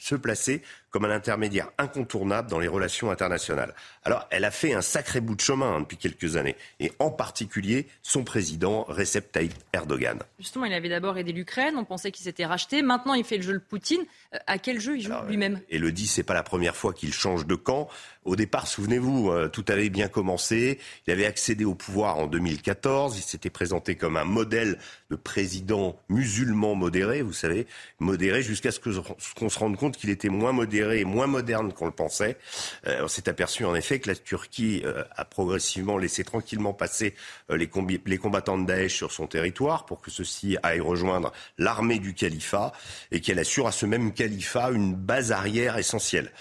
se, 0.00 0.14
placer 0.14 0.62
comme 0.90 1.04
un 1.04 1.10
intermédiaire 1.10 1.70
incontournable 1.76 2.48
dans 2.48 2.58
les 2.58 2.66
relations 2.66 3.10
internationales. 3.10 3.74
Alors, 4.04 4.26
elle 4.30 4.44
a 4.44 4.50
fait 4.50 4.72
un 4.72 4.80
sacré 4.80 5.20
bout 5.20 5.34
de 5.34 5.42
chemin 5.42 5.76
hein, 5.76 5.80
depuis 5.80 5.98
quelques 5.98 6.36
années, 6.36 6.56
et 6.80 6.92
en 6.98 7.10
particulier 7.10 7.88
son 8.02 8.24
président 8.24 8.84
Recep 8.84 9.32
Tayyip 9.32 9.52
Erdogan. 9.74 10.18
Justement, 10.38 10.64
il 10.64 10.72
avait 10.72 10.88
d'abord 10.88 11.18
aidé 11.18 11.32
l'Ukraine, 11.32 11.76
on 11.76 11.84
pensait 11.84 12.10
qu'il 12.10 12.24
s'était 12.24 12.46
racheté, 12.46 12.80
maintenant 12.80 13.12
il 13.12 13.24
fait 13.24 13.36
le 13.36 13.42
jeu 13.42 13.52
de 13.52 13.58
Poutine. 13.58 14.02
Euh, 14.34 14.38
à 14.46 14.56
quel 14.56 14.80
jeu 14.80 14.96
il 14.96 15.02
joue 15.02 15.12
lui-même? 15.28 15.60
Et 15.68 15.78
le 15.78 15.92
dit, 15.92 16.06
c'est 16.06 16.22
pas 16.22 16.34
la 16.34 16.42
première 16.42 16.74
fois 16.74 16.94
qu'il 16.94 17.12
change 17.12 17.46
de 17.46 17.54
camp. 17.54 17.90
Au 18.24 18.36
départ, 18.36 18.66
souvenez-vous, 18.66 19.30
euh, 19.30 19.48
tout 19.48 19.66
avait 19.68 19.90
bien 19.90 20.08
commencé. 20.08 20.78
Il 21.06 21.12
avait 21.12 21.26
accédé 21.26 21.66
au 21.66 21.74
pouvoir 21.74 22.16
en 22.16 22.26
2014. 22.26 23.18
Il 23.18 23.22
s'était 23.22 23.50
présenté 23.50 23.96
comme 23.96 24.16
un 24.16 24.24
modèle 24.24 24.78
de 25.10 25.16
président 25.16 26.00
musulman 26.08 26.74
modéré, 26.74 27.20
vous 27.20 27.34
savez, 27.34 27.66
modéré 28.00 28.42
jusqu'à 28.42 28.70
ce 28.70 28.80
qu'on 28.80 29.48
se 29.50 29.58
rende 29.58 29.76
compte 29.76 29.98
qu'il 29.98 30.08
était 30.08 30.30
moins 30.30 30.52
modéré 30.52 31.00
et 31.00 31.04
moins 31.04 31.26
moderne 31.26 31.74
qu'on 31.74 31.84
le 31.84 31.92
pensait. 31.92 32.38
Euh, 32.86 33.02
on 33.02 33.08
s'est 33.08 33.28
aperçu 33.28 33.66
en 33.66 33.74
effet 33.74 34.00
que 34.00 34.08
la 34.08 34.16
Turquie 34.16 34.80
euh, 34.86 35.04
a 35.16 35.26
progressivement 35.26 35.98
laissé 35.98 36.24
tranquillement 36.24 36.72
passer 36.72 37.14
les, 37.50 37.68
combattants 37.68 38.56
de 38.56 38.64
Daesh 38.64 38.96
sur 38.96 39.12
son 39.12 39.26
territoire 39.26 39.84
pour 39.84 40.00
que 40.00 40.10
ceux-ci 40.10 40.56
aillent 40.62 40.80
rejoindre 40.80 41.30
l'armée 41.58 41.98
du 41.98 42.14
califat 42.14 42.72
et 43.12 43.20
qu'elle 43.20 43.38
assure 43.38 43.66
à 43.66 43.72
ce 43.72 43.84
même 43.84 44.14
califat 44.14 44.70
une 44.70 44.94
base 44.94 45.30
arrière 45.30 45.76
essentielle. 45.76 46.32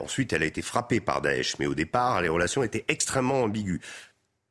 Ensuite, 0.00 0.32
elle 0.32 0.44
a 0.44 0.46
été 0.46 0.62
frappée 0.62 0.95
par 1.00 1.20
Daesh, 1.20 1.58
mais 1.58 1.66
au 1.66 1.74
départ, 1.74 2.20
les 2.20 2.28
relations 2.28 2.62
étaient 2.62 2.84
extrêmement 2.88 3.42
ambiguës. 3.42 3.80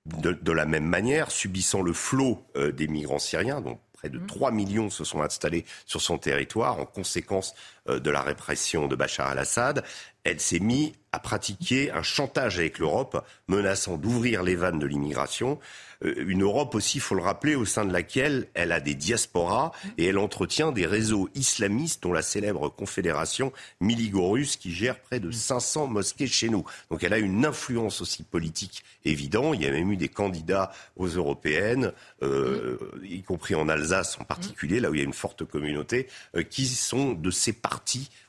De, 0.06 0.52
la 0.52 0.68
même 0.68 0.86
manière, 0.86 1.32
subissant 1.32 1.82
le 1.82 1.92
flot 1.92 2.46
euh, 2.56 2.72
des 2.72 2.88
migrants 2.88 3.18
syriens, 3.18 3.60
dont 3.60 3.80
près 3.94 4.10
de 4.10 4.20
3 4.20 4.52
mmh. 4.52 4.56
millions 4.56 4.90
se 4.92 5.04
sont 5.04 5.24
installés 5.24 5.66
sur 5.88 6.00
son 6.00 6.20
territoire 6.20 6.80
en 6.80 6.86
conséquence 6.86 7.56
de 7.88 8.10
la 8.10 8.22
répression 8.22 8.88
de 8.88 8.96
Bachar 8.96 9.30
al-Assad, 9.30 9.84
elle 10.26 10.40
s'est 10.40 10.60
mise 10.60 10.92
à 11.12 11.20
pratiquer 11.20 11.92
un 11.92 12.04
chantage 12.04 12.60
avec 12.60 12.78
l'Europe, 12.78 13.26
menaçant 13.48 13.96
d'ouvrir 13.96 14.44
les 14.44 14.56
vannes 14.56 14.80
de 14.80 14.86
l'immigration. 14.86 15.60
Euh, 16.04 16.14
une 16.28 16.44
Europe 16.44 16.76
aussi, 16.76 16.98
il 16.98 17.02
faut 17.02 17.16
le 17.16 17.22
rappeler, 17.22 17.56
au 17.56 17.64
sein 17.64 17.86
de 17.86 17.94
laquelle 17.94 18.48
elle 18.54 18.74
a 18.74 18.82
des 18.82 18.96
diasporas 18.96 19.72
et 19.98 20.08
elle 20.08 20.18
entretient 20.18 20.74
des 20.74 20.86
réseaux 20.86 21.30
islamistes, 21.36 22.04
dont 22.04 22.12
la 22.12 22.22
célèbre 22.22 22.68
confédération 22.68 23.54
Miligorus, 23.80 24.58
qui 24.58 24.74
gère 24.74 25.00
près 25.00 25.22
de 25.22 25.32
500 25.32 25.88
mosquées 25.88 26.28
chez 26.28 26.50
nous. 26.50 26.66
Donc 26.92 27.04
elle 27.04 27.14
a 27.14 27.20
une 27.20 27.46
influence 27.46 28.02
aussi 28.02 28.24
politique 28.24 28.84
évidente. 29.06 29.56
Il 29.56 29.64
y 29.64 29.68
a 29.68 29.72
même 29.72 29.92
eu 29.92 29.98
des 29.98 30.10
candidats 30.10 30.74
aux 30.98 31.08
européennes, 31.08 31.94
euh, 32.24 32.78
y 33.04 33.22
compris 33.22 33.56
en 33.56 33.70
Alsace 33.70 34.18
en 34.20 34.26
particulier, 34.26 34.82
là 34.82 34.90
où 34.90 34.96
il 34.96 34.98
y 34.98 35.02
a 35.02 35.06
une 35.06 35.14
forte 35.14 35.46
communauté, 35.46 36.08
euh, 36.36 36.44
qui 36.44 36.66
sont 36.66 37.14
de 37.14 37.32
ces 37.32 37.54
partis 37.54 37.75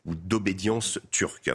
ou 0.05 0.15
d'obédience 0.15 0.99
turque. 1.11 1.51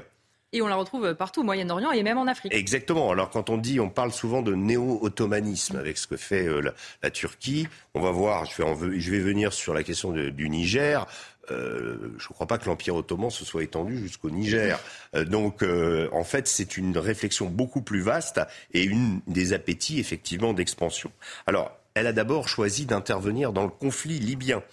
Et 0.53 0.61
on 0.61 0.67
la 0.67 0.75
retrouve 0.75 1.15
partout, 1.15 1.41
au 1.41 1.43
Moyen-Orient 1.45 1.91
et 1.91 2.03
même 2.03 2.17
en 2.17 2.27
Afrique. 2.27 2.53
Exactement. 2.53 3.09
Alors 3.11 3.29
quand 3.29 3.49
on 3.49 3.57
dit, 3.57 3.79
on 3.79 3.89
parle 3.89 4.11
souvent 4.11 4.41
de 4.41 4.53
néo-ottomanisme 4.53 5.77
avec 5.77 5.97
ce 5.97 6.07
que 6.07 6.17
fait 6.17 6.45
euh, 6.45 6.73
la, 7.01 7.09
Turquie. 7.09 7.67
On 7.93 8.01
va 8.01 8.11
voir, 8.11 8.45
je 8.45 8.61
vais, 8.61 8.99
je 8.99 9.11
vais 9.11 9.19
venir 9.19 9.53
sur 9.53 9.73
la 9.73 9.83
question 9.83 10.11
du 10.11 10.49
Niger. 10.49 11.07
Euh, 11.51 12.13
je 12.17 12.27
ne 12.27 12.33
crois 12.33 12.47
pas 12.47 12.57
que 12.57 12.65
l'Empire 12.65 12.95
ottoman 12.95 13.29
se 13.29 13.45
soit 13.45 13.63
étendu 13.63 13.97
jusqu'au 13.97 14.29
Niger. 14.29 14.77
Euh, 15.15 15.23
donc, 15.23 15.63
en 16.11 16.23
fait, 16.25 16.47
c'est 16.47 16.75
une 16.75 16.97
réflexion 16.97 17.45
beaucoup 17.47 17.81
plus 17.81 18.01
vaste 18.01 18.41
et 18.73 18.83
une 18.83 19.21
des 19.27 19.53
appétits, 19.53 19.99
effectivement, 19.99 20.53
d'expansion. 20.53 21.11
Alors, 21.47 21.71
elle 21.93 22.07
a 22.07 22.13
d'abord 22.13 22.47
choisi 22.47 22.85
d'intervenir 22.85 23.53
dans 23.53 23.63
le 23.63 23.69
conflit 23.69 24.19
libyen. 24.19 24.63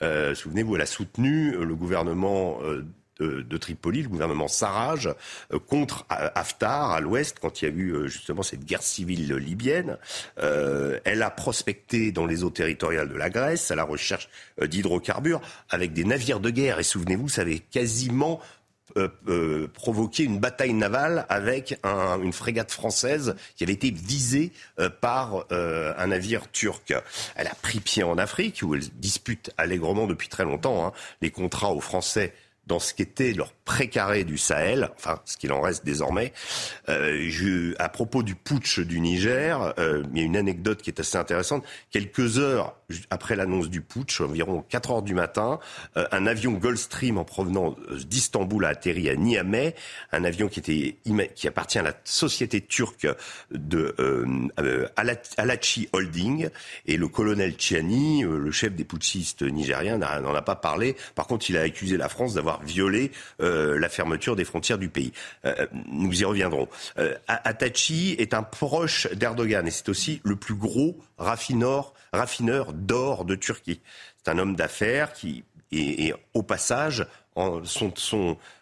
Souvenez-vous, 0.00 0.76
elle 0.76 0.82
a 0.82 0.86
soutenu 0.86 1.52
le 1.52 1.74
gouvernement 1.74 2.60
de, 3.20 3.56
Tripoli, 3.56 4.02
le 4.02 4.08
gouvernement 4.08 4.48
Sarraj, 4.48 5.08
euh, 5.52 5.58
contre 5.58 6.06
Haftar 6.08 6.92
à 6.92 7.00
l'ouest, 7.00 7.38
quand 7.40 7.60
il 7.60 7.68
y 7.68 7.70
a 7.70 7.74
eu 7.74 7.90
euh, 7.90 8.06
justement 8.06 8.42
cette 8.42 8.64
guerre 8.64 8.82
civile 8.82 9.34
libyenne. 9.34 9.98
Euh, 10.38 10.98
elle 11.04 11.22
a 11.22 11.30
prospecté 11.30 12.12
dans 12.12 12.26
les 12.26 12.44
eaux 12.44 12.50
territoriales 12.50 13.08
de 13.08 13.16
la 13.16 13.30
Grèce 13.30 13.70
à 13.70 13.74
la 13.74 13.84
recherche 13.84 14.28
d'hydrocarbures 14.60 15.40
avec 15.70 15.92
des 15.92 16.04
navires 16.04 16.40
de 16.40 16.50
guerre. 16.50 16.78
Et 16.78 16.84
souvenez-vous, 16.84 17.28
ça 17.28 17.42
avait 17.42 17.58
quasiment 17.58 18.40
provoqué 19.74 20.24
une 20.24 20.38
bataille 20.38 20.72
navale 20.72 21.26
avec 21.28 21.78
une 21.84 22.32
frégate 22.32 22.70
française 22.70 23.36
qui 23.56 23.64
avait 23.64 23.72
été 23.72 23.90
visée 23.90 24.52
par 25.00 25.44
un 25.50 26.06
navire 26.06 26.50
turc. 26.50 26.94
Elle 27.34 27.46
a 27.46 27.54
pris 27.62 27.80
pied 27.80 28.02
en 28.02 28.18
Afrique 28.18 28.60
où 28.62 28.74
elle 28.74 28.88
dispute 28.94 29.50
allègrement 29.56 30.06
depuis 30.06 30.28
très 30.28 30.44
longtemps 30.44 30.86
hein, 30.86 30.92
les 31.20 31.30
contrats 31.30 31.72
aux 31.72 31.80
Français 31.80 32.32
dans 32.68 32.78
ce 32.78 32.94
qu'était 32.94 33.32
leur 33.32 33.52
précaré 33.68 34.24
du 34.24 34.38
Sahel, 34.38 34.90
enfin 34.96 35.20
ce 35.24 35.36
qu'il 35.36 35.52
en 35.52 35.60
reste 35.60 35.84
désormais. 35.84 36.32
Euh, 36.88 37.74
à 37.78 37.88
propos 37.88 38.22
du 38.22 38.34
putsch 38.34 38.80
du 38.80 39.00
Niger, 39.00 39.74
euh, 39.78 40.02
il 40.12 40.18
y 40.18 40.22
a 40.22 40.24
une 40.24 40.36
anecdote 40.36 40.80
qui 40.80 40.90
est 40.90 41.00
assez 41.00 41.16
intéressante. 41.18 41.64
Quelques 41.90 42.38
heures 42.38 42.76
après 43.10 43.36
l'annonce 43.36 43.68
du 43.68 43.82
putsch, 43.82 44.20
environ 44.20 44.64
4 44.68 44.90
heures 44.90 45.02
du 45.02 45.14
matin, 45.14 45.58
euh, 45.96 46.06
un 46.12 46.26
avion 46.26 46.52
Gulfstream 46.52 47.18
en 47.18 47.24
provenance 47.24 47.76
d'Istanbul 48.06 48.64
a 48.64 48.68
atterri 48.68 49.08
à 49.10 49.16
Niamey, 49.16 49.74
un 50.12 50.24
avion 50.24 50.48
qui 50.48 50.60
était 50.60 50.96
qui 51.34 51.48
appartient 51.48 51.78
à 51.78 51.82
la 51.82 51.94
société 52.04 52.60
turque 52.60 53.06
de 53.50 53.94
euh, 53.98 54.86
Alachi 55.36 55.88
Holding 55.92 56.48
et 56.86 56.96
le 56.96 57.08
colonel 57.08 57.54
Chiani, 57.58 58.22
le 58.22 58.50
chef 58.50 58.72
des 58.74 58.84
putschistes 58.84 59.42
nigériens, 59.42 59.98
n'en 59.98 60.34
a 60.34 60.42
pas 60.42 60.56
parlé. 60.56 60.96
Par 61.14 61.26
contre, 61.26 61.50
il 61.50 61.56
a 61.56 61.62
accusé 61.62 61.96
la 61.96 62.08
France 62.08 62.34
d'avoir 62.34 62.57
violé 62.62 63.10
euh, 63.40 63.78
la 63.78 63.88
fermeture 63.88 64.36
des 64.36 64.44
frontières 64.44 64.78
du 64.78 64.88
pays. 64.88 65.12
Euh, 65.44 65.66
nous 65.86 66.20
y 66.20 66.24
reviendrons. 66.24 66.68
Euh, 66.98 67.14
Atachi 67.26 68.16
est 68.18 68.34
un 68.34 68.42
proche 68.42 69.08
d'Erdogan 69.14 69.66
et 69.66 69.70
c'est 69.70 69.88
aussi 69.88 70.20
le 70.24 70.36
plus 70.36 70.54
gros 70.54 70.96
raffineur, 71.18 71.92
raffineur 72.12 72.72
d'or 72.72 73.24
de 73.24 73.34
Turquie. 73.34 73.80
C'est 74.22 74.30
un 74.30 74.38
homme 74.38 74.56
d'affaires 74.56 75.12
qui 75.12 75.44
est, 75.72 76.14
au 76.34 76.42
passage 76.42 77.06
son, 77.64 77.92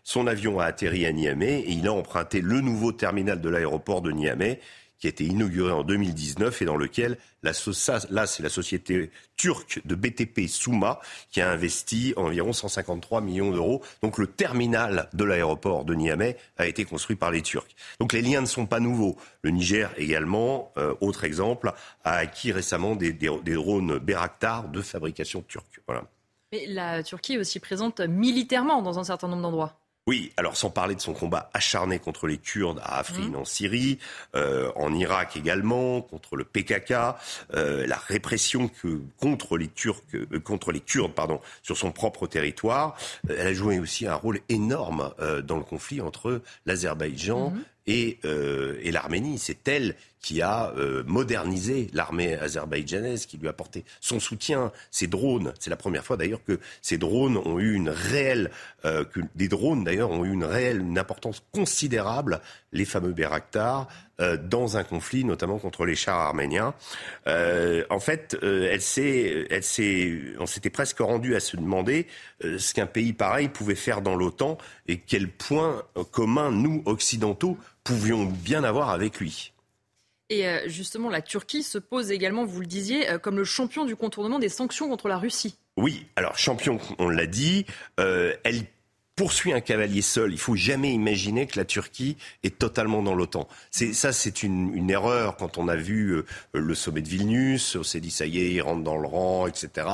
son, 0.02 0.26
avion 0.26 0.60
a 0.60 0.66
atterri 0.66 1.06
à 1.06 1.12
Niamey 1.12 1.60
et 1.60 1.70
il 1.72 1.86
a 1.86 1.92
emprunté 1.92 2.42
le 2.42 2.60
nouveau 2.60 2.92
terminal 2.92 3.40
de 3.40 3.48
l'aéroport 3.48 4.02
de 4.02 4.12
Niamey 4.12 4.60
qui 4.98 5.06
a 5.06 5.10
été 5.10 5.24
inauguré 5.24 5.72
en 5.72 5.82
2019 5.84 6.62
et 6.62 6.64
dans 6.64 6.76
lequel 6.76 7.18
la, 7.42 7.52
là 8.10 8.26
c'est 8.26 8.42
la 8.42 8.48
société 8.48 9.10
turque 9.36 9.80
de 9.84 9.94
BTP 9.94 10.48
Souma 10.48 11.00
qui 11.30 11.40
a 11.40 11.50
investi 11.50 12.14
environ 12.16 12.52
153 12.52 13.20
millions 13.20 13.50
d'euros. 13.50 13.82
Donc 14.02 14.18
le 14.18 14.26
terminal 14.26 15.08
de 15.12 15.24
l'aéroport 15.24 15.84
de 15.84 15.94
Niamey 15.94 16.36
a 16.56 16.66
été 16.66 16.84
construit 16.84 17.16
par 17.16 17.30
les 17.30 17.42
Turcs. 17.42 17.66
Donc 18.00 18.12
les 18.12 18.22
liens 18.22 18.40
ne 18.40 18.46
sont 18.46 18.66
pas 18.66 18.80
nouveaux. 18.80 19.16
Le 19.42 19.50
Niger 19.50 19.92
également, 19.96 20.72
euh, 20.78 20.94
autre 21.00 21.24
exemple, 21.24 21.72
a 22.04 22.14
acquis 22.14 22.52
récemment 22.52 22.96
des, 22.96 23.12
des, 23.12 23.54
drones 23.54 23.98
Beraktar 23.98 24.68
de 24.68 24.80
fabrication 24.80 25.42
turque. 25.42 25.80
Mais 26.52 26.66
la 26.66 27.02
Turquie 27.02 27.34
est 27.34 27.38
aussi 27.38 27.60
présente 27.60 28.00
militairement 28.00 28.82
dans 28.82 28.98
un 28.98 29.04
certain 29.04 29.28
nombre 29.28 29.42
d'endroits. 29.42 29.78
Oui, 30.08 30.32
alors 30.36 30.56
sans 30.56 30.70
parler 30.70 30.94
de 30.94 31.00
son 31.00 31.14
combat 31.14 31.50
acharné 31.52 31.98
contre 31.98 32.28
les 32.28 32.38
Kurdes 32.38 32.80
à 32.84 33.00
Afrin 33.00 33.30
mmh. 33.30 33.34
en 33.34 33.44
Syrie, 33.44 33.98
euh, 34.36 34.70
en 34.76 34.94
Irak 34.94 35.36
également, 35.36 36.00
contre 36.00 36.36
le 36.36 36.44
PKK, 36.44 36.92
euh, 37.54 37.84
la 37.88 37.96
répression 37.96 38.68
que, 38.68 39.00
contre 39.18 39.58
les 39.58 39.66
Turcs, 39.66 40.04
euh, 40.14 40.38
contre 40.38 40.70
les 40.70 40.78
Kurdes, 40.78 41.12
pardon, 41.12 41.40
sur 41.64 41.76
son 41.76 41.90
propre 41.90 42.28
territoire. 42.28 42.96
elle 43.28 43.48
a 43.48 43.52
joué 43.52 43.80
aussi 43.80 44.06
un 44.06 44.14
rôle 44.14 44.38
énorme 44.48 45.12
dans 45.44 45.56
le 45.56 45.64
conflit 45.64 46.00
entre 46.00 46.40
l'Azerbaïdjan 46.66 47.50
mmh 47.50 47.64
et, 47.86 48.18
euh, 48.24 48.78
et 48.82 48.90
l'Arménie. 48.90 49.38
C'est 49.38 49.66
elle 49.68 49.96
qui 50.20 50.42
a 50.42 50.72
euh, 50.76 51.04
modernisé 51.06 51.88
l'armée 51.92 52.34
azerbaïdjanaise, 52.34 53.26
qui 53.26 53.38
lui 53.38 53.46
a 53.46 53.50
apporté 53.50 53.84
son 54.00 54.18
soutien, 54.18 54.72
ses 54.90 55.06
drones. 55.06 55.52
C'est 55.60 55.70
la 55.70 55.76
première 55.76 56.04
fois 56.04 56.16
d'ailleurs 56.16 56.42
que 56.42 56.58
ces 56.82 56.98
drones 56.98 57.36
ont 57.36 57.60
eu 57.60 57.74
une 57.74 57.90
réelle, 57.90 58.50
euh, 58.84 59.04
que 59.04 59.20
des 59.36 59.46
drones 59.46 59.84
d'ailleurs 59.84 60.10
ont 60.10 60.24
eu 60.24 60.32
une 60.32 60.44
réelle, 60.44 60.80
une 60.80 60.98
importance 60.98 61.44
considérable, 61.52 62.40
les 62.72 62.84
fameux 62.84 63.12
Bayraktar, 63.12 63.86
euh, 64.18 64.38
dans 64.38 64.78
un 64.78 64.84
conflit, 64.84 65.24
notamment 65.24 65.58
contre 65.58 65.84
les 65.84 65.94
chars 65.94 66.18
arméniens. 66.18 66.72
Euh, 67.26 67.84
en 67.90 68.00
fait, 68.00 68.34
euh, 68.42 68.66
elle 68.72 68.80
s'est, 68.80 69.46
elle 69.50 69.62
s'est, 69.62 70.22
on 70.38 70.46
s'était 70.46 70.70
presque 70.70 71.00
rendu 71.00 71.36
à 71.36 71.40
se 71.40 71.58
demander 71.58 72.06
ce 72.42 72.72
qu'un 72.72 72.86
pays 72.86 73.12
pareil 73.12 73.48
pouvait 73.50 73.74
faire 73.74 74.00
dans 74.00 74.16
l'OTAN 74.16 74.56
et 74.88 74.98
quel 75.00 75.30
point 75.30 75.82
commun 76.12 76.50
nous 76.50 76.82
occidentaux 76.86 77.58
pouvions 77.86 78.24
bien 78.24 78.64
avoir 78.64 78.90
avec 78.90 79.18
lui. 79.20 79.52
Et 80.28 80.44
justement, 80.66 81.08
la 81.08 81.22
Turquie 81.22 81.62
se 81.62 81.78
pose 81.78 82.10
également, 82.10 82.44
vous 82.44 82.60
le 82.60 82.66
disiez, 82.66 83.06
comme 83.22 83.36
le 83.36 83.44
champion 83.44 83.84
du 83.84 83.94
contournement 83.94 84.40
des 84.40 84.48
sanctions 84.48 84.88
contre 84.88 85.06
la 85.06 85.18
Russie. 85.18 85.56
Oui, 85.76 86.06
alors 86.16 86.36
champion, 86.36 86.80
on 86.98 87.08
l'a 87.08 87.26
dit, 87.26 87.64
elle 87.96 88.66
poursuit 89.16 89.54
un 89.54 89.60
cavalier 89.60 90.02
seul. 90.02 90.32
Il 90.32 90.38
faut 90.38 90.54
jamais 90.54 90.92
imaginer 90.92 91.46
que 91.46 91.58
la 91.58 91.64
Turquie 91.64 92.18
est 92.42 92.58
totalement 92.58 93.02
dans 93.02 93.14
l'OTAN. 93.14 93.48
C'est 93.70 93.94
ça, 93.94 94.12
c'est 94.12 94.42
une, 94.42 94.74
une, 94.74 94.90
erreur. 94.90 95.36
Quand 95.38 95.56
on 95.56 95.68
a 95.68 95.76
vu 95.76 96.10
euh, 96.10 96.24
le 96.52 96.74
sommet 96.74 97.00
de 97.00 97.08
Vilnius, 97.08 97.76
on 97.76 97.82
s'est 97.82 98.00
dit 98.00 98.10
ça 98.10 98.26
y 98.26 98.38
est, 98.38 98.52
ils 98.52 98.60
rentrent 98.60 98.84
dans 98.84 98.98
le 98.98 99.08
rang, 99.08 99.46
etc. 99.46 99.88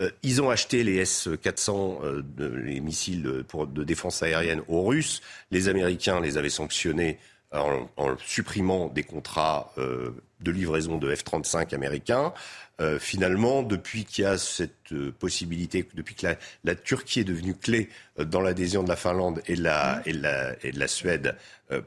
Euh, 0.00 0.10
ils 0.22 0.42
ont 0.42 0.50
acheté 0.50 0.82
les 0.82 0.96
S-400, 0.96 2.04
euh, 2.04 2.22
les 2.64 2.80
missiles 2.80 3.44
pour, 3.48 3.66
de 3.66 3.84
défense 3.84 4.22
aérienne 4.22 4.62
aux 4.68 4.84
Russes. 4.84 5.22
Les 5.50 5.68
Américains 5.68 6.20
les 6.20 6.36
avaient 6.36 6.50
sanctionnés 6.50 7.18
en, 7.52 7.86
supprimant 8.26 8.88
des 8.88 9.04
contrats 9.04 9.72
de 9.76 10.50
livraison 10.50 10.98
de 10.98 11.14
F-35 11.14 11.72
américains. 11.72 12.32
Euh, 12.80 12.98
finalement, 12.98 13.62
depuis 13.62 14.04
qu'il 14.04 14.24
y 14.24 14.26
a 14.26 14.36
cette 14.36 14.92
euh, 14.92 15.12
possibilité, 15.16 15.88
depuis 15.94 16.16
que 16.16 16.26
la, 16.64 16.74
Turquie 16.74 17.20
est 17.20 17.24
devenue 17.24 17.54
clé 17.54 17.88
euh, 18.18 18.24
dans 18.24 18.40
l'adhésion 18.40 18.82
de 18.82 18.88
la 18.88 18.96
Finlande 18.96 19.40
et, 19.46 19.54
la, 19.54 20.02
et, 20.06 20.12
la, 20.12 20.56
et 20.64 20.72
de 20.72 20.78
la 20.80 20.88
Suède 20.88 21.36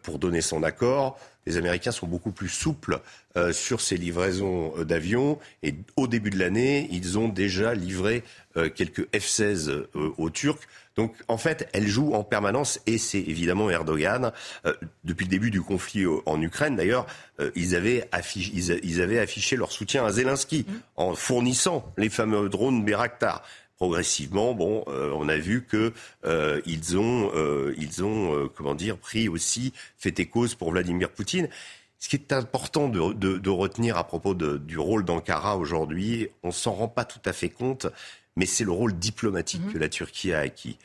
pour 0.02 0.18
donner 0.18 0.42
son 0.42 0.64
accord, 0.64 1.20
les 1.48 1.58
Américains 1.58 1.92
sont 1.92 2.08
beaucoup 2.08 2.32
plus 2.32 2.50
souples 2.50 3.00
sur 3.52 3.82
ces 3.82 3.98
livraisons 3.98 4.74
d'avions. 4.84 5.40
Et 5.64 5.76
au 5.96 6.08
début 6.08 6.30
de 6.30 6.40
l'année, 6.40 6.88
ils 6.92 7.18
ont 7.18 7.30
déjà 7.30 7.74
livré 7.74 8.24
quelques 8.76 9.08
F-16 9.14 9.86
aux 9.94 10.30
Turcs. 10.30 10.68
Donc 10.98 11.14
en 11.28 11.38
fait, 11.38 11.70
elle 11.74 11.88
joue 11.88 12.14
en 12.14 12.24
permanence 12.24 12.82
et 12.88 12.98
c'est 12.98 13.20
évidemment 13.20 13.70
Erdogan. 13.70 14.32
Euh, 14.66 14.74
depuis 15.04 15.26
le 15.26 15.30
début 15.30 15.52
du 15.52 15.62
conflit 15.62 16.06
en 16.26 16.42
Ukraine, 16.42 16.76
d'ailleurs, 16.76 17.06
euh, 17.40 17.52
ils, 17.56 17.76
avaient 17.76 18.10
affiché, 18.12 18.52
ils, 18.84 19.02
avaient 19.02 19.20
affiché 19.20 19.56
leur 19.56 19.72
soutien 19.72 20.06
à 20.06 20.12
Zelensky 20.12 20.66
mmh. 20.68 20.74
en 20.98 21.14
fournissant 21.14 21.94
les 21.98 22.10
fameux 22.10 22.50
drones 22.50 22.84
Beraktar 22.84 23.44
progressivement, 23.78 24.54
bon, 24.54 24.84
euh, 24.88 25.12
on 25.16 25.30
a 25.30 25.38
vu 25.38 25.64
que 25.64 25.94
ils 26.66 26.98
ont, 26.98 27.32
ils 27.78 28.04
ont, 28.04 28.50
comment 28.56 28.76
dire, 28.76 28.98
pris 28.98 29.30
aussi 29.30 29.72
fait 29.98 30.20
et 30.20 30.26
cause 30.26 30.56
pour 30.56 30.72
Vladimir 30.72 31.10
Poutine. 31.10 31.48
Ce 32.00 32.10
qui 32.10 32.16
est 32.16 32.32
important 32.32 32.90
de, 32.90 33.14
de, 33.14 33.38
de 33.38 33.50
retenir 33.50 33.98
à 33.98 34.04
propos 34.04 34.34
de, 34.34 34.58
du 34.58 34.78
rôle 34.78 35.04
d'Ankara 35.04 35.58
aujourd'hui, 35.58 36.30
on 36.44 36.52
s'en 36.52 36.74
rend 36.74 36.88
pas 36.88 37.06
tout 37.06 37.22
à 37.26 37.34
fait 37.34 37.50
compte, 37.50 37.88
mais 38.36 38.46
c'est 38.46 38.64
le 38.64 38.72
rôle 38.72 38.94
diplomatique 38.94 39.66
mhm. 39.66 39.74
que 39.74 39.78
la 39.80 39.90
Turquie 39.90 40.34
a 40.34 40.40
acquis. 40.40 40.78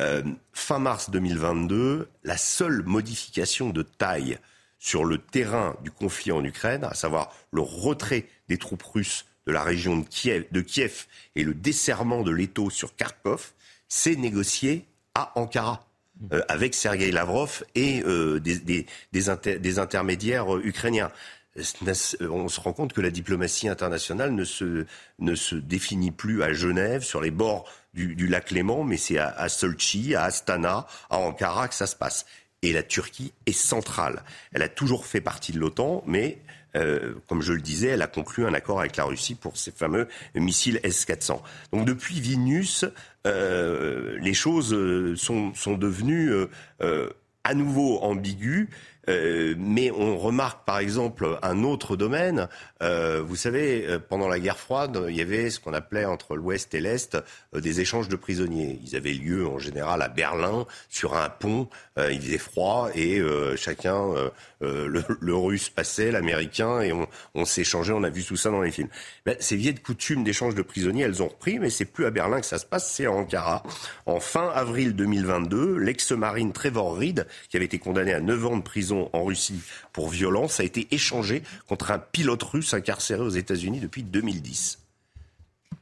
Euh, 0.00 0.22
fin 0.52 0.78
mars 0.78 1.10
2022, 1.10 2.08
la 2.24 2.36
seule 2.36 2.82
modification 2.84 3.70
de 3.70 3.82
taille 3.82 4.38
sur 4.78 5.04
le 5.04 5.18
terrain 5.18 5.76
du 5.82 5.90
conflit 5.90 6.32
en 6.32 6.42
Ukraine, 6.42 6.84
à 6.84 6.94
savoir 6.94 7.34
le 7.52 7.60
retrait 7.60 8.26
des 8.48 8.56
troupes 8.56 8.82
russes 8.82 9.26
de 9.50 9.54
la 9.54 9.64
région 9.64 9.98
de 9.98 10.06
Kiev, 10.06 10.44
de 10.52 10.60
Kiev 10.60 11.06
et 11.34 11.42
le 11.42 11.54
desserrement 11.54 12.22
de 12.22 12.30
l'étau 12.30 12.70
sur 12.70 12.94
Kharkov, 12.94 13.50
c'est 13.88 14.14
négocié 14.14 14.84
à 15.14 15.32
Ankara. 15.38 15.84
Euh, 16.32 16.42
avec 16.48 16.74
Sergei 16.74 17.10
Lavrov 17.10 17.64
et 17.74 18.02
euh, 18.04 18.40
des, 18.40 18.58
des, 18.58 18.86
des, 19.12 19.78
intermédiaires 19.78 20.54
ukrainiens 20.58 21.10
on 22.20 22.48
se 22.48 22.60
rend 22.60 22.72
compte 22.72 22.92
que 22.92 23.00
la 23.00 23.10
diplomatie 23.10 23.68
internationale 23.68 24.32
ne 24.32 24.44
se, 24.44 24.86
ne 25.18 25.34
se 25.34 25.56
définit 25.56 26.10
plus 26.10 26.42
à 26.42 26.52
Genève, 26.52 27.02
sur 27.02 27.20
les 27.20 27.32
bords 27.32 27.66
du, 27.92 28.28
lac 28.28 28.50
Léman, 28.52 28.84
mais 28.84 28.96
c'est 28.96 29.18
à, 29.18 29.28
à 29.28 29.48
Sochi, 29.48 30.14
à 30.14 30.24
Astana, 30.24 30.86
à 31.10 31.18
Ankara 31.18 31.68
que 31.68 31.74
ça 31.74 31.86
se 31.86 31.96
passe. 31.96 32.24
Et 32.62 32.72
la 32.72 32.82
Turquie 32.82 33.32
est 33.46 33.52
centrale. 33.52 34.22
Elle 34.52 34.62
a 34.62 34.68
toujours 34.68 35.06
fait 35.06 35.20
partie 35.20 35.52
de 35.52 35.58
l'OTAN, 35.58 36.04
mais 36.06 36.38
euh, 36.76 37.14
comme 37.28 37.42
je 37.42 37.52
le 37.52 37.60
disais, 37.60 37.88
elle 37.88 38.02
a 38.02 38.06
conclu 38.06 38.46
un 38.46 38.54
accord 38.54 38.80
avec 38.80 38.96
la 38.96 39.04
Russie 39.04 39.34
pour 39.34 39.56
ces 39.56 39.70
fameux 39.70 40.08
missiles 40.34 40.80
S-400. 40.82 41.40
Donc 41.72 41.86
depuis 41.86 42.20
Vilnius, 42.20 42.84
euh, 43.26 44.16
les 44.20 44.34
choses 44.34 44.72
euh, 44.72 45.16
sont, 45.16 45.54
sont 45.54 45.76
devenues 45.76 46.32
à 47.42 47.54
nouveau 47.54 47.98
ambiguës. 48.00 48.68
Euh, 49.08 49.54
mais 49.58 49.90
on 49.90 50.18
remarque 50.18 50.64
par 50.64 50.78
exemple 50.78 51.38
un 51.42 51.64
autre 51.64 51.96
domaine. 51.96 52.48
Euh, 52.82 53.22
vous 53.24 53.36
savez, 53.36 53.86
euh, 53.86 53.98
pendant 53.98 54.28
la 54.28 54.38
guerre 54.38 54.58
froide, 54.58 55.06
il 55.08 55.16
y 55.16 55.20
avait 55.20 55.50
ce 55.50 55.58
qu'on 55.58 55.72
appelait 55.72 56.04
entre 56.04 56.36
l'Ouest 56.36 56.74
et 56.74 56.80
l'Est 56.80 57.16
des 57.54 57.80
échanges 57.80 58.08
de 58.08 58.16
prisonniers. 58.16 58.78
Ils 58.84 58.96
avaient 58.96 59.12
lieu 59.12 59.46
en 59.46 59.58
général 59.58 60.02
à 60.02 60.08
Berlin, 60.08 60.66
sur 60.88 61.16
un 61.16 61.28
pont. 61.28 61.68
il 61.96 62.20
faisait 62.20 62.38
froid 62.38 62.88
et 62.94 63.20
chacun, 63.56 64.30
le, 64.60 65.34
Russe 65.34 65.68
passait, 65.70 66.10
l'Américain, 66.10 66.80
et 66.80 66.92
on, 66.92 67.06
on 67.34 67.44
s'échangeait. 67.44 67.92
On 67.92 68.02
a 68.02 68.10
vu 68.10 68.24
tout 68.24 68.36
ça 68.36 68.50
dans 68.50 68.62
les 68.62 68.70
films. 68.70 68.88
Ben, 69.26 69.36
ces 69.40 69.56
vieilles 69.56 69.74
coutumes 69.74 70.24
d'échange 70.24 70.54
de 70.54 70.62
prisonniers, 70.62 71.04
elles 71.04 71.22
ont 71.22 71.28
repris, 71.28 71.58
mais 71.58 71.70
c'est 71.70 71.84
plus 71.84 72.06
à 72.06 72.10
Berlin 72.10 72.40
que 72.40 72.46
ça 72.46 72.58
se 72.58 72.66
passe, 72.66 72.92
c'est 72.92 73.06
à 73.06 73.12
Ankara. 73.12 73.62
En 74.06 74.20
fin 74.20 74.48
avril 74.54 74.94
2022, 74.94 75.76
l'ex-marine 75.78 76.52
Trevor 76.52 76.96
Reed, 76.96 77.26
qui 77.48 77.56
avait 77.56 77.66
été 77.66 77.78
condamné 77.78 78.12
à 78.14 78.20
9 78.20 78.46
ans 78.46 78.56
de 78.56 78.62
prison 78.62 78.89
en 78.90 79.24
Russie 79.24 79.60
pour 79.92 80.08
violence 80.08 80.60
a 80.60 80.64
été 80.64 80.88
échangé 80.90 81.42
contre 81.68 81.90
un 81.90 81.98
pilote 81.98 82.42
russe 82.42 82.74
incarcéré 82.74 83.22
aux 83.22 83.28
États-Unis 83.28 83.80
depuis 83.80 84.02
2010. 84.02 84.79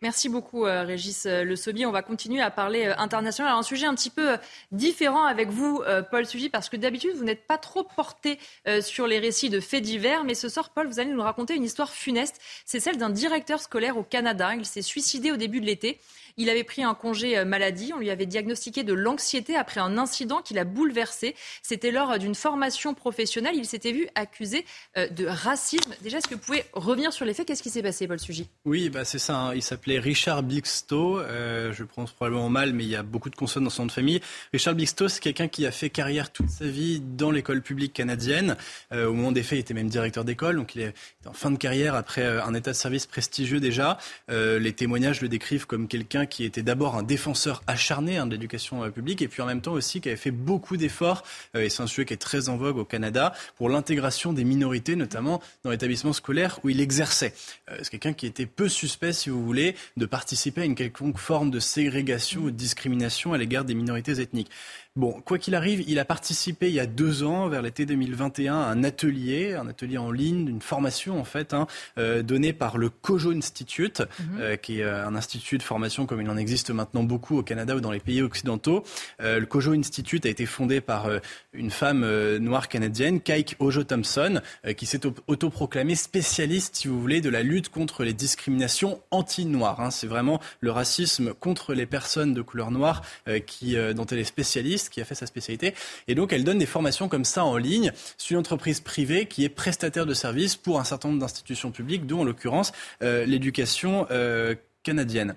Merci 0.01 0.29
beaucoup, 0.29 0.65
euh, 0.65 0.85
Régis 0.85 1.27
euh, 1.27 1.43
Le 1.43 1.57
Sobi. 1.57 1.85
On 1.85 1.91
va 1.91 2.03
continuer 2.03 2.41
à 2.41 2.53
parler 2.53 2.87
euh, 2.87 2.95
international. 2.99 3.49
Alors, 3.49 3.59
un 3.59 3.65
sujet 3.65 3.87
un 3.87 3.95
petit 3.95 4.11
peu 4.11 4.37
différent 4.71 5.25
avec 5.25 5.49
vous, 5.49 5.83
Paul 6.11 6.27
Sugy, 6.27 6.49
parce 6.49 6.69
que 6.69 6.77
d'habitude, 6.77 7.13
vous 7.17 7.25
n'êtes 7.25 7.47
pas 7.47 7.59
trop 7.59 7.83
porté 7.83 8.39
sur 8.81 9.07
les 9.07 9.19
récits 9.19 9.51
de 9.51 9.61
faits 9.61 9.83
divers. 9.83 10.25
Mais 10.25 10.35
ce 10.35 10.49
soir, 10.49 10.71
Paul, 10.71 10.87
vous 10.87 11.01
allez 11.01 11.11
nous 11.11 11.23
raconter 11.23 11.55
une 11.55 11.65
histoire 11.65 11.91
funeste. 11.91 12.41
C'est 12.65 12.81
celle 12.81 12.99
d'un 12.99 13.11
directeur 13.11 13.61
scolaire 13.61 13.97
au 13.97 14.03
Canada. 14.03 14.55
Il 14.55 14.67
s'est 14.67 14.83
suicidé 14.83 15.33
au 15.33 15.37
début 15.37 15.61
de 15.61 15.67
l'été. 15.67 15.99
Il 16.37 16.51
avait 16.51 16.65
pris 16.65 16.85
un 16.85 16.95
congé 16.95 17.45
maladie. 17.45 17.93
On 17.95 17.99
lui 17.99 18.11
avait 18.11 18.27
diagnostiqué 18.27 18.85
de 18.85 18.93
l'anxiété 18.93 19.57
après 19.57 19.81
un 19.81 19.99
incident 19.99 20.43
qui 20.43 20.55
l'a 20.55 20.65
bouleversé. 20.65 21.35
C'était 21.63 21.91
lors 21.91 22.19
d'une 22.19 22.35
formation 22.35 22.95
professionnelle. 22.95 23.55
Il 23.57 23.67
s'était 23.67 23.93
vu 23.93 24.09
accusé 24.15 24.65
de 24.97 25.27
racisme. 25.27 25.95
Déjà, 26.03 26.19
est-ce 26.19 26.29
que 26.29 26.35
vous 26.35 26.41
pouvez 26.41 26.65
revenir 26.73 27.13
sur 27.13 27.25
les 27.25 27.35
faits? 27.35 27.47
Qu'est-ce 27.49 27.63
qui 27.63 27.71
s'est 27.71 27.83
passé, 27.83 28.07
Paul 28.07 28.21
Sugy? 28.21 28.49
Oui, 28.65 28.89
bah 28.91 29.05
c'est 29.05 29.19
ça. 29.19 29.37
Hein. 29.37 29.55
Il 29.55 29.63
s'appelait 29.63 29.88
Richard 29.97 30.43
Bixto. 30.43 31.21
Euh, 31.21 31.73
je 31.73 31.85
prononce 31.85 32.13
probablement 32.13 32.49
mal, 32.49 32.73
mais 32.73 32.85
il 32.85 32.91
y 32.91 32.97
a 32.97 33.03
beaucoup 33.03 33.31
de 33.31 33.37
consonnes 33.37 33.65
dans 33.65 33.71
son 33.71 33.83
nom 33.83 33.87
de 33.87 33.93
famille. 33.93 34.21
Richard 34.53 34.75
Bixto, 34.75 35.09
c'est 35.09 35.21
quelqu'un 35.21 35.49
qui 35.49 35.67
a 35.67 35.71
fait 35.71 35.91
carrière 35.91 36.31
toute 36.31 36.51
sa 36.51 36.67
vie 36.67 37.01
dans 37.01 37.31
l'école 37.31 37.63
publique 37.63 37.93
canadienne. 37.93 38.57
au 38.93 39.13
moment 39.13 39.33
des 39.33 39.43
faits, 39.43 39.59
il 39.59 39.61
était 39.61 39.75
même 39.75 39.89
directeur 39.89 40.25
d'école. 40.25 40.57
Donc, 40.57 40.75
il 40.75 40.83
est 40.83 40.95
en 41.27 41.33
fin 41.33 41.51
de 41.51 41.57
carrière 41.57 41.95
après 41.95 42.27
un 42.27 42.55
état 42.55 42.73
de 42.73 42.77
service 42.77 43.07
prestigieux 43.07 43.61
déjà. 43.61 43.99
les 44.29 44.73
témoignages 44.73 45.21
le 45.21 45.29
décrivent 45.29 45.67
comme 45.67 45.89
quelqu'un 45.89 46.27
qui 46.27 46.45
était 46.45 46.63
d'abord 46.63 46.97
un 46.97 47.03
défenseur 47.03 47.63
acharné 47.67 48.19
hein, 48.19 48.27
de 48.27 48.33
l'éducation 48.33 48.85
euh, 48.85 48.91
publique 48.91 49.23
et 49.23 49.29
puis 49.29 49.43
en 49.43 49.47
même 49.47 49.61
temps 49.61 49.73
aussi 49.73 50.01
qui 50.01 50.09
avait 50.09 50.17
fait 50.17 50.31
beaucoup 50.31 50.77
d'efforts, 50.77 51.23
euh, 51.55 51.63
et 51.63 51.69
c'est 51.69 51.83
un 51.83 51.87
sujet 51.87 52.05
qui 52.05 52.15
est 52.15 52.19
très 52.19 52.49
en 52.49 52.57
vogue 52.57 52.79
au 52.79 52.85
Canada, 52.85 53.33
pour 53.57 53.69
l'intégration 53.69 54.33
des 54.33 54.45
minorités, 54.45 54.97
notamment 54.97 55.41
dans 55.65 55.71
l'établissement 55.71 56.13
scolaire 56.13 56.59
où 56.65 56.69
il 56.69 56.81
exerçait. 56.81 57.35
Euh, 57.71 57.79
c'est 57.83 57.91
quelqu'un 57.91 58.13
qui 58.13 58.27
était 58.27 58.47
peu 58.47 58.69
suspect, 58.69 59.13
si 59.13 59.31
vous 59.31 59.45
voulez, 59.45 59.75
de 59.97 60.07
participer 60.07 60.63
à 60.63 60.65
une 60.65 60.75
quelconque 60.75 61.19
forme 61.19 61.51
de 61.51 61.61
ségrégation 61.61 62.43
ou 62.43 62.51
de 62.51 62.57
discrimination 62.57 63.33
à 63.33 63.39
l'égard 63.39 63.65
des 63.65 63.75
minorités 63.75 64.21
ethniques. 64.21 64.51
Bon, 64.99 65.13
quoi 65.25 65.39
qu'il 65.39 65.55
arrive, 65.55 65.85
il 65.87 66.01
a 66.01 66.05
participé 66.05 66.67
il 66.67 66.75
y 66.75 66.81
a 66.81 66.87
deux 66.87 67.23
ans, 67.23 67.47
vers 67.47 67.63
l'été 67.63 67.87
2021, 67.87 68.53
à 68.53 68.67
un 68.67 68.83
atelier, 68.83 69.55
un 69.55 69.69
atelier 69.69 69.97
en 69.97 70.11
ligne, 70.11 70.49
une 70.49 70.61
formation 70.61 71.21
en 71.21 71.25
fait, 71.25 71.55
hein, 71.55 71.69
euh, 71.99 72.25
donnée 72.25 72.53
par 72.53 72.79
le 72.79 72.89
Kojo 72.91 73.31
Institute, 73.31 74.01
mhm. 74.01 74.39
euh, 74.41 74.57
qui 74.57 74.81
est 74.81 74.83
euh, 74.83 75.07
un 75.07 75.15
institut 75.15 75.57
de 75.57 75.63
formation 75.63 76.05
comme 76.05 76.21
il 76.21 76.29
en 76.29 76.37
existe 76.37 76.73
maintenant 76.73 77.05
beaucoup 77.05 77.39
au 77.39 77.45
Canada 77.45 77.77
ou 77.77 77.81
dans 77.81 77.93
les 77.93 78.01
pays 78.01 78.23
occidentaux. 78.23 78.83
le 79.21 79.45
Kojo 79.45 79.73
Institute 79.73 80.27
a 80.27 80.31
été 80.31 80.47
fondé 80.47 80.81
par 80.81 81.09
une 81.53 81.71
femme 81.71 82.05
noire 82.39 82.69
canadienne, 82.69 83.21
Kaik 83.21 83.55
Ojo 83.61 83.85
Thompson, 83.85 84.41
qui 84.77 84.87
s'est 84.87 85.03
autoproclamée 85.29 85.95
spécialiste, 85.95 86.75
si 86.75 86.89
vous 86.89 87.01
voulez, 87.01 87.21
de 87.21 87.31
la 87.31 87.45
lutte 87.45 87.69
contre 87.69 88.03
les 88.03 88.15
discriminations 88.15 89.01
anti-noires. 89.13 89.81
Hein. 89.81 89.93
C'est 89.93 90.09
vraiment 90.09 90.41
le 90.61 90.73
racisme 90.73 91.35
contre 91.35 91.73
les 91.73 91.87
personnes 91.87 92.35
de 92.35 92.43
couleur 92.43 92.73
noire 92.73 93.03
qui, 93.47 93.77
dont 93.95 94.07
elle 94.07 94.19
est 94.19 94.25
spécialiste 94.25 94.88
qui 94.91 95.01
a 95.01 95.05
fait 95.05 95.15
sa 95.15 95.27
spécialité. 95.27 95.75
Et 96.07 96.15
donc, 96.15 96.33
elle 96.33 96.45
donne 96.45 96.59
des 96.59 96.67
formations 96.67 97.09
comme 97.09 97.25
ça 97.25 97.45
en 97.45 97.57
ligne 97.57 97.93
sur 98.17 98.35
une 98.35 98.41
entreprise 98.41 98.81
privée 98.81 99.27
qui 99.27 99.45
est 99.45 99.49
prestataire 99.49 100.07
de 100.07 100.15
services 100.15 100.57
pour 100.57 100.81
un 100.81 100.85
certain 100.85 101.09
nombre 101.09 101.21
d'institutions 101.21 101.71
publiques, 101.71 102.07
dont 102.07 102.21
en 102.21 102.25
l'occurrence 102.25 102.73
euh, 103.03 103.25
l'éducation 103.25 104.07
euh, 104.11 104.55
canadienne. 104.83 105.35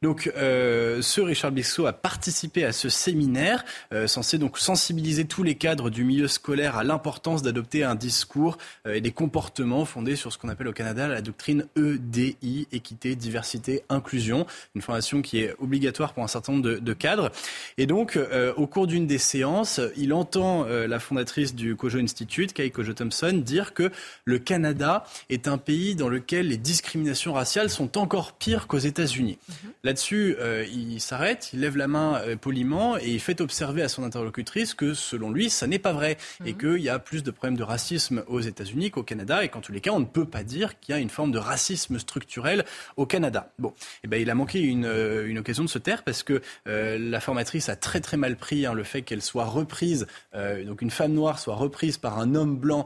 Donc, 0.00 0.30
euh, 0.36 1.02
ce 1.02 1.20
Richard 1.20 1.50
Bixot 1.50 1.86
a 1.86 1.92
participé 1.92 2.64
à 2.64 2.72
ce 2.72 2.88
séminaire 2.88 3.64
euh, 3.92 4.06
censé 4.06 4.38
donc 4.38 4.56
sensibiliser 4.56 5.24
tous 5.24 5.42
les 5.42 5.56
cadres 5.56 5.90
du 5.90 6.04
milieu 6.04 6.28
scolaire 6.28 6.76
à 6.76 6.84
l'importance 6.84 7.42
d'adopter 7.42 7.82
un 7.82 7.96
discours 7.96 8.58
euh, 8.86 8.94
et 8.94 9.00
des 9.00 9.10
comportements 9.10 9.84
fondés 9.84 10.14
sur 10.14 10.32
ce 10.32 10.38
qu'on 10.38 10.50
appelle 10.50 10.68
au 10.68 10.72
Canada 10.72 11.08
la 11.08 11.20
doctrine 11.20 11.66
EDI, 11.76 12.68
équité, 12.70 13.16
diversité, 13.16 13.82
inclusion, 13.88 14.46
une 14.76 14.82
formation 14.82 15.20
qui 15.20 15.40
est 15.40 15.56
obligatoire 15.58 16.14
pour 16.14 16.22
un 16.22 16.28
certain 16.28 16.52
nombre 16.52 16.78
de, 16.78 16.92
cadres. 16.92 17.32
Et 17.76 17.86
donc, 17.86 18.16
euh, 18.16 18.54
au 18.56 18.68
cours 18.68 18.86
d'une 18.86 19.08
des 19.08 19.18
séances, 19.18 19.80
il 19.96 20.12
entend 20.12 20.64
euh, 20.64 20.86
la 20.86 21.00
fondatrice 21.00 21.56
du 21.56 21.74
Kojo 21.74 21.98
Institute, 21.98 22.52
Kay 22.52 22.70
Kojo 22.70 22.92
Thompson, 22.92 23.32
dire 23.44 23.74
que 23.74 23.90
le 24.24 24.38
Canada 24.38 25.04
est 25.28 25.48
un 25.48 25.58
pays 25.58 25.96
dans 25.96 26.08
lequel 26.08 26.46
les 26.46 26.56
discriminations 26.56 27.32
raciales 27.32 27.68
sont 27.68 27.98
encore 27.98 28.34
pires 28.34 28.68
qu'aux 28.68 28.78
États-Unis. 28.78 29.38
Mm-hmm. 29.50 29.87
Là-dessus, 29.88 30.36
il 30.70 31.00
s'arrête, 31.00 31.48
il 31.54 31.60
lève 31.60 31.78
la 31.78 31.88
main 31.88 32.20
poliment 32.42 32.98
et 32.98 33.08
il 33.08 33.20
fait 33.20 33.40
observer 33.40 33.80
à 33.80 33.88
son 33.88 34.04
interlocutrice 34.04 34.74
que 34.74 34.92
selon 34.92 35.30
lui, 35.30 35.48
ça 35.48 35.66
n'est 35.66 35.78
pas 35.78 35.94
vrai 35.94 36.18
et 36.44 36.52
mhm. 36.52 36.58
qu'il 36.58 36.82
y 36.82 36.90
a 36.90 36.98
plus 36.98 37.22
de 37.22 37.30
problèmes 37.30 37.56
de 37.56 37.62
racisme 37.62 38.22
aux 38.26 38.40
États-Unis 38.40 38.90
qu'au 38.90 39.02
Canada 39.02 39.42
et 39.42 39.48
qu'en 39.48 39.62
tous 39.62 39.72
les 39.72 39.80
cas, 39.80 39.92
on 39.92 40.00
ne 40.00 40.04
peut 40.04 40.26
pas 40.26 40.42
dire 40.42 40.78
qu'il 40.78 40.94
y 40.94 40.98
a 40.98 41.00
une 41.00 41.08
forme 41.08 41.32
de 41.32 41.38
racisme 41.38 41.98
structurel 41.98 42.66
au 42.98 43.06
Canada. 43.06 43.50
Bon, 43.58 43.72
eh 44.04 44.08
ben, 44.08 44.20
il 44.20 44.28
a 44.28 44.34
manqué 44.34 44.60
une, 44.60 44.84
une 44.84 45.38
occasion 45.38 45.64
de 45.64 45.70
se 45.70 45.78
taire 45.78 46.02
parce 46.02 46.22
que 46.22 46.42
la 46.66 47.20
formatrice 47.20 47.70
a 47.70 47.76
très 47.76 48.00
très 48.00 48.18
mal 48.18 48.36
pris 48.36 48.66
hein, 48.66 48.74
le 48.74 48.84
fait 48.84 49.00
qu'elle 49.00 49.22
soit 49.22 49.46
reprise, 49.46 50.06
donc 50.34 50.82
une 50.82 50.90
femme 50.90 51.14
noire 51.14 51.38
soit 51.38 51.56
reprise 51.56 51.96
par 51.96 52.18
un 52.18 52.34
homme 52.34 52.58
blanc 52.58 52.84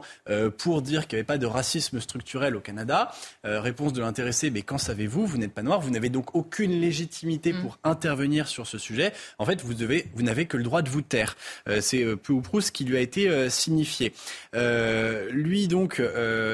pour 0.57 0.81
dire 0.81 1.07
qu'il 1.07 1.17
n'y 1.17 1.19
avait 1.19 1.27
pas 1.27 1.37
de 1.37 1.47
racisme 1.47 1.99
structurel 1.99 2.55
au 2.55 2.61
Canada. 2.61 3.11
réponse 3.43 3.91
de 3.91 3.99
l'intéressé, 3.99 4.51
mais 4.51 4.61
qu'en 4.61 4.77
savez-vous? 4.77 5.25
Vous 5.25 5.37
n'êtes 5.37 5.53
pas 5.53 5.63
noir, 5.63 5.81
vous 5.81 5.89
n'avez 5.89 6.09
donc 6.09 6.33
aucune 6.33 6.79
légitimité 6.93 7.53
mm. 7.53 7.61
pour 7.61 7.79
intervenir 7.83 8.47
sur 8.47 8.67
ce 8.67 8.77
sujet. 8.77 9.13
En 9.39 9.45
fait, 9.45 9.61
vous 9.61 9.73
devez, 9.73 10.05
vous 10.13 10.21
n'avez 10.21 10.45
que 10.45 10.57
le 10.57 10.63
droit 10.63 10.83
de 10.83 10.89
vous 10.89 11.01
taire. 11.01 11.35
Euh, 11.67 11.81
c'est 11.81 12.03
euh, 12.03 12.15
peu 12.15 12.33
ou 12.33 12.41
prou 12.41 12.61
ce 12.61 12.71
qui 12.71 12.85
lui 12.85 12.95
a 12.95 12.99
été 12.99 13.29
euh, 13.29 13.49
signifié. 13.49 14.13
lui 15.31 15.67
donc 15.67 16.01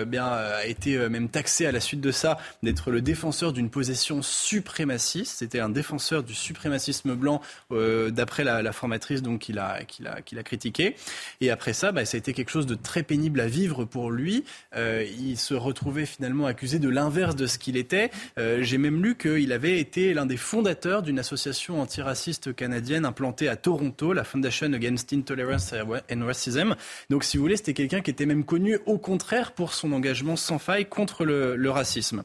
bien 0.08 0.26
a 0.26 0.66
été 0.66 0.98
même 1.10 1.30
taxé 1.30 1.66
à 1.66 1.72
la 1.72 1.80
suite 1.80 2.02
de 2.02 2.12
ça 2.12 2.38
d'être 2.64 2.92
le 2.92 3.02
défenseur 3.02 3.52
d'une 3.52 3.70
position 3.70 4.22
suprémaciste. 4.22 5.40
C'était 5.40 5.60
un 5.60 5.70
défenseur 5.70 6.24
du 6.24 6.34
suprémacisme 6.34 7.16
blanc 7.16 7.42
d'après 7.70 8.44
la, 8.44 8.72
formatrice 8.72 9.22
donc 9.22 9.42
qu'il 9.42 9.60
a 9.60 9.84
qu'il 9.84 10.08
a 10.08 10.22
qu'il 10.22 10.40
a 10.40 10.44
critiqué. 10.44 10.96
Et 11.42 11.52
après 11.52 11.74
ça, 11.74 11.92
bah, 11.92 12.06
ça 12.06 12.16
a 12.16 12.20
été 12.20 12.34
quelque 12.34 12.52
chose 12.52 12.68
de 12.68 12.76
très 12.76 13.04
pénible 13.04 13.42
à 13.42 13.48
vivre 13.48 13.84
pour 13.84 14.12
lui. 14.12 14.46
il 14.76 15.38
se 15.38 15.54
retrouvait 15.54 16.06
finalement 16.06 16.46
accusé 16.46 16.80
de 16.80 16.90
l'inverse 16.90 17.36
de 17.36 17.48
ce 17.48 17.58
qu'il 17.58 17.76
était. 17.78 18.12
J'ai 18.38 18.78
même 18.78 19.04
lu 19.04 19.16
qu'il 19.16 19.52
avait 19.52 19.80
été 19.80 20.14
l'un 20.14 20.26
des 20.30 20.38
fondateurs 20.38 21.02
d'une 21.02 21.20
association 21.20 21.82
antiraciste 21.82 22.56
canadienne 22.56 23.04
implantée 23.04 23.50
à 23.50 23.58
Toronto, 23.58 24.14
la 24.14 24.24
Foundation 24.24 24.72
Against 24.72 25.12
Intolerance 25.12 25.74
and 25.74 26.26
Racism. 26.26 26.76
Donc, 27.10 27.24
si 27.26 27.36
vous 27.36 27.44
voulez, 27.44 27.58
c'était 27.58 27.74
quelqu'un 27.74 28.00
qui 28.00 28.12
était 28.12 28.28
même 28.28 28.46
connu 28.46 28.78
au 28.86 28.98
contraire 28.98 29.52
pour 29.52 29.74
son 29.74 29.92
engagement 29.92 30.36
sans 30.36 30.60
faille 30.60 30.86
contre 30.86 31.26
le 31.26 31.70
racisme. 31.70 32.24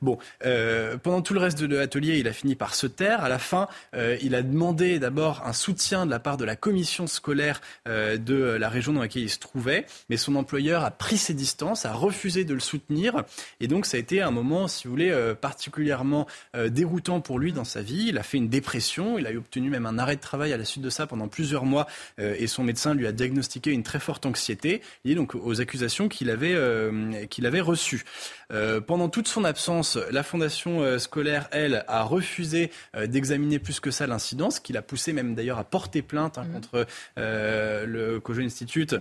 Bon, 0.00 0.18
euh, 0.44 0.96
pendant 0.96 1.22
tout 1.22 1.34
le 1.34 1.40
reste 1.40 1.60
de 1.60 1.76
l'atelier, 1.76 2.18
il 2.18 2.28
a 2.28 2.32
fini 2.32 2.54
par 2.54 2.74
se 2.74 2.86
taire. 2.86 3.22
À 3.22 3.28
la 3.28 3.38
fin, 3.38 3.68
euh, 3.94 4.16
il 4.22 4.34
a 4.34 4.42
demandé 4.42 4.98
d'abord 4.98 5.42
un 5.44 5.52
soutien 5.52 6.06
de 6.06 6.10
la 6.10 6.20
part 6.20 6.36
de 6.36 6.44
la 6.44 6.56
commission 6.56 7.06
scolaire 7.06 7.60
euh, 7.88 8.16
de 8.16 8.34
la 8.34 8.68
région 8.68 8.92
dans 8.92 9.00
laquelle 9.00 9.22
il 9.22 9.30
se 9.30 9.38
trouvait, 9.38 9.86
mais 10.08 10.16
son 10.16 10.36
employeur 10.36 10.84
a 10.84 10.90
pris 10.90 11.18
ses 11.18 11.34
distances, 11.34 11.84
a 11.84 11.92
refusé 11.92 12.44
de 12.44 12.54
le 12.54 12.60
soutenir, 12.60 13.24
et 13.60 13.66
donc 13.66 13.86
ça 13.86 13.96
a 13.96 14.00
été 14.00 14.20
un 14.22 14.30
moment, 14.30 14.68
si 14.68 14.86
vous 14.86 14.92
voulez, 14.92 15.34
particulièrement 15.40 16.26
déroutant 16.68 17.20
pour 17.20 17.38
lui 17.38 17.52
dans 17.52 17.64
sa 17.64 17.82
vie. 17.82 18.06
Il 18.08 18.18
a 18.18 18.22
fait 18.22 18.38
une 18.38 18.48
dépression, 18.48 19.18
il 19.18 19.26
a 19.26 19.30
obtenu 19.30 19.70
même 19.70 19.86
un 19.86 19.98
arrêt 19.98 20.16
de 20.16 20.20
travail 20.20 20.52
à 20.52 20.56
la 20.56 20.64
suite 20.64 20.82
de 20.82 20.90
ça 20.90 21.06
pendant 21.06 21.28
plusieurs 21.28 21.64
mois, 21.64 21.86
et 22.18 22.46
son 22.46 22.62
médecin 22.64 22.94
lui 22.94 23.06
a 23.06 23.12
diagnostiqué 23.12 23.70
une 23.70 23.82
très 23.82 24.00
forte 24.00 24.26
anxiété, 24.26 24.82
liée 25.04 25.14
donc 25.14 25.34
aux 25.34 25.60
accusations 25.60 26.08
qu'il 26.08 26.30
avait, 26.30 26.56
qu'il 27.28 27.46
avait 27.46 27.60
reçues. 27.60 28.04
pendant 28.86 29.08
toute 29.08 29.28
son 29.28 29.44
absence 29.44 29.87
la 30.10 30.22
fondation 30.22 30.82
euh, 30.82 30.98
scolaire, 30.98 31.48
elle, 31.52 31.84
a 31.88 32.02
refusé 32.02 32.70
euh, 32.96 33.06
d'examiner 33.06 33.58
plus 33.58 33.80
que 33.80 33.90
ça 33.90 34.06
l'incident, 34.06 34.50
ce 34.50 34.60
qui 34.60 34.72
l'a 34.72 34.82
poussé 34.82 35.12
même 35.12 35.34
d'ailleurs 35.34 35.58
à 35.58 35.64
porter 35.64 36.02
plainte 36.02 36.38
hein, 36.38 36.44
mhm. 36.44 36.52
contre 36.52 36.86
euh, 37.18 37.86
le 37.86 38.20
Cojo 38.20 38.42
Institute, 38.42 38.96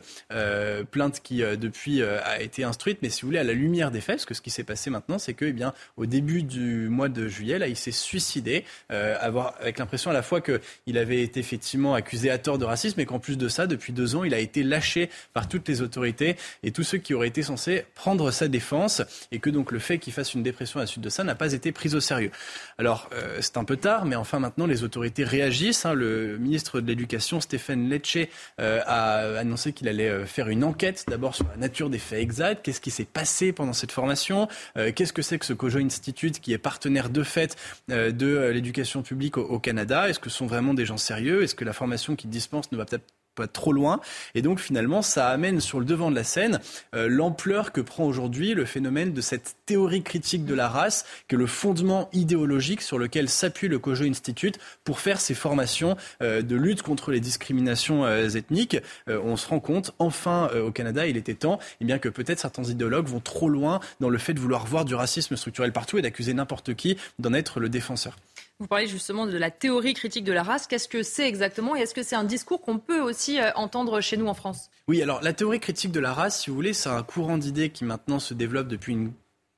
plainte 0.91 1.21
qui 1.21 1.37
depuis 1.39 2.01
a 2.01 2.41
été 2.41 2.63
instruite, 2.63 2.99
mais 3.01 3.09
si 3.09 3.21
vous 3.21 3.29
voulez, 3.29 3.39
à 3.39 3.43
la 3.43 3.53
lumière 3.53 3.91
des 3.91 4.01
faits, 4.01 4.17
parce 4.17 4.25
que 4.25 4.33
ce 4.33 4.41
qui 4.41 4.49
s'est 4.49 4.63
passé 4.63 4.89
maintenant, 4.89 5.19
c'est 5.19 5.33
que, 5.33 5.45
eh 5.45 5.53
bien, 5.53 5.73
au 5.95 6.05
début 6.05 6.43
du 6.43 6.89
mois 6.89 7.09
de 7.09 7.27
juillet, 7.27 7.59
là, 7.59 7.67
il 7.67 7.75
s'est 7.75 7.91
suicidé, 7.91 8.65
avoir, 8.89 9.55
avec 9.59 9.79
l'impression 9.79 10.11
à 10.11 10.13
la 10.13 10.21
fois 10.21 10.41
qu'il 10.41 10.97
avait 10.97 11.21
été 11.21 11.39
effectivement 11.39 11.93
accusé 11.93 12.29
à 12.29 12.37
tort 12.37 12.57
de 12.57 12.65
racisme, 12.65 12.99
et 12.99 13.05
qu'en 13.05 13.19
plus 13.19 13.37
de 13.37 13.47
ça, 13.47 13.67
depuis 13.67 13.93
deux 13.93 14.15
ans, 14.15 14.23
il 14.23 14.33
a 14.33 14.39
été 14.39 14.63
lâché 14.63 15.09
par 15.33 15.47
toutes 15.47 15.67
les 15.67 15.81
autorités 15.81 16.35
et 16.63 16.71
tous 16.71 16.83
ceux 16.83 16.97
qui 16.97 17.13
auraient 17.13 17.27
été 17.27 17.43
censés 17.43 17.85
prendre 17.95 18.31
sa 18.31 18.47
défense, 18.47 19.01
et 19.31 19.39
que 19.39 19.49
donc 19.49 19.71
le 19.71 19.79
fait 19.79 19.97
qu'il 19.97 20.13
fasse 20.13 20.33
une 20.33 20.43
dépression 20.43 20.76
à 20.79 20.83
la 20.83 20.87
suite 20.87 21.03
de 21.03 21.09
ça 21.09 21.23
n'a 21.23 21.35
pas 21.35 21.53
été 21.53 21.71
prise 21.71 21.95
au 21.95 21.99
sérieux. 21.99 22.31
Alors, 22.77 23.09
euh, 23.13 23.37
c'est 23.41 23.57
un 23.57 23.63
peu 23.63 23.77
tard, 23.77 24.05
mais 24.05 24.15
enfin 24.15 24.39
maintenant, 24.39 24.67
les 24.67 24.83
autorités 24.83 25.23
réagissent. 25.23 25.85
Hein. 25.85 25.93
Le 25.93 26.37
ministre 26.37 26.81
de 26.81 26.87
l'Éducation, 26.87 27.39
Stéphane 27.41 27.89
Lecce, 27.89 28.27
euh, 28.59 28.81
a 28.85 29.37
annoncé 29.37 29.73
qu'il 29.73 29.87
allait 29.87 30.09
euh, 30.09 30.25
faire 30.25 30.49
une 30.49 30.63
enquête, 30.63 31.05
d'abord 31.07 31.35
sur 31.35 31.45
la 31.47 31.57
nature 31.57 31.89
des 31.89 31.99
faits 31.99 32.19
exacts, 32.19 32.63
qu'est-ce 32.63 32.81
qui 32.81 32.91
s'est 32.91 33.05
passé 33.05 33.51
pendant 33.51 33.73
cette 33.73 33.91
formation, 33.91 34.47
qu'est-ce 34.95 35.13
que 35.13 35.21
c'est 35.21 35.39
que 35.39 35.45
ce 35.45 35.53
Cojo 35.53 35.79
Institute 35.79 36.39
qui 36.39 36.53
est 36.53 36.57
partenaire 36.57 37.09
de 37.09 37.23
fait 37.23 37.55
de 37.87 38.49
l'éducation 38.49 39.01
publique 39.01 39.37
au, 39.37 39.59
Canada, 39.59 40.09
est-ce 40.09 40.19
que 40.19 40.29
ce 40.29 40.37
sont 40.37 40.47
vraiment 40.47 40.73
des 40.73 40.85
gens 40.85 40.97
sérieux, 40.97 41.43
est-ce 41.43 41.55
que 41.55 41.65
la 41.65 41.73
formation 41.73 42.15
qu'ils 42.15 42.29
dispensent 42.29 42.71
ne 42.71 42.77
va 42.77 42.85
peut-être 42.85 43.05
pas 43.37 43.47
trop 43.47 43.71
loin. 43.71 44.01
Et 44.35 44.41
donc 44.41 44.59
finalement, 44.59 45.01
ça 45.01 45.29
amène 45.29 45.61
sur 45.61 45.79
le 45.79 45.85
devant 45.85 46.09
de 46.09 46.15
la 46.15 46.23
scène 46.23 46.59
euh, 46.95 47.07
l'ampleur 47.07 47.71
que 47.71 47.79
prend 47.79 48.03
aujourd'hui 48.03 48.53
le 48.53 48.65
phénomène 48.65 49.13
de 49.13 49.21
cette 49.21 49.55
théorie 49.65 50.01
critique 50.01 50.43
de 50.43 50.55
la 50.55 50.67
race, 50.67 51.05
que 51.27 51.35
le 51.35 51.45
fondement 51.45 52.09
idéologique 52.11 52.81
sur 52.81 52.97
lequel 52.97 53.29
s'appuie 53.29 53.67
le 53.67 53.79
Cojo 53.79 54.05
Institute 54.05 54.59
pour 54.83 54.99
faire 54.99 55.21
ses 55.21 55.35
formations 55.35 55.95
euh, 56.21 56.41
de 56.41 56.55
lutte 56.55 56.81
contre 56.81 57.11
les 57.11 57.19
discriminations 57.19 58.05
euh, 58.05 58.27
ethniques. 58.27 58.77
on 59.07 59.37
se 59.37 59.47
rend 59.47 59.59
compte, 59.59 59.93
enfin 59.99 60.49
au 60.65 60.71
Canada, 60.71 61.05
il 61.05 61.17
était 61.17 61.35
temps, 61.35 61.59
eh 61.79 61.85
bien 61.85 61.99
que 61.99 62.09
peut-être 62.09 62.39
certains 62.39 62.63
idéologues 62.63 63.07
vont 63.07 63.19
trop 63.19 63.49
loin 63.49 63.79
dans 63.99 64.09
le 64.09 64.17
fait 64.17 64.33
de 64.33 64.39
vouloir 64.39 64.65
voir 64.65 64.83
du 64.83 64.95
racisme 64.95 65.35
structurel 65.35 65.71
partout 65.71 65.99
et 65.99 66.01
d'accuser 66.01 66.33
n'importe 66.33 66.73
qui 66.73 66.97
d'en 67.19 67.33
être 67.33 67.59
le 67.59 67.69
défenseur. 67.69 68.17
Vous 68.59 68.65
parlez 68.65 68.87
justement 68.87 69.27
de 69.27 69.37
la 69.37 69.51
théorie 69.51 69.93
critique 69.93 70.23
de 70.23 70.33
la 70.33 70.41
race. 70.41 70.65
Qu'est-ce 70.65 70.87
que 70.87 71.03
c'est 71.03 71.27
exactement 71.27 71.75
et 71.75 71.81
est-ce 71.81 71.93
que 71.93 72.01
c'est 72.01 72.15
un 72.15 72.23
discours 72.23 72.59
qu'on 72.59 72.79
peut 72.79 72.99
aussi 72.99 73.39
euh, 73.39 73.51
entendre 73.53 74.01
chez 74.01 74.17
nous 74.17 74.25
en 74.25 74.33
France? 74.33 74.71
Oui, 74.87 74.99
alors 75.03 75.21
la 75.21 75.31
théorie 75.31 75.59
critique 75.59 75.91
de 75.91 75.99
la 75.99 76.11
race, 76.11 76.41
si 76.41 76.49
vous 76.49 76.55
voulez, 76.55 76.73
c'est 76.73 76.89
un 76.89 77.03
courant 77.03 77.37
d'idées 77.37 77.69
qui 77.69 77.85
maintenant 77.85 78.17
se 78.17 78.33
développe 78.33 78.67
depuis 78.67 78.93
une 78.93 79.13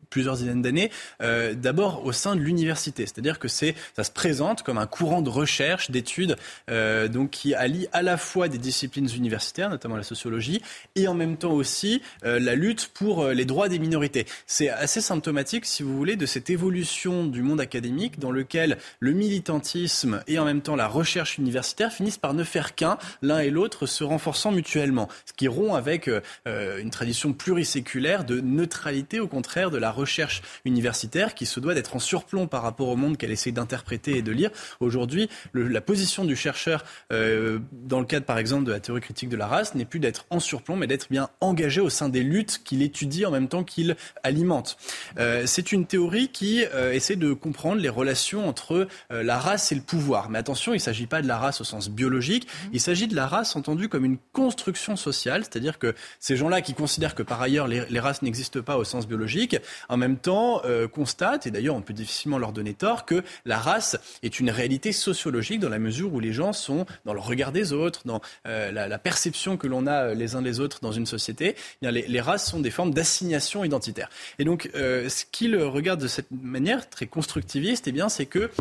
plusieurs 0.09 0.37
dizaines 0.37 0.61
d'années, 0.61 0.91
euh, 1.21 1.53
d'abord 1.53 2.05
au 2.05 2.11
sein 2.11 2.35
de 2.35 2.41
l'université. 2.41 3.05
C'est-à-dire 3.05 3.39
que 3.39 3.47
c'est, 3.47 3.75
ça 3.95 4.03
se 4.03 4.11
présente 4.11 4.63
comme 4.63 4.77
un 4.77 4.87
courant 4.87 5.21
de 5.21 5.29
recherche, 5.29 5.91
d'études, 5.91 6.35
euh, 6.69 7.07
donc 7.07 7.31
qui 7.31 7.53
allie 7.53 7.87
à 7.91 8.01
la 8.01 8.17
fois 8.17 8.47
des 8.47 8.57
disciplines 8.57 9.09
universitaires, 9.15 9.69
notamment 9.69 9.95
la 9.95 10.03
sociologie, 10.03 10.61
et 10.95 11.07
en 11.07 11.13
même 11.13 11.37
temps 11.37 11.51
aussi 11.51 12.01
euh, 12.25 12.39
la 12.39 12.55
lutte 12.55 12.89
pour 12.93 13.27
les 13.27 13.45
droits 13.45 13.69
des 13.69 13.79
minorités. 13.79 14.25
C'est 14.47 14.69
assez 14.69 15.01
symptomatique, 15.01 15.65
si 15.65 15.83
vous 15.83 15.95
voulez, 15.95 16.15
de 16.15 16.25
cette 16.25 16.49
évolution 16.49 17.25
du 17.25 17.41
monde 17.41 17.61
académique 17.61 18.19
dans 18.19 18.31
lequel 18.31 18.77
le 18.99 19.11
militantisme 19.11 20.23
et 20.27 20.39
en 20.39 20.45
même 20.45 20.61
temps 20.61 20.75
la 20.75 20.87
recherche 20.87 21.37
universitaire 21.37 21.91
finissent 21.91 22.17
par 22.17 22.33
ne 22.33 22.43
faire 22.43 22.75
qu'un, 22.75 22.97
l'un 23.21 23.39
et 23.39 23.49
l'autre 23.49 23.85
se 23.85 24.03
renforçant 24.03 24.51
mutuellement, 24.51 25.07
ce 25.25 25.33
qui 25.33 25.47
rompt 25.47 25.75
avec 25.75 26.09
une 26.45 26.89
tradition 26.89 27.33
pluriséculaire 27.33 28.23
de 28.23 28.39
neutralité, 28.41 29.19
au 29.19 29.27
contraire 29.27 29.71
de 29.71 29.77
la 29.77 29.91
recherche 29.99 30.41
universitaire 30.65 31.35
qui 31.35 31.45
se 31.45 31.59
doit 31.59 31.73
d'être 31.73 31.95
en 31.95 31.99
surplomb 31.99 32.47
par 32.47 32.63
rapport 32.63 32.87
au 32.87 32.95
monde 32.95 33.17
qu'elle 33.17 33.31
essaie 33.31 33.51
d'interpréter 33.51 34.17
et 34.17 34.21
de 34.21 34.31
lire. 34.31 34.49
Aujourd'hui, 34.79 35.29
la 35.53 35.81
position 35.81 36.25
du 36.25 36.35
chercheur, 36.35 36.83
euh, 37.11 37.59
dans 37.71 37.99
le 37.99 38.05
cadre 38.05 38.25
par 38.25 38.37
exemple 38.37 38.65
de 38.65 38.71
la 38.71 38.79
théorie 38.79 39.01
critique 39.01 39.29
de 39.29 39.37
la 39.37 39.47
race, 39.47 39.75
n'est 39.75 39.85
plus 39.85 39.99
d'être 39.99 40.25
en 40.29 40.39
surplomb, 40.39 40.75
mais 40.75 40.87
d'être 40.87 41.07
bien 41.09 41.29
engagé 41.41 41.81
au 41.81 41.89
sein 41.89 42.09
des 42.09 42.23
luttes 42.23 42.61
qu'il 42.63 42.81
étudie 42.81 43.25
en 43.25 43.31
même 43.31 43.47
temps 43.47 43.63
qu'il 43.63 43.95
alimente. 44.23 44.77
Euh, 45.19 45.43
c'est 45.45 45.71
une 45.71 45.85
théorie 45.85 46.29
qui 46.29 46.63
euh, 46.73 46.93
essaie 46.93 47.15
de 47.15 47.33
comprendre 47.33 47.81
les 47.81 47.89
relations 47.89 48.47
entre 48.47 48.87
la 49.09 49.37
race 49.37 49.71
et 49.71 49.75
le 49.75 49.81
pouvoir. 49.81 50.29
Mais 50.29 50.39
attention, 50.39 50.73
il 50.73 50.77
ne 50.77 50.81
s'agit 50.81 51.07
pas 51.07 51.21
de 51.21 51.27
la 51.27 51.37
race 51.37 51.61
au 51.61 51.63
sens 51.63 51.89
biologique, 51.89 52.45
mmh. 52.45 52.69
il 52.73 52.81
s'agit 52.81 53.07
de 53.07 53.15
la 53.15 53.27
race 53.27 53.55
entendue 53.55 53.89
comme 53.89 54.05
une 54.05 54.17
construction 54.33 54.95
sociale, 54.95 55.43
c'est-à-dire 55.43 55.79
que 55.79 55.95
ces 56.19 56.35
gens-là 56.35 56.61
qui 56.61 56.73
considèrent 56.73 57.15
que 57.15 57.23
par 57.23 57.41
ailleurs 57.41 57.67
les, 57.67 57.83
les 57.89 57.99
races 57.99 58.21
n'existent 58.21 58.61
pas 58.61 58.77
au 58.77 58.83
sens 58.83 59.07
biologique, 59.07 59.57
en 59.89 59.97
même 59.97 60.17
temps 60.17 60.61
euh, 60.65 60.87
constate, 60.87 61.47
et 61.47 61.51
d'ailleurs 61.51 61.75
on 61.75 61.81
peut 61.81 61.93
difficilement 61.93 62.37
leur 62.37 62.53
donner 62.53 62.73
tort, 62.73 63.05
que 63.05 63.23
la 63.45 63.57
race 63.57 63.97
est 64.23 64.39
une 64.39 64.51
réalité 64.51 64.91
sociologique 64.91 65.59
dans 65.59 65.69
la 65.69 65.79
mesure 65.79 66.13
où 66.13 66.19
les 66.19 66.31
gens 66.31 66.53
sont 66.53 66.85
dans 67.05 67.13
le 67.13 67.19
regard 67.19 67.51
des 67.51 67.73
autres, 67.73 68.01
dans 68.05 68.21
euh, 68.47 68.71
la, 68.71 68.99
perception 68.99 69.57
que 69.57 69.67
l'on 69.67 69.87
a 69.87 70.09
euh, 70.09 70.13
les 70.13 70.35
uns 70.35 70.41
des 70.41 70.59
autres 70.59 70.79
dans 70.81 70.91
une 70.91 71.05
société. 71.05 71.55
Eh 71.57 71.77
bien, 71.81 71.91
les, 71.91 72.21
races 72.21 72.49
sont 72.49 72.59
des 72.59 72.69
formes 72.69 72.93
d'assignation 72.93 73.63
identitaire. 73.63 74.09
Et 74.37 74.43
donc, 74.43 74.69
ce 74.73 75.25
qu'il 75.31 75.55
regarde 75.55 76.01
de 76.01 76.07
cette 76.07 76.29
manière 76.31 76.89
très 76.89 77.07
constructiviste, 77.07 77.87
eh 77.87 77.93
bien, 77.93 78.09
c'est 78.09 78.25
que 78.25 78.51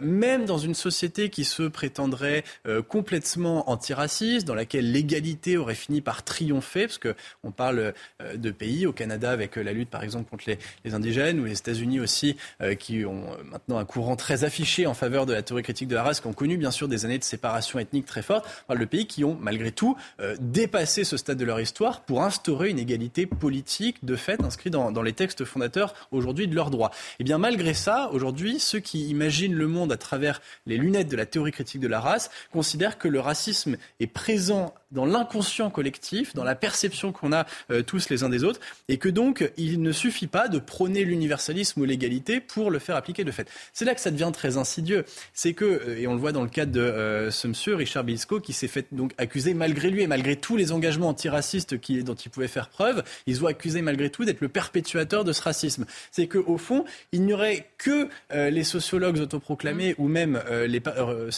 même 0.00 0.44
dans 0.44 0.58
une 0.58 0.74
société 0.74 1.28
qui 1.28 1.44
se 1.44 1.64
prétendrait 1.64 2.44
complètement 2.88 3.68
antiraciste, 3.68 4.46
dans 4.46 4.54
laquelle 4.54 4.92
l'égalité 4.92 5.56
aurait 5.56 5.74
fini 5.74 6.00
par 6.00 6.22
triompher, 6.22 6.86
parce 6.86 6.98
que 6.98 7.16
on 7.42 7.50
parle 7.50 7.92
de 8.32 8.50
pays 8.52 8.86
au 8.86 8.92
Canada 8.92 9.32
avec 9.32 9.56
la 9.56 9.72
lutte 9.72 9.90
par 9.90 10.04
exemple 10.04 10.30
contre 10.30 10.44
les 10.46 10.58
les, 10.84 10.94
indigènes, 10.94 11.40
ou 11.40 11.44
les 11.44 11.58
États-Unis 11.58 12.00
aussi, 12.00 12.36
qui 12.78 13.04
ont 13.04 13.24
maintenant 13.44 13.78
un 13.78 13.84
courant 13.84 14.16
très 14.16 14.44
affiché 14.44 14.86
en 14.86 14.94
faveur 14.94 15.26
de 15.26 15.32
la 15.32 15.42
théorie 15.42 15.62
critique 15.62 15.88
de 15.88 15.94
la 15.94 16.02
race, 16.02 16.20
qui 16.20 16.26
ont 16.26 16.32
connu 16.32 16.56
bien 16.56 16.70
sûr 16.70 16.88
des 16.88 17.04
années 17.04 17.18
de 17.18 17.24
séparation 17.24 17.78
ethnique 17.78 18.06
très 18.06 18.22
forte. 18.22 18.46
le 18.68 18.86
pays 18.86 19.06
qui 19.06 19.24
ont 19.24 19.36
malgré 19.40 19.72
tout 19.72 19.96
dépassé 20.40 21.04
ce 21.04 21.16
stade 21.16 21.38
de 21.38 21.44
leur 21.44 21.60
histoire 21.60 22.02
pour 22.02 22.22
instaurer 22.22 22.70
une 22.70 22.78
égalité 22.78 23.26
politique 23.26 24.04
de 24.04 24.16
fait 24.16 24.42
inscrite 24.42 24.72
dans, 24.72 24.92
dans 24.92 25.02
les 25.02 25.12
textes 25.12 25.44
fondateurs 25.44 25.94
aujourd'hui 26.10 26.48
de 26.48 26.54
leurs 26.54 26.70
droits. 26.70 26.90
Et 26.92 27.20
eh 27.20 27.24
bien 27.24 27.38
malgré 27.38 27.74
ça, 27.74 28.10
aujourd'hui, 28.12 28.58
ceux 28.60 28.80
qui 28.80 29.08
imaginent 29.08 29.54
le 29.54 29.66
monde 29.66 29.92
à 29.92 29.96
travers 29.96 30.40
les 30.66 30.76
lunettes 30.76 31.08
de 31.08 31.16
la 31.16 31.26
théorie 31.26 31.52
critique 31.52 31.80
de 31.80 31.88
la 31.88 32.00
race 32.00 32.30
considèrent 32.52 32.98
que 32.98 33.08
le 33.08 33.20
racisme 33.20 33.76
est 34.00 34.06
présent 34.06 34.74
dans 34.90 35.04
l'inconscient 35.04 35.70
collectif, 35.70 36.34
dans 36.34 36.44
la 36.44 36.54
perception 36.54 37.12
qu'on 37.12 37.32
a 37.32 37.46
euh, 37.70 37.82
tous 37.82 38.08
les 38.10 38.22
uns 38.24 38.28
des 38.28 38.44
autres, 38.44 38.60
et 38.88 38.98
que 38.98 39.08
donc 39.08 39.50
il 39.56 39.80
ne 39.82 39.92
suffit 39.92 40.26
pas 40.26 40.48
de 40.48 40.58
prôner 40.58 41.04
l'universalisme 41.04 41.80
ou 41.80 41.84
l'égalité 41.84 42.40
pour 42.40 42.70
le 42.70 42.78
faire 42.78 42.96
appliquer 42.96 43.24
de 43.24 43.30
fait. 43.30 43.48
C'est 43.72 43.84
là 43.84 43.94
que 43.94 44.00
ça 44.00 44.10
devient 44.10 44.30
très 44.32 44.56
insidieux. 44.56 45.04
C'est 45.32 45.54
que, 45.54 45.64
euh, 45.64 45.98
et 45.98 46.06
on 46.06 46.14
le 46.14 46.20
voit 46.20 46.32
dans 46.32 46.42
le 46.42 46.48
cadre 46.48 46.72
de 46.72 46.80
euh, 46.80 47.30
ce 47.30 47.46
monsieur, 47.46 47.74
Richard 47.74 48.04
Bilsco, 48.04 48.40
qui 48.40 48.52
s'est 48.52 48.68
fait 48.68 48.86
donc 48.92 49.12
accuser 49.18 49.54
malgré 49.54 49.90
lui 49.90 50.02
et 50.02 50.06
malgré 50.06 50.36
tous 50.36 50.56
les 50.56 50.72
engagements 50.72 51.08
antiracistes 51.08 51.80
qui, 51.80 52.02
dont 52.02 52.14
il 52.14 52.30
pouvait 52.30 52.48
faire 52.48 52.68
preuve, 52.68 53.02
ils 53.26 53.44
ont 53.44 53.46
accusé 53.46 53.82
malgré 53.82 54.10
tout 54.10 54.24
d'être 54.24 54.40
le 54.40 54.48
perpétuateur 54.48 55.24
de 55.24 55.32
ce 55.32 55.42
racisme. 55.42 55.84
C'est 56.10 56.26
qu'au 56.26 56.58
fond, 56.58 56.84
il 57.12 57.22
n'y 57.22 57.32
aurait 57.32 57.68
que 57.78 58.08
les 58.30 58.64
sociologues 58.64 59.18
autoproclamés 59.18 59.92
mmh. 59.92 60.02
ou 60.02 60.08
même 60.08 60.40
les, 60.50 60.82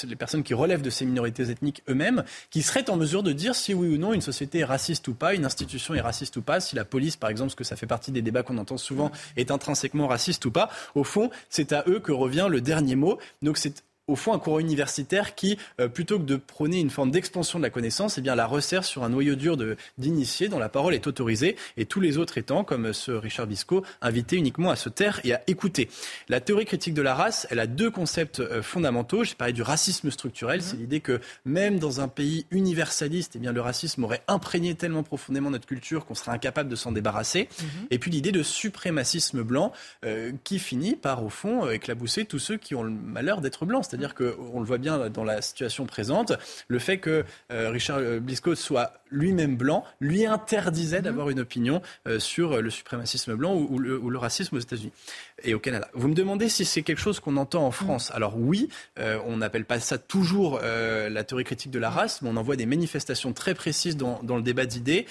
les 0.05 0.17
personnes 0.17 0.43
qui 0.43 0.55
relèvent 0.55 0.83
de 0.83 0.91
ces 0.91 1.05
minorités 1.05 1.51
ethniques 1.51 1.83
eux-mêmes 1.89 2.25
qui 2.51 2.63
seraient 2.63 2.89
en 2.91 2.97
mesure 2.97 3.23
de 3.23 3.33
dire 3.33 3.42
si 3.53 3.75
oui 3.75 3.89
ou 3.89 3.99
non 3.99 4.13
une 4.13 4.21
société 4.21 4.61
est 4.61 4.65
raciste 4.65 5.09
ou 5.09 5.15
pas, 5.15 5.35
une 5.35 5.45
institution 5.45 5.95
est 5.95 6.01
raciste 6.01 6.37
ou 6.37 6.43
pas, 6.43 6.61
si 6.61 6.77
la 6.77 6.85
police, 6.85 7.17
par 7.17 7.31
exemple, 7.31 7.51
ce 7.51 7.57
que 7.57 7.65
ça 7.65 7.75
fait 7.75 7.87
partie 7.87 8.13
des 8.13 8.23
débats 8.23 8.45
qu'on 8.45 8.59
entend 8.59 8.79
souvent, 8.79 9.11
est 9.37 9.51
intrinsèquement 9.51 10.07
raciste 10.07 10.45
ou 10.45 10.53
pas. 10.53 10.71
Au 10.95 11.03
fond, 11.03 11.31
c'est 11.49 11.73
à 11.73 11.83
eux 11.89 11.99
que 11.99 12.13
revient 12.13 12.47
le 12.49 12.61
dernier 12.61 12.95
mot. 12.95 13.19
Donc 13.43 13.59
c'est 13.59 13.83
au 14.13 14.17
fond 14.17 14.35
un 14.35 14.39
courant 14.39 14.59
universitaire 14.59 15.35
qui, 15.35 15.57
euh, 15.81 15.89
plutôt 15.89 16.19
que 16.19 16.25
de 16.25 16.37
prôner 16.37 16.81
une 16.81 16.91
forme 16.91 17.11
d'expansion 17.11 17.59
de 17.59 17.65
la 17.65 17.71
connaissance, 17.71 18.19
eh 18.19 18.21
bien, 18.21 18.35
la 18.35 18.47
resserre 18.47 18.85
sur 18.85 19.05
un 19.05 19.09
noyau 19.09 19.37
dur 19.37 19.57
d'initiés 19.97 20.49
dont 20.49 20.59
la 20.59 20.69
parole 20.69 20.95
est 20.95 21.07
autorisée 21.07 21.57
et 21.79 21.87
tous 21.87 22.01
les 22.01 22.19
autres 22.19 22.37
étant, 22.37 22.63
comme 22.63 22.93
ce 22.93 23.11
Richard 23.11 23.47
Bisco, 23.47 23.83
invités 24.03 24.37
uniquement 24.37 24.71
à 24.71 24.77
se 24.77 24.91
taire 24.91 25.21
et 25.25 25.33
à 25.33 25.41
écouter. 25.47 25.89
La 26.29 26.41
théorie 26.41 26.67
critique 26.67 26.93
de 26.93 27.01
la 27.01 27.15
race, 27.15 27.47
elle 27.51 27.59
a 27.59 27.67
deux 27.67 27.91
concepts 27.91 28.41
euh, 28.41 28.61
fondamentaux. 28.61 29.25
J'ai 29.25 29.35
parlé 29.35 29.55
du 29.55 29.63
racisme 29.63 30.11
structurel, 30.11 30.61
mmh. 30.61 30.63
c'est 30.63 30.77
l'idée 30.77 31.01
que 31.01 31.19
même 31.47 31.79
dans 31.79 32.03
un 32.03 32.09
pays 32.09 32.45
universaliste, 32.51 33.33
eh 33.37 33.39
bien, 33.39 33.53
le 33.53 33.63
racisme 33.63 34.05
aurait 34.05 34.23
imprégné 34.29 34.75
tellement 34.75 35.03
profondément 35.03 35.49
notre 35.49 35.67
culture 35.67 36.05
qu'on 36.05 36.15
serait 36.15 36.33
incapable 36.33 36.69
de 36.69 36.77
s'en 36.77 36.93
débarrasser. 36.93 37.49
Mmh. 37.49 37.65
Et 37.91 37.99
puis 37.99 38.11
l'idée 38.11 38.33
de 38.33 38.43
suprémacisme 38.43 39.43
blanc 39.43 39.73
euh, 40.05 40.33
qui 40.45 40.59
finit 40.59 40.97
par, 40.97 41.25
au 41.25 41.31
fond, 41.31 41.71
éclabousser 41.71 42.27
tous 42.27 42.39
ceux 42.39 42.59
qui 42.59 42.75
ont 42.75 42.83
le 42.83 42.91
malheur 42.91 43.41
d'être 43.41 43.65
blancs. 43.65 43.87
C'est-à-dire 43.89 44.02
qu'on 44.09 44.61
le 44.61 44.67
voit 44.67 44.79
bien 44.79 45.09
dans 45.09 45.25
la 45.25 45.41
situation 45.43 45.87
présente, 45.87 46.33
le 46.69 46.79
fait 46.79 46.99
que 46.99 47.25
euh, 47.51 47.71
Richard 47.71 48.01
Blisco 48.21 48.55
soit 48.55 48.95
lui-même 49.11 49.57
blanc 49.57 49.85
lui 50.01 50.25
interdisait 50.25 50.99
mhm. 50.99 51.05
d'avoir 51.05 51.31
une 51.31 51.41
opinion 51.41 51.83
euh, 52.09 52.19
sur 52.19 52.61
le 52.61 52.71
suprémacisme 52.71 53.35
blanc 53.35 53.55
ou, 53.55 53.79
le, 53.79 54.19
racisme 54.19 54.57
aux 54.57 54.61
États-Unis 54.61 54.93
et 55.43 55.55
au 55.55 55.59
Canada. 55.59 55.89
Vous 55.95 56.09
me 56.09 56.15
demandez 56.15 56.49
si 56.49 56.65
c'est 56.65 56.83
quelque 56.83 57.01
chose 57.01 57.21
qu'on 57.21 57.37
entend 57.37 57.63
en 57.65 57.69
mhm. 57.69 57.73
France. 57.73 58.11
Alors 58.15 58.39
oui, 58.39 58.69
euh, 58.99 59.19
on 59.27 59.39
n'appelle 59.39 59.65
pas 59.65 59.81
ça 59.81 59.99
toujours 59.99 60.61
la 60.63 61.25
théorie 61.25 61.45
critique 61.45 61.71
de 61.71 61.79
la 61.79 61.91
race, 61.91 62.23
mais 62.23 62.29
on 62.31 62.37
en 62.37 62.43
voit 62.43 62.57
des 62.57 62.67
manifestations 62.67 63.33
très 63.33 63.55
précises 63.55 63.97
dans, 63.97 64.23
dans 64.23 64.37
le 64.37 64.43
débat 64.43 64.65
d'idées. 64.65 65.07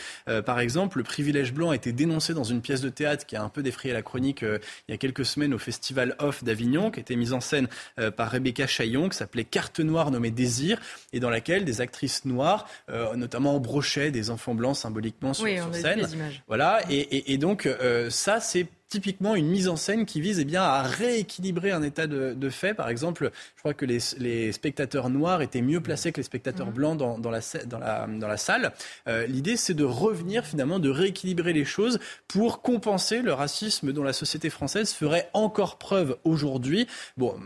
par 0.45 0.59
exemple, 0.59 0.97
le 0.97 1.03
privilège 1.03 1.53
blanc 1.53 1.71
a 1.71 1.75
été 1.75 1.91
dénoncé 1.91 2.33
dans 2.33 2.43
une 2.43 2.61
pièce 2.61 2.81
de 2.81 2.89
théâtre 2.89 3.25
qui 3.25 3.35
a 3.35 3.43
un 3.43 3.49
peu 3.49 3.61
défrayé 3.63 3.93
la 3.93 4.01
chronique 4.01 4.41
il 4.41 4.91
y 4.91 4.93
a 4.93 4.97
quelques 4.97 5.25
semaines 5.25 5.53
au 5.53 5.57
Festival 5.57 6.15
Off 6.19 6.43
d'Avignon, 6.43 6.91
qui 6.91 6.99
était 6.99 7.15
mise 7.15 7.33
en 7.33 7.41
scène 7.41 7.67
par 8.15 8.31
Rebecca 8.31 8.67
Chaillon, 8.71 9.09
qui 9.09 9.17
s'appelait 9.17 9.43
Carte 9.43 9.79
noire 9.79 10.11
nommée 10.11 10.31
Désir, 10.31 10.79
et 11.13 11.19
dans 11.19 11.29
laquelle 11.29 11.65
des 11.65 11.81
actrices 11.81 12.25
noires, 12.25 12.67
euh, 12.89 13.15
notamment 13.15 13.55
embrochaient 13.55 14.11
des 14.11 14.29
enfants 14.29 14.55
blancs 14.55 14.77
symboliquement 14.77 15.33
sur, 15.33 15.47
scène. 15.73 16.07
Voilà, 16.47 16.81
et, 16.89 17.37
donc 17.37 17.65
euh, 17.65 18.09
ça, 18.09 18.39
c'est 18.39 18.67
typiquement 18.91 19.35
une 19.35 19.47
mise 19.47 19.69
en 19.69 19.77
scène 19.77 20.05
qui 20.05 20.19
vise 20.19 20.39
eh 20.39 20.45
bien, 20.45 20.61
à 20.61 20.81
rééquilibrer 20.83 21.71
un 21.71 21.81
état 21.81 22.07
de, 22.07 22.49
fait. 22.49 22.73
Par 22.73 22.89
exemple, 22.89 23.31
je 23.55 23.61
crois 23.61 23.73
que 23.73 23.85
les, 23.85 24.51
spectateurs 24.51 25.09
noirs 25.09 25.41
étaient 25.41 25.61
mieux 25.61 25.79
placés 25.79 26.11
que 26.11 26.17
les 26.17 26.23
spectateurs 26.23 26.67
mmh. 26.67 26.73
blancs 26.73 26.97
dans, 26.97 27.31
la, 27.31 27.39
dans, 27.65 27.79
la, 27.79 28.05
dans 28.07 28.27
la 28.27 28.37
salle. 28.37 28.73
Euh, 29.07 29.25
l'idée, 29.25 29.55
c'est 29.55 29.73
de 29.73 29.85
revenir 29.85 30.45
finalement, 30.45 30.77
de 30.77 30.89
rééquilibrer 30.89 31.53
les 31.53 31.63
choses 31.63 31.99
pour 32.27 32.61
compenser 32.61 33.21
le 33.21 33.31
racisme 33.31 33.93
dont 33.93 34.03
la 34.03 34.13
société 34.13 34.49
française 34.49 34.91
ferait 34.91 35.29
encore 35.33 35.77
preuve 35.77 36.17
aujourd'hui. 36.25 36.85
Bon, 37.15 37.39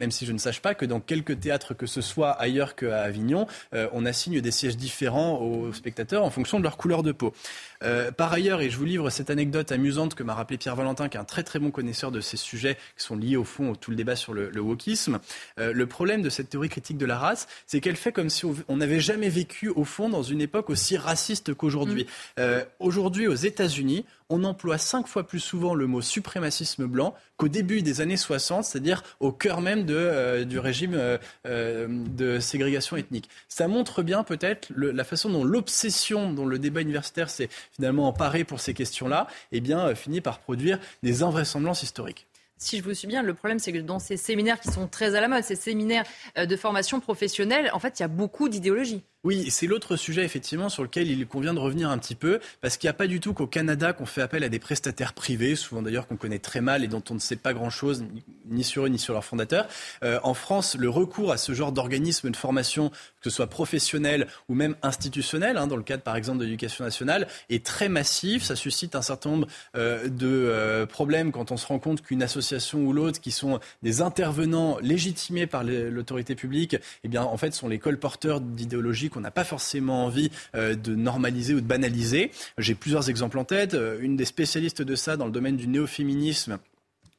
même 0.00 0.10
si 0.10 0.26
je 0.26 0.32
ne 0.32 0.38
sache 0.38 0.60
pas 0.60 0.74
que 0.74 0.84
dans 0.84 1.00
quelques 1.00 1.40
théâtres 1.40 1.74
que 1.74 1.86
ce 1.86 2.00
soit 2.00 2.30
ailleurs 2.30 2.74
qu'à 2.74 3.02
Avignon, 3.02 3.46
euh, 3.74 3.88
on 3.92 4.04
assigne 4.04 4.40
des 4.40 4.50
sièges 4.50 4.76
différents 4.76 5.38
aux 5.40 5.72
spectateurs 5.72 6.24
en 6.24 6.30
fonction 6.30 6.58
de 6.58 6.64
leur 6.64 6.76
couleur 6.76 7.02
de 7.02 7.12
peau. 7.12 7.32
Euh, 7.82 8.10
par 8.10 8.32
ailleurs, 8.32 8.60
et 8.60 8.70
je 8.70 8.76
vous 8.76 8.84
livre 8.84 9.10
cette 9.10 9.30
anecdote 9.30 9.70
amusante 9.72 10.14
que 10.14 10.22
m'a 10.22 10.34
rappelé 10.34 10.58
Pierre 10.58 10.76
Valentin, 10.76 11.08
qui 11.08 11.16
est 11.16 11.20
un 11.20 11.24
très 11.24 11.42
très 11.42 11.58
bon 11.58 11.70
connaisseur 11.70 12.10
de 12.10 12.20
ces 12.20 12.36
sujets 12.36 12.76
qui 12.96 13.04
sont 13.04 13.16
liés 13.16 13.36
au 13.36 13.44
fond 13.44 13.72
à 13.72 13.76
tout 13.76 13.90
le 13.90 13.96
débat 13.96 14.16
sur 14.16 14.32
le, 14.32 14.50
le 14.50 14.60
wokisme. 14.60 15.18
Euh, 15.58 15.72
le 15.72 15.86
problème 15.86 16.22
de 16.22 16.30
cette 16.30 16.50
théorie 16.50 16.68
critique 16.68 16.98
de 16.98 17.06
la 17.06 17.18
race, 17.18 17.46
c'est 17.66 17.80
qu'elle 17.80 17.96
fait 17.96 18.12
comme 18.12 18.30
si 18.30 18.46
on 18.68 18.76
n'avait 18.76 19.00
jamais 19.00 19.28
vécu 19.28 19.68
au 19.68 19.84
fond 19.84 20.08
dans 20.08 20.22
une 20.22 20.40
époque 20.40 20.70
aussi 20.70 20.96
raciste 20.96 21.54
qu'aujourd'hui. 21.54 22.06
Mm. 22.38 22.42
Aujourd'hui, 22.78 23.26
aux 23.26 23.34
États-Unis, 23.34 24.04
on 24.28 24.44
emploie 24.44 24.78
cinq 24.78 25.06
fois 25.06 25.26
plus 25.26 25.40
souvent 25.40 25.74
le 25.74 25.86
mot 25.86 26.00
suprémacisme 26.00 26.86
blanc 26.86 27.14
qu'au 27.36 27.48
début 27.48 27.82
des 27.82 28.00
années 28.00 28.16
60, 28.16 28.64
c'est-à-dire 28.64 29.02
au 29.20 29.32
cœur 29.32 29.60
même 29.60 29.86
euh, 29.88 30.44
du 30.44 30.58
régime 30.58 30.94
euh, 30.94 31.18
euh, 31.46 31.86
de 31.88 32.40
ségrégation 32.40 32.96
ethnique. 32.96 33.28
Ça 33.48 33.68
montre 33.68 34.02
bien 34.02 34.24
peut-être 34.24 34.68
la 34.76 35.04
façon 35.04 35.30
dont 35.30 35.44
l'obsession 35.44 36.32
dont 36.32 36.46
le 36.46 36.58
débat 36.58 36.80
universitaire 36.80 37.30
s'est 37.30 37.48
finalement 37.72 38.08
emparé 38.08 38.44
pour 38.44 38.60
ces 38.60 38.74
questions-là, 38.74 39.26
eh 39.52 39.60
bien, 39.60 39.94
finit 39.94 40.20
par 40.20 40.38
produire 40.38 40.78
des 41.02 41.22
invraisemblances 41.22 41.82
historiques 41.82 42.26
si 42.58 42.78
je 42.78 42.82
vous 42.82 42.94
suis 42.94 43.06
bien, 43.06 43.22
le 43.22 43.34
problème, 43.34 43.58
c'est 43.58 43.70
que 43.70 43.80
dans 43.80 43.98
ces 43.98 44.16
séminaires 44.16 44.58
qui 44.58 44.68
sont 44.68 44.88
très 44.88 45.14
à 45.14 45.20
la 45.20 45.28
mode, 45.28 45.44
ces 45.44 45.56
séminaires 45.56 46.04
de 46.38 46.56
formation 46.56 47.00
professionnelle, 47.00 47.70
en 47.74 47.78
fait, 47.78 47.98
il 47.98 48.02
y 48.02 48.04
a 48.04 48.08
beaucoup 48.08 48.48
d'idéologie. 48.48 49.02
Oui, 49.26 49.50
c'est 49.50 49.66
l'autre 49.66 49.96
sujet 49.96 50.24
effectivement 50.24 50.68
sur 50.68 50.84
lequel 50.84 51.10
il 51.10 51.26
convient 51.26 51.52
de 51.52 51.58
revenir 51.58 51.90
un 51.90 51.98
petit 51.98 52.14
peu, 52.14 52.38
parce 52.60 52.76
qu'il 52.76 52.86
n'y 52.86 52.90
a 52.90 52.94
pas 52.94 53.08
du 53.08 53.18
tout 53.18 53.34
qu'au 53.34 53.48
Canada 53.48 53.92
qu'on 53.92 54.06
fait 54.06 54.22
appel 54.22 54.44
à 54.44 54.48
des 54.48 54.60
prestataires 54.60 55.14
privés, 55.14 55.56
souvent 55.56 55.82
d'ailleurs 55.82 56.06
qu'on 56.06 56.14
connaît 56.14 56.38
très 56.38 56.60
mal 56.60 56.84
et 56.84 56.86
dont 56.86 57.02
on 57.10 57.14
ne 57.14 57.18
sait 57.18 57.34
pas 57.34 57.52
grand-chose, 57.52 58.04
ni 58.48 58.62
sur 58.62 58.84
eux 58.84 58.88
ni 58.88 59.00
sur 59.00 59.14
leurs 59.14 59.24
fondateurs. 59.24 59.66
Euh, 60.04 60.20
en 60.22 60.32
France, 60.32 60.76
le 60.78 60.88
recours 60.88 61.32
à 61.32 61.38
ce 61.38 61.54
genre 61.54 61.72
d'organisme 61.72 62.30
de 62.30 62.36
formation, 62.36 62.90
que 62.90 63.28
ce 63.28 63.30
soit 63.30 63.48
professionnel 63.48 64.28
ou 64.48 64.54
même 64.54 64.76
institutionnel, 64.84 65.56
hein, 65.56 65.66
dans 65.66 65.76
le 65.76 65.82
cadre 65.82 66.04
par 66.04 66.14
exemple 66.14 66.38
de 66.38 66.44
l'éducation 66.44 66.84
nationale, 66.84 67.26
est 67.50 67.66
très 67.66 67.88
massif. 67.88 68.44
Ça 68.44 68.54
suscite 68.54 68.94
un 68.94 69.02
certain 69.02 69.30
nombre 69.30 69.48
euh, 69.74 70.08
de 70.08 70.28
euh, 70.28 70.86
problèmes 70.86 71.32
quand 71.32 71.50
on 71.50 71.56
se 71.56 71.66
rend 71.66 71.80
compte 71.80 72.00
qu'une 72.00 72.22
association 72.22 72.78
ou 72.78 72.92
l'autre, 72.92 73.20
qui 73.20 73.32
sont 73.32 73.58
des 73.82 74.02
intervenants 74.02 74.78
légitimés 74.80 75.48
par 75.48 75.64
l'autorité 75.64 76.36
publique, 76.36 76.76
eh 77.02 77.08
bien 77.08 77.24
en 77.24 77.36
fait 77.36 77.54
sont 77.54 77.66
les 77.66 77.80
colporteurs 77.80 78.40
d'idéologies 78.40 79.10
qu'on 79.16 79.22
n'a 79.22 79.30
pas 79.30 79.44
forcément 79.44 80.04
envie 80.04 80.30
euh, 80.54 80.74
de 80.74 80.94
normaliser 80.94 81.54
ou 81.54 81.62
de 81.62 81.66
banaliser. 81.66 82.30
J'ai 82.58 82.74
plusieurs 82.74 83.08
exemples 83.08 83.38
en 83.38 83.44
tête. 83.44 83.72
Euh, 83.72 83.98
une 84.00 84.16
des 84.16 84.26
spécialistes 84.26 84.82
de 84.82 84.94
ça 84.94 85.16
dans 85.16 85.24
le 85.24 85.32
domaine 85.32 85.56
du 85.56 85.66
néo-féminisme 85.66 86.58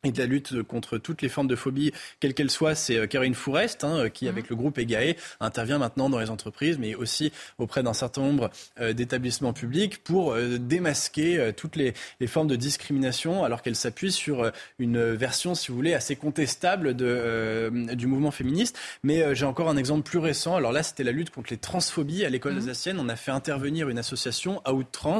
et 0.03 0.11
de 0.11 0.19
la 0.19 0.27
lutte 0.27 0.61
contre 0.61 0.99
toutes 0.99 1.23
les 1.23 1.29
formes 1.29 1.47
de 1.47 1.55
phobie, 1.55 1.91
quelles 2.19 2.35
qu'elles 2.35 2.51
soient, 2.51 2.75
c'est 2.75 2.97
euh, 2.97 3.07
Karine 3.07 3.33
Fourest, 3.33 3.83
hein, 3.83 4.09
qui, 4.09 4.25
mhm. 4.25 4.31
avec 4.31 4.49
le 4.49 4.55
groupe 4.55 4.77
EGAE, 4.77 5.15
intervient 5.39 5.79
maintenant 5.79 6.07
dans 6.09 6.19
les 6.19 6.29
entreprises, 6.29 6.77
mais 6.77 6.93
aussi 6.93 7.31
auprès 7.57 7.81
d'un 7.81 7.93
certain 7.93 8.21
nombre 8.21 8.51
euh, 8.79 8.93
d'établissements 8.93 9.53
publics 9.53 10.03
pour 10.03 10.33
euh, 10.33 10.59
démasquer 10.59 11.51
toutes 11.57 11.75
les, 11.75 11.93
les, 12.19 12.27
formes 12.27 12.47
de 12.47 12.55
discrimination, 12.55 13.43
alors 13.43 13.63
qu'elle 13.63 13.75
s'appuie 13.75 14.11
sur 14.11 14.51
une 14.77 15.13
version, 15.13 15.55
si 15.55 15.69
vous 15.69 15.75
voulez, 15.75 15.93
assez 15.93 16.15
contestable 16.15 16.95
de, 16.95 17.71
du 17.93 18.05
mouvement 18.05 18.31
féministe. 18.31 18.77
Mais 19.03 19.35
j'ai 19.35 19.45
encore 19.45 19.69
un 19.69 19.77
exemple 19.77 20.03
plus 20.03 20.19
récent. 20.19 20.55
Alors 20.55 20.71
là, 20.71 20.83
c'était 20.83 21.03
la 21.03 21.11
lutte 21.11 21.31
contre 21.31 21.51
les 21.51 21.57
transphobies. 21.57 22.25
À 22.25 22.29
l'école 22.29 22.53
mmh. 22.53 22.57
alsacienne, 22.57 22.99
on 22.99 23.09
a 23.09 23.15
fait 23.15 23.31
intervenir 23.31 23.89
une 23.89 23.97
association, 23.97 24.61
Out 24.69 24.87
Trans, 24.91 25.17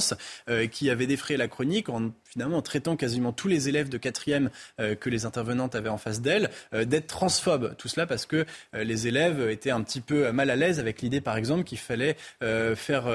qui 0.72 0.90
avait 0.90 1.08
défrayé 1.08 1.38
la 1.38 1.48
chronique 1.48 1.90
en 1.90 2.12
finalement 2.38 2.58
en 2.58 2.62
traitant 2.62 2.96
quasiment 2.96 3.32
tous 3.32 3.48
les 3.48 3.68
élèves 3.68 3.90
de 3.90 3.98
quatrième 3.98 4.52
que 4.78 5.10
les 5.10 5.26
intervenantes 5.26 5.76
avaient 5.76 5.90
en 5.90 5.98
face 5.98 6.22
d'elles, 6.22 6.50
d'être 6.74 7.08
transphobes. 7.08 7.76
Tout 7.78 7.88
cela 7.88 8.06
parce 8.06 8.26
que 8.26 8.46
les 8.74 9.08
élèves 9.08 9.50
étaient 9.50 9.72
un 9.72 9.82
petit 9.82 10.02
peu 10.02 10.32
mal 10.32 10.50
à 10.50 10.56
l'aise 10.56 10.80
avec 10.80 11.02
l'idée, 11.02 11.22
par 11.22 11.38
exemple, 11.38 11.64
qu'il 11.64 11.78
fallait 11.78 12.16
faire 12.76 13.06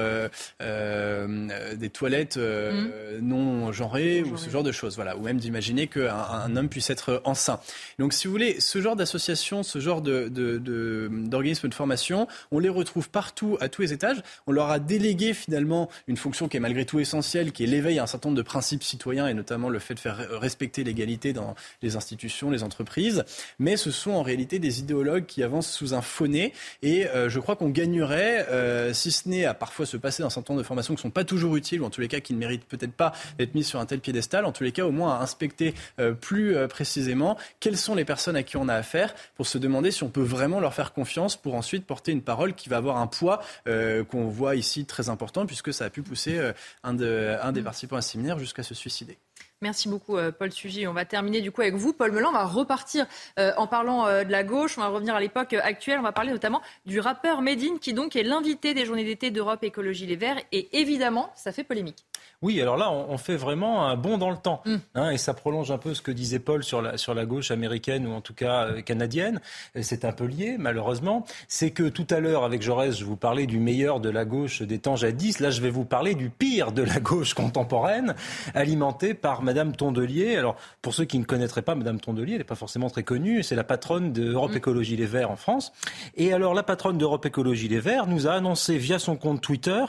des 0.59 1.89
toilettes 1.89 2.37
mmh. 2.37 3.19
non 3.21 3.71
genrées 3.71 4.23
ou 4.23 4.37
ce 4.37 4.49
genre 4.49 4.63
de 4.63 4.71
choses. 4.71 4.95
Voilà, 4.95 5.17
ou 5.17 5.21
même 5.21 5.37
d'imaginer 5.37 5.87
qu'un 5.87 6.13
un 6.13 6.55
homme 6.55 6.69
puisse 6.69 6.89
être 6.89 7.21
enceint. 7.25 7.59
Donc, 7.99 8.13
si 8.13 8.27
vous 8.27 8.33
voulez, 8.33 8.59
ce 8.59 8.81
genre 8.81 8.95
d'association, 8.95 9.63
ce 9.63 9.79
genre 9.79 10.01
de, 10.01 10.27
d'organismes 10.27 11.69
de, 11.69 11.73
formation, 11.73 12.27
on 12.51 12.59
les 12.59 12.69
retrouve 12.69 13.09
partout, 13.09 13.57
à 13.59 13.69
tous 13.69 13.81
les 13.81 13.93
étages. 13.93 14.21
On 14.47 14.51
leur 14.51 14.69
a 14.69 14.79
délégué 14.79 15.33
finalement 15.33 15.89
une 16.07 16.17
fonction 16.17 16.47
qui 16.47 16.57
est 16.57 16.59
malgré 16.59 16.85
tout 16.85 16.99
essentielle, 16.99 17.51
qui 17.51 17.63
est 17.63 17.67
l'éveil 17.67 17.99
à 17.99 18.03
un 18.03 18.07
certain 18.07 18.29
nombre 18.29 18.37
de 18.37 18.43
principes 18.43 18.83
citoyens 18.83 19.27
et 19.27 19.33
notamment 19.33 19.69
le 19.69 19.79
fait 19.79 19.95
de 19.95 19.99
faire 19.99 20.17
respecter 20.39 20.83
l'égalité 20.83 21.33
dans 21.33 21.52
les 21.81 21.95
institutions, 21.95 22.49
les 22.49 22.63
entreprises. 22.63 23.23
Mais 23.59 23.77
ce 23.77 23.91
sont 23.91 24.11
en 24.11 24.21
réalité 24.21 24.59
des 24.59 24.79
idéologues 24.79 25.25
qui 25.25 25.43
avancent 25.43 25.71
sous 25.71 25.93
un 25.93 26.01
faux 26.01 26.27
nez 26.27 26.53
et 26.81 27.07
euh, 27.07 27.29
je 27.29 27.39
crois 27.39 27.55
qu'on 27.55 27.69
gagnerait, 27.69 28.47
euh, 28.49 28.93
si 28.93 29.11
ce 29.11 29.27
n'est 29.29 29.45
à 29.45 29.53
parfois 29.53 29.85
se 29.85 29.97
passer 29.97 30.23
d'un 30.23 30.29
certain 30.29 30.53
nombre 30.53 30.63
de 30.63 30.67
formations 30.67 30.93
qui 30.93 30.99
ne 30.99 31.03
sont 31.03 31.11
pas 31.11 31.23
toujours 31.23 31.55
utiles 31.55 31.81
ou 31.81 31.85
en 31.85 31.89
tous 31.89 32.01
les 32.01 32.07
cas 32.07 32.19
qui 32.19 32.33
ne 32.33 32.39
méritent 32.39 32.65
peut-être 32.65 32.93
pas 32.93 33.13
d'être 33.37 33.55
mises 33.55 33.67
sur 33.67 33.79
un 33.79 33.85
tel 33.85 33.99
piédestal, 33.99 34.45
en 34.45 34.51
tous 34.51 34.63
les 34.63 34.71
cas 34.71 34.85
au 34.85 34.91
moins 34.91 35.15
à 35.17 35.21
inspecter 35.21 35.73
euh, 35.99 36.13
plus 36.13 36.55
précisément 36.67 37.37
quelles 37.59 37.77
sont 37.77 37.95
les 37.95 38.05
personnes 38.05 38.35
à 38.35 38.43
qui 38.43 38.57
on 38.57 38.67
a 38.67 38.75
affaire 38.75 39.13
pour 39.35 39.47
se 39.47 39.57
demander 39.57 39.91
si 39.91 40.03
on 40.03 40.09
peut 40.09 40.21
vraiment 40.21 40.59
leur 40.59 40.73
faire 40.73 40.93
confiance 40.93 41.35
pour 41.35 41.55
ensuite 41.55 41.85
porter 41.85 42.11
une 42.11 42.21
parole 42.21 42.53
qui 42.53 42.69
va 42.69 42.77
avoir 42.77 42.97
un 42.97 43.07
poids 43.07 43.41
qu'on 43.65 44.27
voit 44.27 44.55
ici 44.55 44.85
très 44.85 45.09
important 45.09 45.45
puisque 45.45 45.73
ça 45.73 45.85
a 45.85 45.89
pu 45.89 46.01
pousser 46.01 46.39
un, 46.83 46.93
de, 46.93 47.35
un 47.41 47.51
des 47.51 47.61
mm. 47.61 47.63
participants 47.63 47.95
à 47.95 47.99
un 47.99 48.01
séminaire 48.01 48.39
jusqu'à 48.39 48.63
se 48.63 48.73
suicider. 48.73 49.17
Merci 49.61 49.87
beaucoup, 49.89 50.17
euh, 50.17 50.31
Paul 50.31 50.51
Sugy. 50.51 50.87
On 50.87 50.93
va 50.93 51.05
terminer 51.05 51.41
du 51.41 51.51
coup 51.51 51.61
avec 51.61 51.75
vous, 51.75 51.93
Paul 51.93 52.11
Melan. 52.11 52.29
On 52.29 52.33
va 52.33 52.45
repartir 52.45 53.05
en 53.37 53.67
parlant 53.67 54.05
de 54.05 54.31
la 54.31 54.43
gauche. 54.43 54.77
On 54.77 54.81
va 54.81 54.87
revenir 54.87 55.15
à 55.15 55.19
l'époque 55.19 55.53
actuelle. 55.53 55.99
On 55.99 56.03
va 56.03 56.11
parler 56.11 56.31
notamment 56.31 56.61
du 56.85 56.99
rappeur 56.99 57.41
Medine, 57.41 57.79
qui 57.79 57.93
donc 57.93 58.15
est 58.15 58.23
l'invité 58.23 58.73
des 58.73 58.85
Journées 58.85 59.05
d'été 59.05 59.31
d'Europe 59.31 59.63
Écologie 59.63 60.05
Les 60.05 60.15
Verts. 60.15 60.41
Et 60.51 60.79
évidemment, 60.79 61.31
ça 61.35 61.51
fait 61.51 61.63
polémique. 61.63 62.05
Oui, 62.43 62.59
alors 62.59 62.75
là, 62.75 62.91
on, 62.91 63.17
fait 63.17 63.37
vraiment 63.37 63.87
un 63.87 63.95
bond 63.95 64.17
dans 64.17 64.29
le 64.29 64.35
temps. 64.35 64.61
Mm. 64.65 64.75
Hein, 64.95 65.11
et 65.11 65.17
ça 65.17 65.33
prolonge 65.33 65.71
un 65.71 65.77
peu 65.77 65.93
ce 65.93 66.01
que 66.01 66.11
disait 66.11 66.39
Paul 66.39 66.61
sur 66.61 66.81
la, 66.81 66.97
sur 66.97 67.13
la 67.13 67.25
gauche 67.25 67.51
américaine 67.51 68.05
ou 68.05 68.11
en 68.11 68.19
tout 68.19 68.33
cas 68.33 68.65
euh, 68.65 68.81
canadienne. 68.81 69.39
C'est 69.81 70.03
un 70.03 70.11
peu 70.11 70.25
lié, 70.25 70.57
malheureusement. 70.59 71.25
C'est 71.47 71.71
que 71.71 71.87
tout 71.87 72.05
à 72.09 72.19
l'heure, 72.19 72.43
avec 72.43 72.61
Jaurès, 72.61 72.97
je 72.97 73.05
vous 73.05 73.15
parlais 73.15 73.45
du 73.45 73.59
meilleur 73.59 74.01
de 74.01 74.09
la 74.09 74.25
gauche 74.25 74.61
des 74.61 74.77
temps 74.77 74.97
jadis. 74.97 75.39
Là, 75.39 75.51
je 75.51 75.61
vais 75.61 75.69
vous 75.69 75.85
parler 75.85 76.15
du 76.15 76.29
pire 76.29 76.73
de 76.73 76.81
la 76.81 76.99
gauche 76.99 77.33
contemporaine, 77.33 78.13
alimentée 78.53 79.13
par 79.13 79.41
Madame 79.41 79.52
Tondelier. 79.73 80.35
Alors, 80.35 80.55
pour 80.81 80.93
ceux 80.93 81.05
qui 81.05 81.19
ne 81.19 81.23
connaîtraient 81.23 81.61
pas 81.61 81.75
Madame 81.75 81.99
Tondelier, 81.99 82.33
elle 82.33 82.37
n'est 82.39 82.43
pas 82.43 82.55
forcément 82.55 82.89
très 82.89 83.03
connue. 83.03 83.43
C'est 83.43 83.55
la 83.55 83.63
patronne 83.63 84.13
d'Europe 84.13 84.51
mm. 84.51 84.57
Écologie 84.57 84.95
Les 84.95 85.05
Verts 85.05 85.31
en 85.31 85.35
France. 85.35 85.71
Et 86.15 86.33
alors, 86.33 86.53
la 86.53 86.63
patronne 86.63 86.97
d'Europe 86.97 87.25
Écologie 87.25 87.67
Les 87.67 87.79
Verts 87.79 88.07
nous 88.07 88.27
a 88.27 88.33
annoncé 88.33 88.77
via 88.77 88.99
son 88.99 89.15
compte 89.15 89.41
Twitter, 89.41 89.83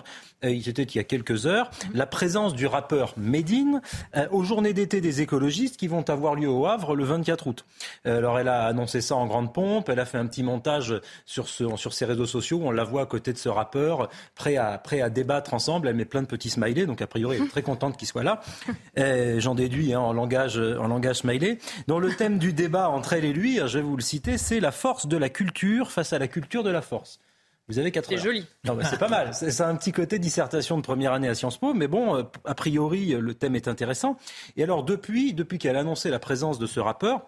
euh, 0.44 0.50
il 0.50 0.68
était 0.68 0.82
il 0.82 0.96
y 0.96 1.00
a 1.00 1.04
quelques 1.04 1.46
heures, 1.46 1.70
mm. 1.70 1.96
la 1.96 2.06
présence 2.06 2.54
du 2.54 2.66
rappeur 2.66 3.14
Medine 3.16 3.80
euh, 4.16 4.26
aux 4.30 4.44
journées 4.44 4.72
d'été 4.72 5.00
des 5.00 5.20
écologistes 5.20 5.76
qui 5.76 5.88
vont 5.88 6.08
avoir 6.08 6.34
lieu 6.34 6.48
au 6.48 6.66
Havre 6.66 6.94
le 6.94 7.04
24 7.04 7.46
août. 7.46 7.64
Euh, 8.06 8.18
alors 8.18 8.38
elle 8.38 8.48
a 8.48 8.66
annoncé 8.66 9.00
ça 9.00 9.16
en 9.16 9.26
grande 9.26 9.52
pompe, 9.52 9.88
elle 9.88 10.00
a 10.00 10.04
fait 10.04 10.18
un 10.18 10.26
petit 10.26 10.42
montage 10.42 10.94
sur, 11.24 11.48
ce, 11.48 11.64
sur 11.76 11.92
ses 11.92 12.04
réseaux 12.04 12.26
sociaux 12.26 12.58
où 12.58 12.66
on 12.66 12.70
la 12.70 12.84
voit 12.84 13.02
à 13.02 13.06
côté 13.06 13.32
de 13.32 13.38
ce 13.38 13.48
rappeur, 13.48 14.08
prêt 14.34 14.56
à, 14.56 14.78
prêt 14.78 15.00
à 15.00 15.10
débattre 15.10 15.54
ensemble. 15.54 15.88
Elle 15.88 15.96
met 15.96 16.04
plein 16.04 16.22
de 16.22 16.26
petits 16.26 16.50
smileys, 16.50 16.86
donc 16.86 17.00
a 17.02 17.06
priori 17.06 17.36
elle 17.36 17.44
est 17.44 17.48
très 17.50 17.62
contente 17.62 17.96
qu'il 17.96 18.08
soit 18.08 18.22
là. 18.22 18.40
Euh, 18.98 19.40
j'en 19.44 19.54
déduis 19.54 19.94
hein, 19.94 20.00
en, 20.00 20.12
langage, 20.12 20.58
en 20.58 20.88
langage 20.88 21.16
smiley. 21.16 21.58
Dont 21.86 21.98
le 21.98 22.14
thème 22.14 22.38
du 22.38 22.52
débat 22.52 22.88
entre 22.88 23.12
elle 23.12 23.24
et 23.24 23.32
lui, 23.32 23.58
je 23.58 23.78
vais 23.78 23.84
vous 23.84 23.96
le 23.96 24.02
citer, 24.02 24.38
c'est 24.38 24.60
la 24.60 24.72
force 24.72 25.06
de 25.06 25.16
la 25.16 25.28
culture 25.28 25.90
face 25.92 26.12
à 26.12 26.18
la 26.18 26.28
culture 26.28 26.62
de 26.62 26.70
la 26.70 26.82
force. 26.82 27.20
Vous 27.68 27.78
avez 27.78 27.90
4 27.90 28.12
heures. 28.12 28.18
C'est 28.18 28.24
joli. 28.24 28.46
Non, 28.64 28.76
c'est 28.82 28.98
pas 28.98 29.08
mal. 29.08 29.32
C'est 29.32 29.62
un 29.62 29.74
petit 29.76 29.92
côté 29.92 30.18
dissertation 30.18 30.76
de 30.76 30.82
première 30.82 31.12
année 31.12 31.28
à 31.28 31.34
Sciences 31.34 31.56
Po, 31.56 31.72
mais 31.72 31.88
bon, 31.88 32.16
euh, 32.16 32.22
a 32.44 32.54
priori, 32.54 33.16
le 33.18 33.34
thème 33.34 33.56
est 33.56 33.68
intéressant. 33.68 34.18
Et 34.56 34.62
alors, 34.62 34.82
depuis, 34.82 35.32
depuis 35.32 35.58
qu'elle 35.58 35.76
a 35.76 35.80
annoncé 35.80 36.10
la 36.10 36.18
présence 36.18 36.58
de 36.58 36.66
ce 36.66 36.80
rappeur, 36.80 37.22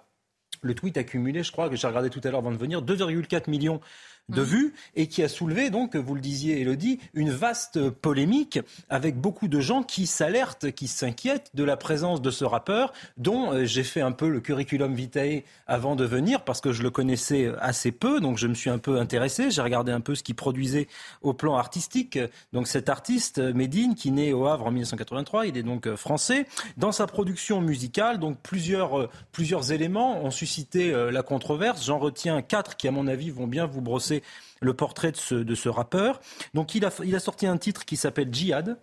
le 0.61 0.75
tweet 0.75 0.97
a 0.99 1.05
cumulé, 1.05 1.43
je 1.43 1.53
crois 1.53 1.71
que 1.71 1.77
j'ai 1.77 1.87
regardé 1.87 2.11
tout 2.11 2.21
à 2.25 2.31
l'heure 2.31 2.41
avant 2.41 2.53
de 2.53 2.59
venir, 2.59 2.83
2,4 2.83 3.49
millions 3.51 3.81
de 4.29 4.41
mmh. 4.41 4.45
vue 4.45 4.75
et 4.97 5.07
qui 5.07 5.23
a 5.23 5.29
soulevé, 5.29 5.71
donc, 5.71 5.95
vous 5.95 6.15
le 6.15 6.21
disiez, 6.21 6.61
Elodie, 6.61 6.99
une 7.15 7.31
vaste 7.31 7.91
polémique 7.91 8.59
avec 8.89 9.17
beaucoup 9.21 9.47
de 9.47 9.61
gens 9.61 9.83
qui 9.83 10.07
s'alertent, 10.07 10.73
qui 10.73 10.89
s'inquiètent 10.89 11.51
de 11.55 11.63
la 11.63 11.77
présence 11.77 12.21
de 12.21 12.31
ce 12.31 12.45
rappeur, 12.45 12.93
dont 13.17 13.53
euh, 13.53 13.65
j'ai 13.65 13.85
fait 13.85 14.01
un 14.01 14.13
peu 14.13 14.29
le 14.29 14.41
curriculum 14.41 14.95
vitae 14.95 15.43
avant 15.67 15.95
de 15.95 16.05
venir 16.05 16.43
parce 16.43 16.61
que 16.61 16.73
je 16.73 16.83
le 16.83 16.91
connaissais 16.91 17.53
assez 17.61 17.93
peu, 17.93 18.21
donc 18.21 18.39
je 18.39 18.49
me 18.49 18.55
suis 18.55 18.71
un 18.71 18.79
peu 18.79 18.99
intéressé. 18.99 19.51
J'ai 19.51 19.63
regardé 19.63 19.93
un 19.93 20.01
peu 20.01 20.15
ce 20.15 20.23
qu'il 20.23 20.35
produisait 20.35 20.89
au 21.23 21.33
plan 21.33 21.57
artistique. 21.57 22.19
Donc 22.53 22.67
cet 22.67 22.89
artiste, 22.89 23.39
Medine, 23.39 23.95
qui 23.95 24.11
naît 24.11 24.33
au 24.33 24.47
Havre 24.47 24.67
en 24.67 24.71
1983, 24.71 25.47
il 25.47 25.57
est 25.57 25.63
donc 25.63 25.87
euh, 25.87 25.97
français. 25.97 26.47
Dans 26.77 26.93
sa 26.93 27.07
production 27.07 27.61
musicale, 27.61 28.19
donc 28.19 28.39
plusieurs, 28.43 28.99
euh, 28.99 29.11
plusieurs 29.31 29.71
éléments 29.71 30.25
ont 30.25 30.31
suscité 30.31 30.93
la 31.11 31.23
controverse. 31.23 31.85
J'en 31.85 31.99
retiens 31.99 32.43
quatre 32.43 32.77
qui, 32.77 32.89
à 32.89 32.91
mon 32.91 33.07
avis, 33.07 33.31
vont 33.31 33.47
bien 33.47 33.67
vous 33.67 33.81
brosser 33.81 34.16
le 34.61 34.75
portrait 34.75 35.13
de 35.13 35.17
ce, 35.17 35.35
de 35.35 35.55
ce 35.55 35.69
rappeur. 35.69 36.21
Donc 36.55 36.75
il 36.75 36.85
a, 36.85 36.91
il 37.05 37.15
a 37.15 37.21
sorti 37.21 37.47
un 37.47 37.57
titre 37.57 37.85
qui 37.85 37.97
s'appelle 37.97 38.33
Djihad 38.33 38.79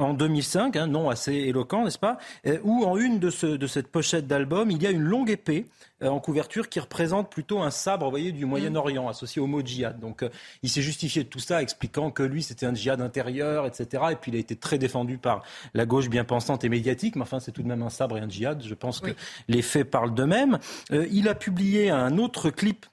en 0.00 0.14
2005, 0.14 0.76
un 0.76 0.86
nom 0.86 1.10
assez 1.10 1.32
éloquent, 1.32 1.84
n'est-ce 1.84 1.98
pas? 1.98 2.18
Euh, 2.46 2.58
Où 2.64 2.84
en 2.84 2.96
une 2.96 3.18
de, 3.18 3.30
ce, 3.30 3.46
de 3.46 3.66
cette 3.66 3.88
pochette 3.88 4.26
d'album, 4.26 4.70
il 4.70 4.82
y 4.82 4.86
a 4.86 4.90
une 4.90 5.02
longue 5.02 5.30
épée 5.30 5.66
euh, 6.02 6.08
en 6.08 6.20
couverture 6.20 6.68
qui 6.68 6.80
représente 6.80 7.30
plutôt 7.30 7.60
un 7.60 7.70
sabre, 7.70 8.06
vous 8.06 8.10
voyez, 8.10 8.32
du 8.32 8.46
Moyen-Orient, 8.46 9.08
associé 9.08 9.42
au 9.42 9.46
mot 9.46 9.60
djihad. 9.64 10.00
Donc 10.00 10.22
euh, 10.22 10.30
il 10.62 10.70
s'est 10.70 10.82
justifié 10.82 11.24
de 11.24 11.28
tout 11.28 11.38
ça, 11.38 11.62
expliquant 11.62 12.10
que 12.10 12.22
lui, 12.22 12.42
c'était 12.42 12.66
un 12.66 12.74
djihad 12.74 13.00
intérieur, 13.00 13.66
etc. 13.66 14.04
Et 14.12 14.16
puis 14.16 14.32
il 14.32 14.36
a 14.36 14.40
été 14.40 14.56
très 14.56 14.78
défendu 14.78 15.18
par 15.18 15.42
la 15.74 15.86
gauche 15.86 16.08
bien 16.08 16.24
pensante 16.24 16.64
et 16.64 16.68
médiatique, 16.68 17.16
mais 17.16 17.22
enfin 17.22 17.40
c'est 17.40 17.52
tout 17.52 17.62
de 17.62 17.68
même 17.68 17.82
un 17.82 17.90
sabre 17.90 18.16
et 18.16 18.20
un 18.20 18.28
djihad. 18.28 18.62
Je 18.64 18.74
pense 18.74 19.00
que 19.00 19.10
les 19.48 19.62
faits 19.62 19.90
parlent 19.90 20.14
d'eux-mêmes. 20.14 20.58
il 20.90 21.28
a 21.28 21.34
publié 21.34 21.90
un 21.90 22.16
autre 22.18 22.50
clip 22.50 22.86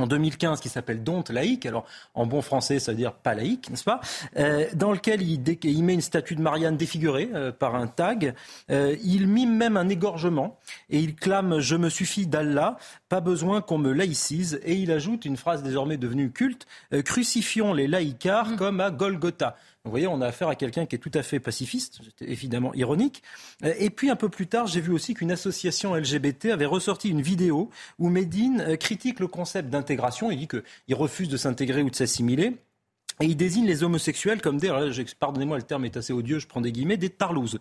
en 0.00 0.06
2015 0.06 0.60
qui 0.60 0.68
s'appelle 0.68 1.02
Don't 1.02 1.24
laïque, 1.30 1.66
alors 1.66 1.84
en 2.14 2.26
bon 2.26 2.42
français 2.42 2.78
ça 2.78 2.92
veut 2.92 2.98
dire 2.98 3.12
pas 3.12 3.34
laïque, 3.34 3.70
n'est-ce 3.70 3.84
pas 3.84 4.00
euh, 4.36 4.66
Dans 4.74 4.92
lequel 4.92 5.22
il, 5.22 5.42
il, 5.62 5.84
met 5.84 5.94
une 5.94 6.00
statue 6.00 6.34
de 6.34 6.42
Marianne 6.42 6.76
défigurée 6.76 7.30
euh, 7.34 7.52
par 7.52 7.74
un 7.74 7.86
tag. 7.86 8.34
Euh, 8.70 8.96
il 9.02 9.26
mime 9.26 9.54
même 9.54 9.76
un 9.76 9.88
égorgement 9.88 10.58
et 10.88 11.00
il 11.00 11.14
clame 11.14 11.60
Je 11.60 11.76
me 11.76 11.88
suffis 11.88 12.26
d'Allah, 12.26 12.76
pas 13.08 13.20
besoin 13.20 13.60
qu'on 13.60 13.78
me 13.78 13.92
laïcise. 13.92 14.60
Et 14.64 14.74
il 14.74 14.90
ajoute 14.92 15.24
une 15.24 15.36
phrase 15.36 15.62
désormais 15.62 15.96
devenue 15.96 16.30
culte 16.30 16.66
Crucifions 17.04 17.72
les 17.72 17.86
laïcars 17.86 18.50
mmh. 18.50 18.56
comme 18.56 18.80
à 18.80 18.90
Golgotha. 18.90 19.56
Vous 19.84 19.90
voyez, 19.90 20.06
on 20.06 20.20
a 20.20 20.26
affaire 20.26 20.48
à 20.48 20.56
quelqu'un 20.56 20.84
qui 20.84 20.96
est 20.96 20.98
tout 20.98 21.10
à 21.14 21.22
fait 21.22 21.40
pacifiste, 21.40 22.00
évidemment 22.20 22.74
ironique. 22.74 23.22
Euh, 23.64 23.72
et 23.78 23.88
puis 23.88 24.10
un 24.10 24.16
peu 24.16 24.28
plus 24.28 24.46
tard, 24.46 24.66
j'ai 24.66 24.82
vu 24.82 24.92
aussi 24.92 25.14
qu'une 25.14 25.32
association 25.32 25.94
LGBT 25.94 26.46
avait 26.46 26.66
ressorti 26.66 27.08
une 27.08 27.22
vidéo 27.22 27.70
où 27.98 28.10
Medine 28.10 28.60
euh, 28.60 28.76
critique 28.76 29.20
le 29.20 29.26
concept 29.26 29.70
d'intégration. 29.70 30.30
Il 30.30 30.38
dit 30.38 30.48
qu'il 30.48 30.94
refuse 30.94 31.30
de 31.30 31.38
s'intégrer 31.38 31.82
ou 31.82 31.88
de 31.88 31.94
s'assimiler. 31.94 32.58
Et 33.20 33.26
il 33.26 33.36
désigne 33.36 33.66
les 33.66 33.82
homosexuels 33.82 34.40
comme 34.40 34.58
des, 34.58 34.68
pardonnez-moi 35.18 35.58
le 35.58 35.62
terme 35.62 35.84
est 35.84 35.96
assez 35.96 36.12
odieux, 36.12 36.38
je 36.38 36.46
prends 36.46 36.62
des 36.62 36.72
guillemets, 36.72 36.96
des 36.96 37.10
tarlouses. 37.10 37.58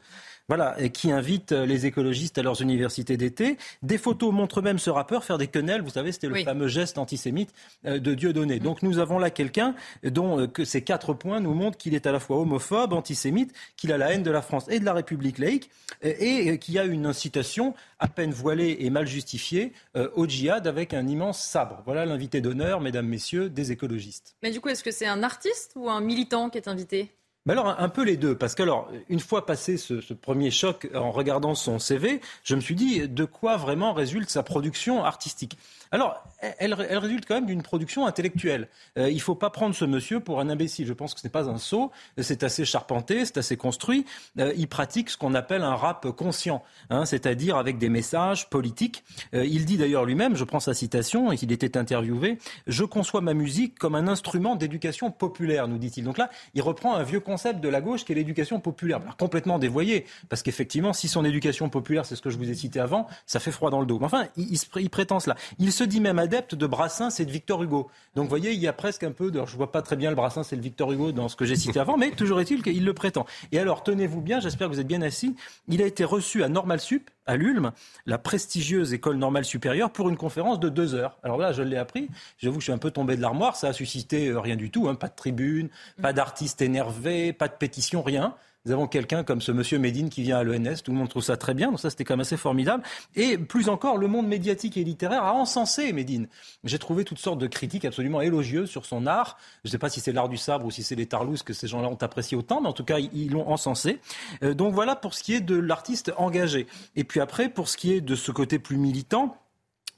Voilà, 0.49 0.75
qui 0.89 1.11
invite 1.11 1.51
euh, 1.51 1.67
les 1.67 1.85
écologistes 1.85 2.39
à 2.39 2.41
leurs 2.41 2.63
universités 2.63 3.17
d'été. 3.17 3.59
Des 3.83 3.99
photos 3.99 4.33
montrent 4.33 4.63
même 4.63 4.79
ce 4.79 4.89
rappeur 4.89 5.23
faire 5.23 5.37
des 5.37 5.45
quenelles. 5.45 5.83
Vous 5.83 5.91
savez, 5.91 6.11
c'était 6.11 6.27
le 6.27 6.43
fameux 6.43 6.67
geste 6.67 6.97
antisémite 6.97 7.53
euh, 7.85 7.99
de 7.99 8.15
Dieudonné. 8.15 8.55
Mm. 8.55 8.63
Donc 8.63 8.81
nous 8.81 8.97
avons 8.97 9.19
là 9.19 9.29
quelqu'un 9.29 9.75
dont 10.03 10.39
euh, 10.39 10.47
que 10.47 10.65
ces 10.65 10.81
quatre 10.83 11.13
points 11.13 11.39
nous 11.39 11.53
montrent 11.53 11.77
qu'il 11.77 11.93
est 11.93 12.07
à 12.07 12.11
la 12.11 12.19
fois 12.19 12.37
homophobe, 12.39 12.93
antisémite, 12.93 13.53
qu'il 13.77 13.91
a 13.91 13.99
la 13.99 14.11
haine 14.11 14.23
de 14.23 14.31
la 14.31 14.41
France 14.41 14.65
et 14.69 14.79
de 14.79 14.85
la 14.85 14.93
République 14.93 15.37
laïque, 15.37 15.69
et 16.01 16.57
qu'il 16.57 16.73
y 16.73 16.79
a 16.79 16.85
une 16.85 17.05
incitation 17.05 17.75
à 17.99 18.07
peine 18.07 18.31
voilée 18.31 18.77
et 18.79 18.89
mal 18.89 19.05
justifiée 19.05 19.73
au 20.15 20.27
djihad 20.27 20.65
avec 20.65 20.93
un 20.93 21.07
immense 21.07 21.43
sabre. 21.43 21.83
Voilà 21.85 22.05
l'invité 22.05 22.41
d'honneur, 22.41 22.81
mesdames, 22.81 23.07
messieurs, 23.07 23.49
des 23.49 23.71
écologistes. 23.71 24.35
Mais 24.41 24.51
du 24.51 24.61
coup, 24.61 24.69
est-ce 24.69 24.83
que 24.83 24.91
c'est 24.91 25.07
un 25.07 25.21
artiste 25.21 25.73
ou 25.75 25.89
un 25.89 26.01
militant 26.01 26.49
qui 26.49 26.57
est 26.57 26.67
invité? 26.67 27.11
Alors, 27.47 27.79
un 27.79 27.89
peu 27.89 28.03
les 28.03 28.17
deux, 28.17 28.37
parce 28.37 28.53
que 28.53 28.63
alors, 28.63 28.91
une 29.07 29.19
fois 29.19 29.45
passé 29.45 29.77
ce, 29.77 30.13
premier 30.13 30.51
choc 30.51 30.89
en 30.93 31.11
regardant 31.11 31.55
son 31.55 31.79
CV, 31.79 32.21
je 32.43 32.55
me 32.55 32.61
suis 32.61 32.75
dit 32.75 33.07
de 33.07 33.25
quoi 33.25 33.57
vraiment 33.57 33.93
résulte 33.93 34.29
sa 34.29 34.43
production 34.43 35.03
artistique? 35.03 35.57
Alors, 35.91 36.23
elle, 36.59 36.75
résulte 36.75 37.25
quand 37.25 37.33
même 37.33 37.47
d'une 37.47 37.63
production 37.63 38.05
intellectuelle. 38.05 38.67
Euh, 38.99 39.09
il 39.09 39.15
ne 39.15 39.21
faut 39.21 39.33
pas 39.33 39.49
prendre 39.49 39.73
ce 39.73 39.85
monsieur 39.85 40.19
pour 40.19 40.39
un 40.39 40.47
imbécile. 40.47 40.85
Je 40.85 40.93
pense 40.93 41.15
que 41.15 41.19
ce 41.19 41.25
n'est 41.25 41.31
pas 41.31 41.49
un 41.49 41.57
sot. 41.57 41.91
C'est 42.19 42.43
assez 42.43 42.63
charpenté, 42.63 43.25
c'est 43.25 43.37
assez 43.37 43.57
construit. 43.57 44.05
Euh, 44.37 44.53
il 44.55 44.67
pratique 44.67 45.09
ce 45.09 45.17
qu'on 45.17 45.33
appelle 45.33 45.63
un 45.63 45.73
rap 45.73 46.07
conscient, 46.11 46.63
hein, 46.91 47.05
c'est-à-dire 47.05 47.57
avec 47.57 47.79
des 47.79 47.89
messages 47.89 48.51
politiques. 48.51 49.03
Euh, 49.33 49.43
il 49.45 49.65
dit 49.65 49.77
d'ailleurs 49.77 50.05
lui-même, 50.05 50.35
je 50.35 50.43
prends 50.43 50.59
sa 50.59 50.75
citation, 50.75 51.31
il 51.31 51.51
était 51.51 51.75
interviewé, 51.75 52.37
Je 52.67 52.83
conçois 52.83 53.21
ma 53.21 53.33
musique 53.33 53.79
comme 53.79 53.95
un 53.95 54.07
instrument 54.07 54.55
d'éducation 54.55 55.09
populaire, 55.09 55.67
nous 55.67 55.79
dit-il. 55.79 56.03
Donc 56.03 56.19
là, 56.19 56.29
il 56.53 56.61
reprend 56.61 56.95
un 56.95 57.03
vieux 57.03 57.19
concept 57.19 57.38
concept 57.39 57.61
de 57.61 57.69
la 57.69 57.79
gauche 57.79 58.03
qui 58.03 58.11
est 58.11 58.15
l'éducation 58.15 58.59
populaire. 58.59 58.99
Alors, 59.01 59.15
complètement 59.15 59.59
dévoyé, 59.59 60.05
parce 60.27 60.43
qu'effectivement, 60.43 60.91
si 60.91 61.07
son 61.07 61.23
éducation 61.23 61.69
populaire, 61.69 62.05
c'est 62.05 62.17
ce 62.17 62.21
que 62.21 62.29
je 62.29 62.37
vous 62.37 62.49
ai 62.49 62.53
cité 62.53 62.81
avant, 62.81 63.07
ça 63.25 63.39
fait 63.39 63.51
froid 63.51 63.69
dans 63.69 63.79
le 63.79 63.85
dos. 63.85 63.97
Mais 63.97 64.07
enfin, 64.07 64.27
il, 64.35 64.59
il, 64.75 64.89
prétend 64.89 65.21
cela. 65.21 65.37
Il 65.57 65.71
se 65.71 65.85
dit 65.85 66.01
même 66.01 66.19
adepte 66.19 66.53
de 66.53 66.67
Brassens 66.67 67.17
et 67.19 67.25
de 67.25 67.31
Victor 67.31 67.63
Hugo. 67.63 67.89
Donc, 68.15 68.25
vous 68.25 68.29
voyez, 68.29 68.51
il 68.51 68.59
y 68.59 68.67
a 68.67 68.73
presque 68.73 69.03
un 69.03 69.13
peu 69.13 69.31
de... 69.31 69.41
Je 69.45 69.55
vois 69.55 69.71
pas 69.71 69.81
très 69.81 69.95
bien 69.95 70.09
le 70.09 70.17
Brassens 70.17 70.51
et 70.51 70.57
le 70.57 70.61
Victor 70.61 70.91
Hugo 70.91 71.13
dans 71.13 71.29
ce 71.29 71.37
que 71.37 71.45
j'ai 71.45 71.55
cité 71.55 71.79
avant, 71.79 71.95
mais 71.95 72.11
toujours 72.11 72.41
est-il 72.41 72.61
qu'il 72.61 72.83
le 72.83 72.93
prétend. 72.93 73.25
Et 73.53 73.59
alors, 73.59 73.83
tenez-vous 73.83 74.19
bien, 74.19 74.41
j'espère 74.41 74.67
que 74.67 74.73
vous 74.73 74.81
êtes 74.81 74.87
bien 74.87 75.01
assis, 75.01 75.33
il 75.69 75.81
a 75.81 75.85
été 75.85 76.03
reçu 76.03 76.43
à 76.43 76.49
Normal 76.49 76.81
Sup, 76.81 77.09
à 77.29 77.35
l'Ulm, 77.35 77.71
la 78.07 78.17
prestigieuse 78.17 78.91
école 78.93 79.17
normale 79.17 79.45
supérieure, 79.45 79.91
pour 79.91 80.09
une 80.09 80.17
conférence 80.17 80.59
de 80.59 80.67
deux 80.67 80.95
heures. 80.95 81.19
Alors 81.21 81.37
là, 81.37 81.51
je 81.51 81.61
l'ai 81.61 81.77
appris, 81.77 82.09
j'avoue 82.39 82.55
que 82.55 82.61
je 82.61 82.65
suis 82.65 82.73
un 82.73 82.79
peu 82.79 82.89
tombé 82.89 83.15
de 83.15 83.21
l'armoire, 83.21 83.55
ça 83.55 83.67
a 83.67 83.73
suscité 83.73 84.29
euh, 84.29 84.39
rien 84.39 84.55
du 84.55 84.71
tout, 84.71 84.89
hein, 84.89 84.95
pas 84.95 85.09
de 85.09 85.15
tribune, 85.15 85.69
pas 86.01 86.11
d'artistes 86.11 86.63
énervés, 86.63 87.31
pas 87.31 87.47
de 87.47 87.53
pétition, 87.53 88.01
rien. 88.01 88.33
Nous 88.65 88.73
avons 88.73 88.87
quelqu'un 88.87 89.23
comme 89.23 89.39
ce 89.39 89.53
monsieur 89.53 89.79
Médine 89.79 90.09
qui 90.09 90.21
vient 90.21 90.37
à 90.37 90.43
l'ENS, 90.43 90.81
tout 90.83 90.91
le 90.91 90.97
monde 90.97 91.07
trouve 91.07 91.23
ça 91.23 91.37
très 91.37 91.53
bien, 91.53 91.69
donc 91.69 91.79
ça 91.79 91.89
c'était 91.89 92.03
quand 92.03 92.15
même 92.15 92.21
assez 92.21 92.35
formidable. 92.35 92.83
Et 93.15 93.37
plus 93.37 93.69
encore, 93.69 93.97
le 93.97 94.07
monde 94.07 94.27
médiatique 94.27 94.75
et 94.75 94.83
littéraire 94.83 95.23
a 95.23 95.33
encensé 95.33 95.93
Médine. 95.93 96.27
J'ai 96.65 96.77
trouvé 96.77 97.05
toutes 97.05 97.19
sortes 97.19 97.39
de 97.39 97.47
critiques 97.47 97.85
absolument 97.85 98.19
élogieuses 98.19 98.69
sur 98.69 98.85
son 98.85 99.07
art. 99.07 99.37
Je 99.63 99.69
ne 99.69 99.71
sais 99.71 99.77
pas 99.77 99.89
si 99.89 100.01
c'est 100.01 100.11
l'art 100.11 100.27
du 100.27 100.35
sabre 100.35 100.65
ou 100.65 100.71
si 100.71 100.83
c'est 100.83 100.95
les 100.95 101.05
tarlousses 101.05 101.43
que 101.43 101.53
ces 101.53 101.67
gens-là 101.67 101.87
ont 101.87 101.95
apprécié 101.95 102.35
autant, 102.35 102.59
mais 102.59 102.67
en 102.67 102.73
tout 102.73 102.83
cas, 102.83 102.99
ils 102.99 103.31
l'ont 103.31 103.47
encensé. 103.47 104.01
Euh, 104.43 104.53
donc 104.53 104.73
voilà 104.73 104.97
pour 104.97 105.13
ce 105.13 105.23
qui 105.23 105.35
est 105.35 105.41
de 105.41 105.55
l'artiste 105.55 106.11
engagé. 106.17 106.67
Et 106.97 107.05
puis 107.05 107.21
après, 107.21 107.47
pour 107.47 107.69
ce 107.69 107.77
qui 107.77 107.93
est 107.93 108.01
de 108.01 108.15
ce 108.15 108.31
côté 108.33 108.59
plus 108.59 108.77
militant, 108.77 109.37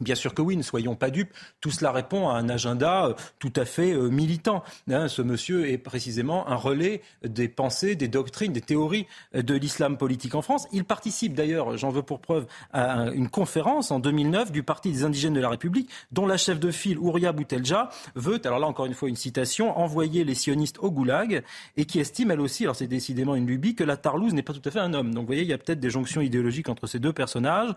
Bien 0.02 0.16
sûr 0.16 0.34
que 0.34 0.42
oui, 0.42 0.58
ne 0.58 0.64
soyons 0.64 0.96
pas 0.96 1.12
dupes. 1.12 1.32
Tout 1.62 1.70
cela 1.70 1.92
répond 1.92 2.28
à 2.28 2.34
un 2.34 2.50
agenda 2.50 3.06
euh, 3.06 3.14
tout 3.38 3.54
à 3.56 3.66
fait 3.66 3.94
euh, 3.94 4.10
militant. 4.10 4.64
Hein, 4.90 5.08
ce 5.08 5.22
monsieur 5.22 5.70
est 5.70 5.78
précisément 5.78 6.48
un 6.50 6.56
relais 6.56 7.02
des 7.24 7.48
pensées, 7.48 7.96
des 7.96 8.08
doctrines, 8.08 8.52
des 8.52 8.62
théories 8.62 9.06
euh, 9.36 9.44
de 9.44 9.54
l'islam 9.54 9.98
politique 9.98 10.34
en 10.34 10.42
France. 10.42 10.68
Il 10.72 10.86
participe 10.86 11.36
d'ailleurs, 11.36 11.78
j'en 11.78 11.90
veux 11.90 12.02
pour 12.02 12.20
preuve, 12.20 12.48
à 12.74 13.12
une 13.14 13.30
conférence 13.30 13.92
en 13.92 14.00
2009 14.00 14.52
du 14.52 14.64
Parti 14.64 14.92
des 14.92 15.04
indigènes 15.04 15.34
de 15.34 15.40
la 15.40 15.50
République, 15.50 15.90
dont 16.12 16.26
la 16.26 16.38
chef 16.38 16.60
de 16.60 16.72
file, 16.72 16.98
Ouria 16.98 17.32
Boutelja, 17.32 17.90
veut, 18.16 18.42
alors 18.44 18.58
là 18.58 18.66
encore 18.66 18.88
une 18.88 18.96
fois 18.96 19.08
une 19.08 19.16
citation, 19.16 19.78
envoyer 19.78 20.24
les 20.24 20.34
sionistes 20.34 20.80
au 20.80 20.90
goulag 20.90 21.44
et 21.78 21.86
qui 21.86 22.00
estime 22.00 22.32
elle 22.32 22.42
aussi, 22.42 22.64
alors 22.64 22.76
c'est 22.76 22.88
décidément 22.88 23.36
une 23.36 23.46
lubie, 23.46 23.76
que 23.76 23.84
la 23.84 23.98
Tarlouse 23.98 24.34
n'est 24.34 24.42
pas 24.42 24.54
tout 24.54 24.62
à 24.66 24.72
fait 24.72 24.80
un 24.80 24.96
homme. 24.96 25.14
Donc 25.14 25.22
vous 25.22 25.28
voyez, 25.28 25.44
il 25.44 25.48
y 25.48 25.54
a 25.54 25.60
peut-être 25.60 25.80
des 25.80 25.92
jonctions 25.92 26.22
idéologiques 26.22 26.70
entre 26.70 26.88
ces 26.88 26.98
deux 26.98 27.14
personnages. 27.14 27.70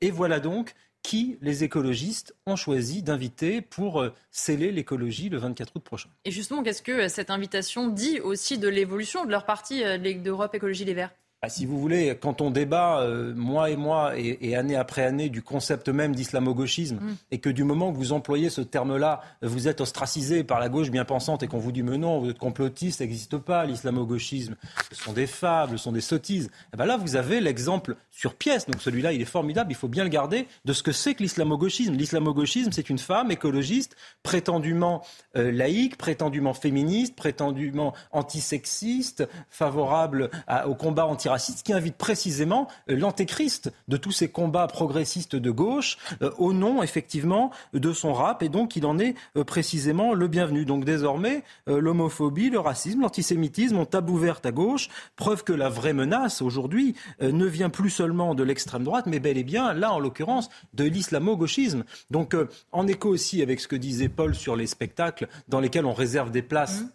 Et 0.00 0.12
voilà 0.12 0.38
donc 0.38 0.74
qui 1.04 1.38
les 1.42 1.62
écologistes 1.62 2.34
ont 2.46 2.56
choisi 2.56 3.02
d'inviter 3.02 3.60
pour 3.60 4.00
euh, 4.00 4.12
sceller 4.32 4.72
l'écologie 4.72 5.28
le 5.28 5.38
24 5.38 5.76
août 5.76 5.84
prochain. 5.84 6.08
Et 6.24 6.32
justement, 6.32 6.64
qu'est-ce 6.64 6.82
que 6.82 6.92
euh, 6.92 7.08
cette 7.08 7.30
invitation 7.30 7.88
dit 7.88 8.18
aussi 8.18 8.58
de 8.58 8.66
l'évolution 8.66 9.24
de 9.24 9.30
leur 9.30 9.44
parti 9.44 9.84
euh, 9.84 9.98
d'Europe 9.98 10.54
Écologie 10.54 10.84
Les 10.84 10.94
Verts? 10.94 11.12
Bah, 11.44 11.50
si 11.50 11.66
vous 11.66 11.78
voulez, 11.78 12.16
quand 12.18 12.40
on 12.40 12.50
débat, 12.50 13.00
euh, 13.00 13.34
mois 13.34 13.68
et 13.68 13.76
mois 13.76 14.12
et, 14.16 14.56
année 14.56 14.76
après 14.76 15.04
année, 15.04 15.28
du 15.28 15.42
concept 15.42 15.90
même 15.90 16.14
d'islamo-gauchisme, 16.14 16.96
mm. 16.96 17.16
et 17.32 17.38
que 17.38 17.50
du 17.50 17.64
moment 17.64 17.92
que 17.92 17.98
vous 17.98 18.12
employez 18.12 18.48
ce 18.48 18.62
terme-là, 18.62 19.20
vous 19.42 19.68
êtes 19.68 19.82
ostracisé 19.82 20.42
par 20.42 20.58
la 20.58 20.70
gauche 20.70 20.90
bien 20.90 21.04
pensante 21.04 21.42
et 21.42 21.46
qu'on 21.46 21.58
vous 21.58 21.70
dit 21.70 21.82
mais 21.82 21.98
non, 21.98 22.18
vous 22.18 22.30
êtes 22.30 22.38
complotiste, 22.38 23.00
ça 23.00 23.04
n'existe 23.04 23.36
pas, 23.36 23.66
l'islamo-gauchisme, 23.66 24.56
ce 24.90 25.04
sont 25.04 25.12
des 25.12 25.26
fables, 25.26 25.76
ce 25.76 25.84
sont 25.84 25.92
des 25.92 26.00
sottises. 26.00 26.46
Et 26.46 26.48
eh 26.72 26.76
ben 26.78 26.86
là, 26.86 26.96
vous 26.96 27.14
avez 27.14 27.42
l'exemple 27.42 27.96
sur 28.10 28.36
pièce, 28.36 28.64
donc 28.64 28.80
celui-là, 28.80 29.12
il 29.12 29.20
est 29.20 29.26
formidable, 29.26 29.70
il 29.70 29.76
faut 29.76 29.88
bien 29.88 30.04
le 30.04 30.08
garder, 30.08 30.48
de 30.64 30.72
ce 30.72 30.82
que 30.82 30.92
c'est 30.92 31.14
que 31.14 31.22
l'islamo-gauchisme. 31.22 31.92
L'islamo-gauchisme, 31.92 32.72
c'est 32.72 32.88
une 32.88 32.98
femme 32.98 33.30
écologiste, 33.30 33.96
prétendument 34.22 35.02
euh, 35.36 35.52
laïque, 35.52 35.98
prétendument 35.98 36.54
féministe, 36.54 37.14
prétendument 37.16 37.92
antisexiste, 38.12 39.28
favorable 39.50 40.30
au 40.66 40.74
combat 40.74 41.04
anti 41.04 41.28
qui 41.62 41.72
invite 41.72 41.96
précisément 41.96 42.68
euh, 42.90 42.96
l'antéchrist 42.96 43.72
de 43.88 43.96
tous 43.96 44.12
ces 44.12 44.28
combats 44.28 44.66
progressistes 44.66 45.36
de 45.36 45.50
gauche 45.50 45.98
euh, 46.22 46.30
au 46.38 46.52
nom 46.52 46.82
effectivement 46.82 47.50
de 47.72 47.92
son 47.92 48.12
rap 48.12 48.42
et 48.42 48.48
donc 48.48 48.76
il 48.76 48.86
en 48.86 48.98
est 48.98 49.14
euh, 49.36 49.44
précisément 49.44 50.14
le 50.14 50.28
bienvenu. 50.28 50.64
Donc 50.64 50.84
désormais, 50.84 51.42
l'homophobie, 51.66 52.50
le 52.50 52.58
racisme, 52.58 53.02
l'antisémitisme 53.02 53.78
ont 53.78 53.88
ouvert 54.08 54.40
à 54.44 54.50
gauche, 54.50 54.88
preuve 55.16 55.44
que 55.44 55.52
la 55.52 55.68
vraie 55.68 55.92
menace 55.92 56.42
aujourd'hui 56.42 56.94
ne 57.20 57.46
vient 57.46 57.70
plus 57.70 57.90
seulement 57.90 58.34
de 58.34 58.42
l'extrême 58.42 58.84
droite, 58.84 59.06
mais 59.06 59.20
bel 59.20 59.38
et 59.38 59.44
bien, 59.44 59.72
là 59.72 59.92
en 59.92 59.98
l'occurrence, 59.98 60.48
de 60.74 60.84
l'islamo-gauchisme. 60.84 61.84
Donc 62.10 62.36
en 62.72 62.86
écho 62.86 63.08
aussi 63.08 63.42
avec 63.42 63.60
ce 63.60 63.68
que 63.68 63.76
disait 63.76 64.08
Paul 64.08 64.34
sur 64.34 64.56
les 64.56 64.66
spectacles 64.66 65.28
dans 65.48 65.60
lesquels 65.60 65.86
on 65.86 65.94
réserve 65.94 66.30
des 66.30 66.42
places. 66.42 66.82
Mmh 66.82 66.88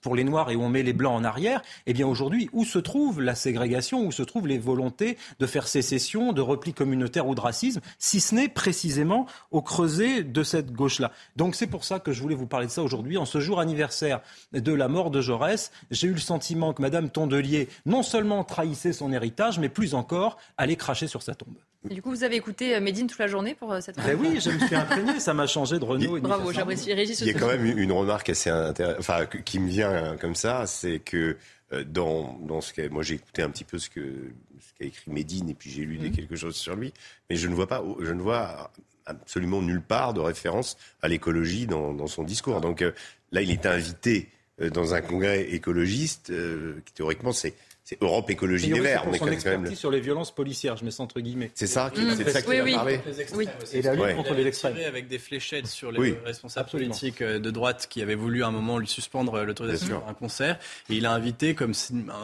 pour 0.00 0.16
les 0.16 0.24
Noirs 0.24 0.50
et 0.50 0.56
où 0.56 0.62
on 0.62 0.68
met 0.68 0.82
les 0.82 0.92
Blancs 0.92 1.18
en 1.18 1.24
arrière, 1.24 1.62
eh 1.86 1.92
bien 1.92 2.06
aujourd'hui, 2.06 2.48
où 2.52 2.64
se 2.64 2.78
trouve 2.78 3.20
la 3.20 3.34
ségrégation, 3.34 4.06
où 4.06 4.12
se 4.12 4.22
trouvent 4.22 4.46
les 4.46 4.58
volontés 4.58 5.18
de 5.38 5.46
faire 5.46 5.68
sécession, 5.68 6.32
de 6.32 6.40
repli 6.40 6.72
communautaire 6.72 7.26
ou 7.26 7.34
de 7.34 7.40
racisme, 7.40 7.80
si 7.98 8.20
ce 8.20 8.34
n'est 8.34 8.48
précisément 8.48 9.26
au 9.50 9.62
creuset 9.62 10.22
de 10.22 10.42
cette 10.42 10.72
gauche-là. 10.72 11.12
Donc 11.36 11.54
c'est 11.54 11.66
pour 11.66 11.84
ça 11.84 11.98
que 11.98 12.12
je 12.12 12.22
voulais 12.22 12.34
vous 12.34 12.46
parler 12.46 12.66
de 12.66 12.72
ça 12.72 12.82
aujourd'hui. 12.82 13.18
En 13.18 13.24
ce 13.24 13.40
jour 13.40 13.60
anniversaire 13.60 14.20
de 14.52 14.72
la 14.72 14.88
mort 14.88 15.10
de 15.10 15.20
Jaurès, 15.20 15.70
j'ai 15.90 16.08
eu 16.08 16.12
le 16.12 16.18
sentiment 16.18 16.72
que 16.72 16.82
Madame 16.82 17.10
Tondelier 17.10 17.68
non 17.86 18.02
seulement 18.02 18.44
trahissait 18.44 18.92
son 18.92 19.12
héritage, 19.12 19.58
mais 19.58 19.68
plus 19.68 19.94
encore 19.94 20.38
allait 20.56 20.76
cracher 20.76 21.06
sur 21.06 21.22
sa 21.22 21.34
tombe. 21.34 21.54
du 21.88 22.02
coup, 22.02 22.10
vous 22.10 22.24
avez 22.24 22.36
écouté 22.36 22.74
euh, 22.74 22.80
Médine 22.80 23.06
toute 23.06 23.18
la 23.18 23.26
journée 23.26 23.54
pour 23.54 23.72
euh, 23.72 23.80
cette 23.80 23.96
ben 23.96 24.18
Oui, 24.20 24.40
je 24.40 24.50
me 24.50 24.58
suis 24.58 24.74
imprégné, 24.76 25.20
ça 25.20 25.34
m'a 25.34 25.46
changé 25.46 25.78
de 25.78 25.84
Renault. 25.84 26.18
Bravo, 26.20 26.52
j'apprécie 26.52 26.92
Régis. 26.92 27.20
Il 27.20 27.28
y 27.28 27.30
a 27.30 27.34
quand 27.34 27.48
même 27.48 27.64
une 27.66 27.92
remarque 27.92 28.30
assez 28.30 28.50
intéressante, 28.50 29.00
enfin, 29.00 29.26
qui 29.26 29.58
me 29.58 29.68
vient 29.68 29.89
comme 30.20 30.34
ça, 30.34 30.66
c'est 30.66 31.00
que 31.00 31.36
euh, 31.72 31.84
dans, 31.84 32.36
dans 32.40 32.60
ce 32.60 32.88
moi 32.88 33.04
j'ai 33.04 33.14
écouté 33.14 33.42
un 33.42 33.50
petit 33.50 33.62
peu 33.62 33.78
ce 33.78 33.88
que 33.88 34.32
ce 34.58 34.72
qu'a 34.76 34.86
écrit 34.86 35.10
Médine 35.10 35.48
et 35.50 35.54
puis 35.54 35.70
j'ai 35.70 35.84
lu 35.84 35.98
mmh. 35.98 36.10
quelque 36.12 36.34
chose 36.34 36.56
sur 36.56 36.74
lui, 36.74 36.92
mais 37.28 37.36
je 37.36 37.46
ne 37.46 37.54
vois 37.54 37.68
pas, 37.68 37.84
je 38.00 38.12
ne 38.12 38.20
vois 38.20 38.72
absolument 39.06 39.62
nulle 39.62 39.80
part 39.80 40.12
de 40.12 40.20
référence 40.20 40.76
à 41.00 41.08
l'écologie 41.08 41.66
dans, 41.66 41.94
dans, 41.94 42.08
son 42.08 42.24
discours. 42.24 42.60
Donc 42.60 42.82
euh, 42.82 42.92
là, 43.30 43.40
il 43.40 43.52
est 43.52 43.66
invité 43.66 44.28
euh, 44.60 44.68
dans 44.68 44.94
un 44.94 45.00
congrès 45.00 45.48
écologiste 45.50 46.32
qui 46.84 46.92
théoriquement 46.92 47.32
c'est 47.32 47.54
c'est 47.90 48.00
Europe 48.02 48.30
Écologie 48.30 48.70
des 48.70 48.78
Verts. 48.78 49.04
On 49.08 49.12
est 49.12 49.18
quand 49.18 49.26
même 49.26 49.74
sur 49.74 49.90
les 49.90 50.00
violences 50.00 50.32
policières, 50.32 50.76
je 50.76 50.84
mets 50.84 50.92
ça 50.92 51.02
entre 51.02 51.18
guillemets. 51.18 51.50
C'est 51.54 51.66
ça, 51.66 51.90
qui, 51.92 52.02
c'est 52.14 52.30
ça 52.30 52.40
qui 52.40 52.60
oui, 52.60 52.72
parlé. 52.72 53.00
Oui. 53.34 53.48
Et 53.72 53.82
la 53.82 53.94
lutte 53.94 54.16
contre 54.16 54.34
les 54.34 54.46
extrêmes. 54.46 54.76
Avec 54.86 55.08
des 55.08 55.18
fléchettes 55.18 55.66
sur 55.66 55.90
les 55.90 56.16
responsables 56.24 56.68
politiques 56.70 57.20
euh, 57.20 57.40
de 57.40 57.50
droite 57.50 57.88
qui 57.90 58.00
avaient 58.00 58.14
voulu 58.14 58.44
à 58.44 58.46
un 58.46 58.52
moment 58.52 58.78
lui 58.78 58.86
suspendre 58.86 59.42
l'autorisation 59.42 60.02
d'un 60.06 60.14
concert. 60.14 60.58
Et 60.88 60.94
il 60.94 61.06
a 61.06 61.12
invité 61.12 61.54
comme 61.54 61.72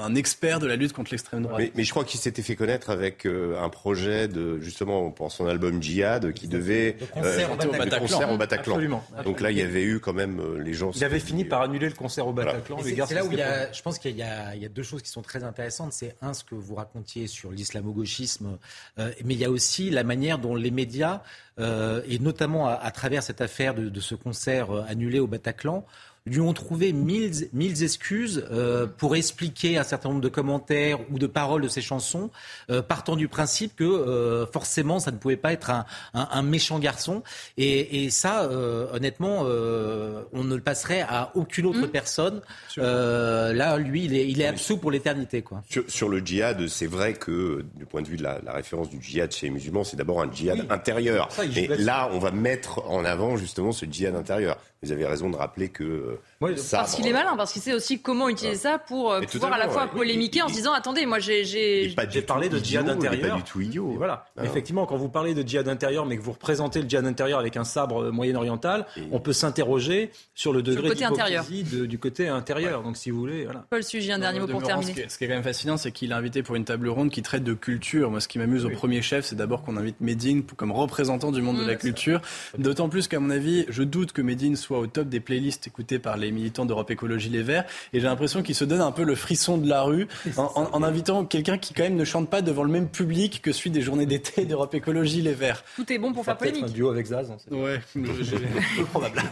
un 0.00 0.14
expert 0.14 0.60
de 0.60 0.66
la 0.66 0.76
lutte 0.76 0.92
contre 0.92 1.10
l'extrême 1.10 1.42
droite. 1.42 1.72
Mais, 1.74 1.84
je 1.84 1.90
crois 1.90 2.04
qu'il 2.04 2.20
s'était 2.20 2.42
fait 2.42 2.54
connaître 2.54 2.90
avec 2.90 3.26
euh, 3.26 3.60
un 3.60 3.68
projet 3.68 4.28
de 4.28 4.60
justement 4.60 5.10
pour 5.10 5.32
son 5.32 5.46
album 5.46 5.82
Djihad 5.82 6.32
qui 6.32 6.46
devait 6.46 6.96
le 7.00 7.06
concert, 7.06 7.50
euh, 7.50 7.98
concert 7.98 8.30
au 8.30 8.36
Bataclan. 8.36 8.74
Absolument. 8.74 9.04
Donc 9.24 9.40
là, 9.40 9.50
il 9.50 9.58
y 9.58 9.62
avait 9.62 9.82
eu 9.82 9.98
quand 9.98 10.12
même 10.12 10.58
les 10.58 10.74
gens. 10.74 10.92
Il 10.92 11.02
avait 11.02 11.18
fini 11.18 11.44
par 11.44 11.62
annuler 11.62 11.88
le 11.88 11.94
concert 11.94 12.28
au 12.28 12.32
Bataclan. 12.32 12.78
C'est 12.84 13.14
là 13.14 13.24
où 13.24 13.32
il 13.32 13.38
y 13.38 13.42
a, 13.42 13.72
je 13.72 13.82
pense 13.82 13.98
qu'il 13.98 14.12
y, 14.12 14.18
y 14.18 14.22
a 14.22 14.68
deux 14.68 14.84
choses 14.84 15.02
qui 15.02 15.10
sont 15.10 15.22
très 15.22 15.42
intéressantes 15.42 15.55
intéressante, 15.56 15.94
c'est 15.94 16.14
un, 16.20 16.34
ce 16.34 16.44
que 16.44 16.54
vous 16.54 16.74
racontiez 16.74 17.26
sur 17.26 17.50
l'islamo-gauchisme, 17.50 18.58
euh, 18.98 19.10
mais 19.24 19.32
il 19.32 19.40
y 19.40 19.44
a 19.46 19.50
aussi 19.50 19.88
la 19.88 20.04
manière 20.04 20.38
dont 20.38 20.54
les 20.54 20.70
médias, 20.70 21.22
euh, 21.58 22.02
et 22.06 22.18
notamment 22.18 22.68
à, 22.68 22.90
travers 22.90 23.22
cette 23.22 23.40
affaire 23.40 23.74
de, 23.74 24.00
ce 24.00 24.14
concert 24.14 24.70
euh, 24.70 24.84
annulé 24.86 25.18
au 25.18 25.26
Bataclan, 25.26 25.86
lui 26.26 26.40
ont 26.40 26.52
trouvé 26.52 26.92
mille, 26.92 27.48
mille 27.52 27.82
excuses 27.82 28.44
euh, 28.50 28.86
pour 28.86 29.16
expliquer 29.16 29.78
un 29.78 29.84
certain 29.84 30.08
nombre 30.08 30.20
de 30.20 30.28
commentaires 30.28 30.98
ou 31.10 31.18
de 31.18 31.26
paroles 31.26 31.62
de 31.62 31.68
ses 31.68 31.80
chansons, 31.80 32.30
euh, 32.70 32.82
partant 32.82 33.16
du 33.16 33.28
principe 33.28 33.76
que 33.76 33.84
euh, 33.84 34.46
forcément 34.46 34.98
ça 34.98 35.12
ne 35.12 35.16
pouvait 35.16 35.36
pas 35.36 35.52
être 35.52 35.70
un, 35.70 35.86
un, 36.14 36.28
un 36.30 36.42
méchant 36.42 36.78
garçon. 36.78 37.22
Et, 37.56 38.04
et 38.04 38.10
ça, 38.10 38.44
euh, 38.44 38.86
honnêtement, 38.92 39.42
euh, 39.44 40.22
on 40.32 40.44
ne 40.44 40.54
le 40.56 40.60
passerait 40.60 41.02
à 41.02 41.30
aucune 41.34 41.66
autre 41.66 41.86
mmh. 41.86 41.90
personne. 41.90 42.40
là, 42.76 43.78
lui, 43.78 44.04
il 44.04 44.14
est, 44.14 44.28
il 44.28 44.40
est 44.40 44.46
absous 44.46 44.78
pour 44.78 44.90
l'éternité. 44.90 45.42
Quoi. 45.42 45.62
Sur, 45.70 45.84
sur, 45.88 46.08
le 46.08 46.18
djihad, 46.18 46.66
c'est 46.68 46.86
vrai 46.86 47.14
que 47.14 47.64
du 47.74 47.86
point 47.86 48.02
de 48.02 48.08
vue 48.08 48.16
de 48.16 48.22
la, 48.22 48.40
la 48.44 48.52
référence 48.52 48.90
du 48.90 49.00
djihad 49.00 49.30
chez 49.32 49.46
les 49.46 49.52
musulmans, 49.52 49.84
c'est 49.84 49.96
d'abord 49.96 50.20
un 50.20 50.32
djihad 50.32 50.66
intérieur. 50.70 51.28
Et 51.54 51.68
là, 51.68 52.08
on 52.12 52.18
va 52.18 52.30
mettre 52.30 52.82
en 52.88 53.04
avant 53.04 53.36
justement 53.36 53.72
ce 53.72 53.86
djihad 53.86 54.14
intérieur 54.14 54.58
vous 54.82 54.92
avez 54.92 55.06
raison 55.06 55.30
de 55.30 55.36
rappeler 55.36 55.68
que 55.68 55.84
euh, 55.84 56.20
ça, 56.56 56.78
parce 56.78 56.94
qu'il 56.94 57.06
est 57.06 57.12
malin, 57.12 57.36
parce 57.36 57.52
qu'il 57.52 57.62
sait 57.62 57.72
aussi 57.72 58.00
comment 58.00 58.28
utiliser 58.28 58.58
ça 58.58 58.78
pour 58.78 59.12
euh, 59.12 59.20
pouvoir 59.22 59.54
à 59.54 59.58
la 59.58 59.68
fois 59.68 59.86
polémiquer 59.86 60.42
en 60.42 60.48
se 60.48 60.54
disant 60.54 60.72
attendez, 60.72 61.06
moi 61.06 61.18
j'ai 61.18 61.94
parlé 62.26 62.48
de 62.48 62.58
djihad 62.58 62.88
intérieur. 62.88 63.30
Pas 63.30 63.36
du 63.36 63.42
tout 63.42 63.60
idiot. 63.60 63.94
voilà. 63.96 64.26
Effectivement, 64.42 64.86
quand 64.86 64.96
vous 64.96 65.08
parlez 65.08 65.34
de 65.34 65.46
djihad 65.46 65.68
intérieur, 65.68 66.06
mais 66.06 66.16
que 66.16 66.22
vous 66.22 66.32
représentez 66.32 66.82
le 66.82 66.88
djihad 66.88 67.06
intérieur 67.06 67.38
avec 67.38 67.56
un 67.56 67.64
sabre 67.64 68.04
euh, 68.04 68.10
moyen-oriental, 68.10 68.86
on 69.10 69.20
peut 69.20 69.32
s'interroger 69.32 70.10
sur 70.34 70.52
le 70.52 70.62
degré 70.62 70.94
d'hypocrisie 70.94 71.64
du 71.64 71.98
côté 71.98 72.28
intérieur. 72.28 72.82
Donc 72.82 72.96
si 72.96 73.10
vous 73.10 73.18
voulez, 73.18 73.44
voilà. 73.44 73.64
Paul 73.70 73.82
Sugy, 73.82 74.12
un 74.12 74.18
dernier 74.18 74.40
mot 74.40 74.46
pour 74.46 74.62
terminer. 74.62 75.06
Ce 75.08 75.18
qui, 75.18 75.24
est, 75.24 75.28
quand 75.28 75.34
même 75.34 75.42
fascinant, 75.42 75.76
c'est 75.76 75.92
qu'il 75.92 76.10
est 76.10 76.14
invité 76.14 76.42
pour 76.42 76.56
une 76.56 76.64
table 76.64 76.88
ronde 76.88 77.10
qui 77.10 77.22
traite 77.22 77.44
de 77.44 77.54
culture. 77.54 78.10
Moi, 78.10 78.20
ce 78.20 78.28
qui 78.28 78.38
m'amuse 78.38 78.64
au 78.64 78.70
premier 78.70 79.02
chef, 79.02 79.24
c'est 79.24 79.36
d'abord 79.36 79.62
qu'on 79.62 79.76
invite 79.76 80.00
Medine 80.00 80.42
comme 80.42 80.72
représentant 80.72 81.32
du 81.32 81.40
monde 81.40 81.58
de 81.58 81.66
la 81.66 81.74
mmh. 81.74 81.78
culture. 81.78 82.20
D'autant 82.58 82.88
plus 82.88 83.08
qu'à 83.08 83.20
mon 83.20 83.30
avis, 83.30 83.64
je 83.68 83.82
doute 83.82 84.12
que 84.12 84.22
Medine 84.22 84.56
soit 84.56 84.78
au 84.78 84.86
top 84.86 85.08
des 85.08 85.20
playlists 85.20 85.66
écouté 85.66 85.98
par 85.98 86.16
les 86.16 86.25
militants 86.30 86.66
d'Europe 86.66 86.90
Écologie 86.90 87.28
Les 87.28 87.42
Verts. 87.42 87.64
Et 87.92 88.00
j'ai 88.00 88.06
l'impression 88.06 88.42
qu'il 88.42 88.54
se 88.54 88.64
donne 88.64 88.80
un 88.80 88.92
peu 88.92 89.04
le 89.04 89.14
frisson 89.14 89.58
de 89.58 89.68
la 89.68 89.82
rue 89.82 90.08
en, 90.36 90.82
invitant 90.82 91.24
quelqu'un 91.24 91.58
qui 91.58 91.74
quand 91.74 91.82
même 91.82 91.96
ne 91.96 92.04
chante 92.04 92.28
pas 92.28 92.42
devant 92.42 92.62
le 92.62 92.70
même 92.70 92.88
public 92.88 93.40
que 93.42 93.52
celui 93.52 93.70
des 93.70 93.82
journées 93.82 94.06
d'été 94.06 94.44
d'Europe 94.44 94.74
Écologie 94.74 95.22
Les 95.22 95.34
Verts. 95.34 95.64
Tout 95.76 95.92
est 95.92 95.98
bon 95.98 96.12
pour 96.12 96.24
faire 96.24 96.36
polémique. 96.36 96.64
un 96.64 96.68
duo 96.68 96.90
avec 96.90 97.06
Zaz. 97.06 97.32
Ouais, 97.50 97.80
peu 97.94 98.84
probable. 98.84 99.22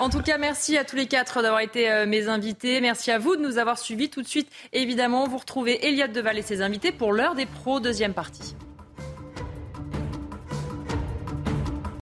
en 0.00 0.08
tout 0.08 0.22
cas, 0.22 0.38
merci 0.38 0.76
à 0.76 0.84
tous 0.84 0.96
les 0.96 1.06
quatre 1.06 1.42
d'avoir 1.42 1.60
été 1.60 1.90
euh, 1.90 2.06
mes 2.06 2.28
invités. 2.28 2.80
Merci 2.80 3.10
à 3.10 3.18
vous 3.18 3.36
de 3.36 3.42
nous 3.42 3.58
avoir 3.58 3.78
suivis. 3.78 4.10
Tout 4.10 4.22
de 4.22 4.28
suite, 4.28 4.48
évidemment, 4.72 5.26
vous 5.26 5.38
retrouvez 5.38 5.86
Elliot 5.86 6.08
Deval 6.08 6.38
et 6.38 6.42
ses 6.42 6.62
invités 6.62 6.92
pour 6.92 7.12
l'heure 7.12 7.34
des 7.34 7.46
pros, 7.46 7.80
deuxième 7.80 8.14
partie. 8.14 8.54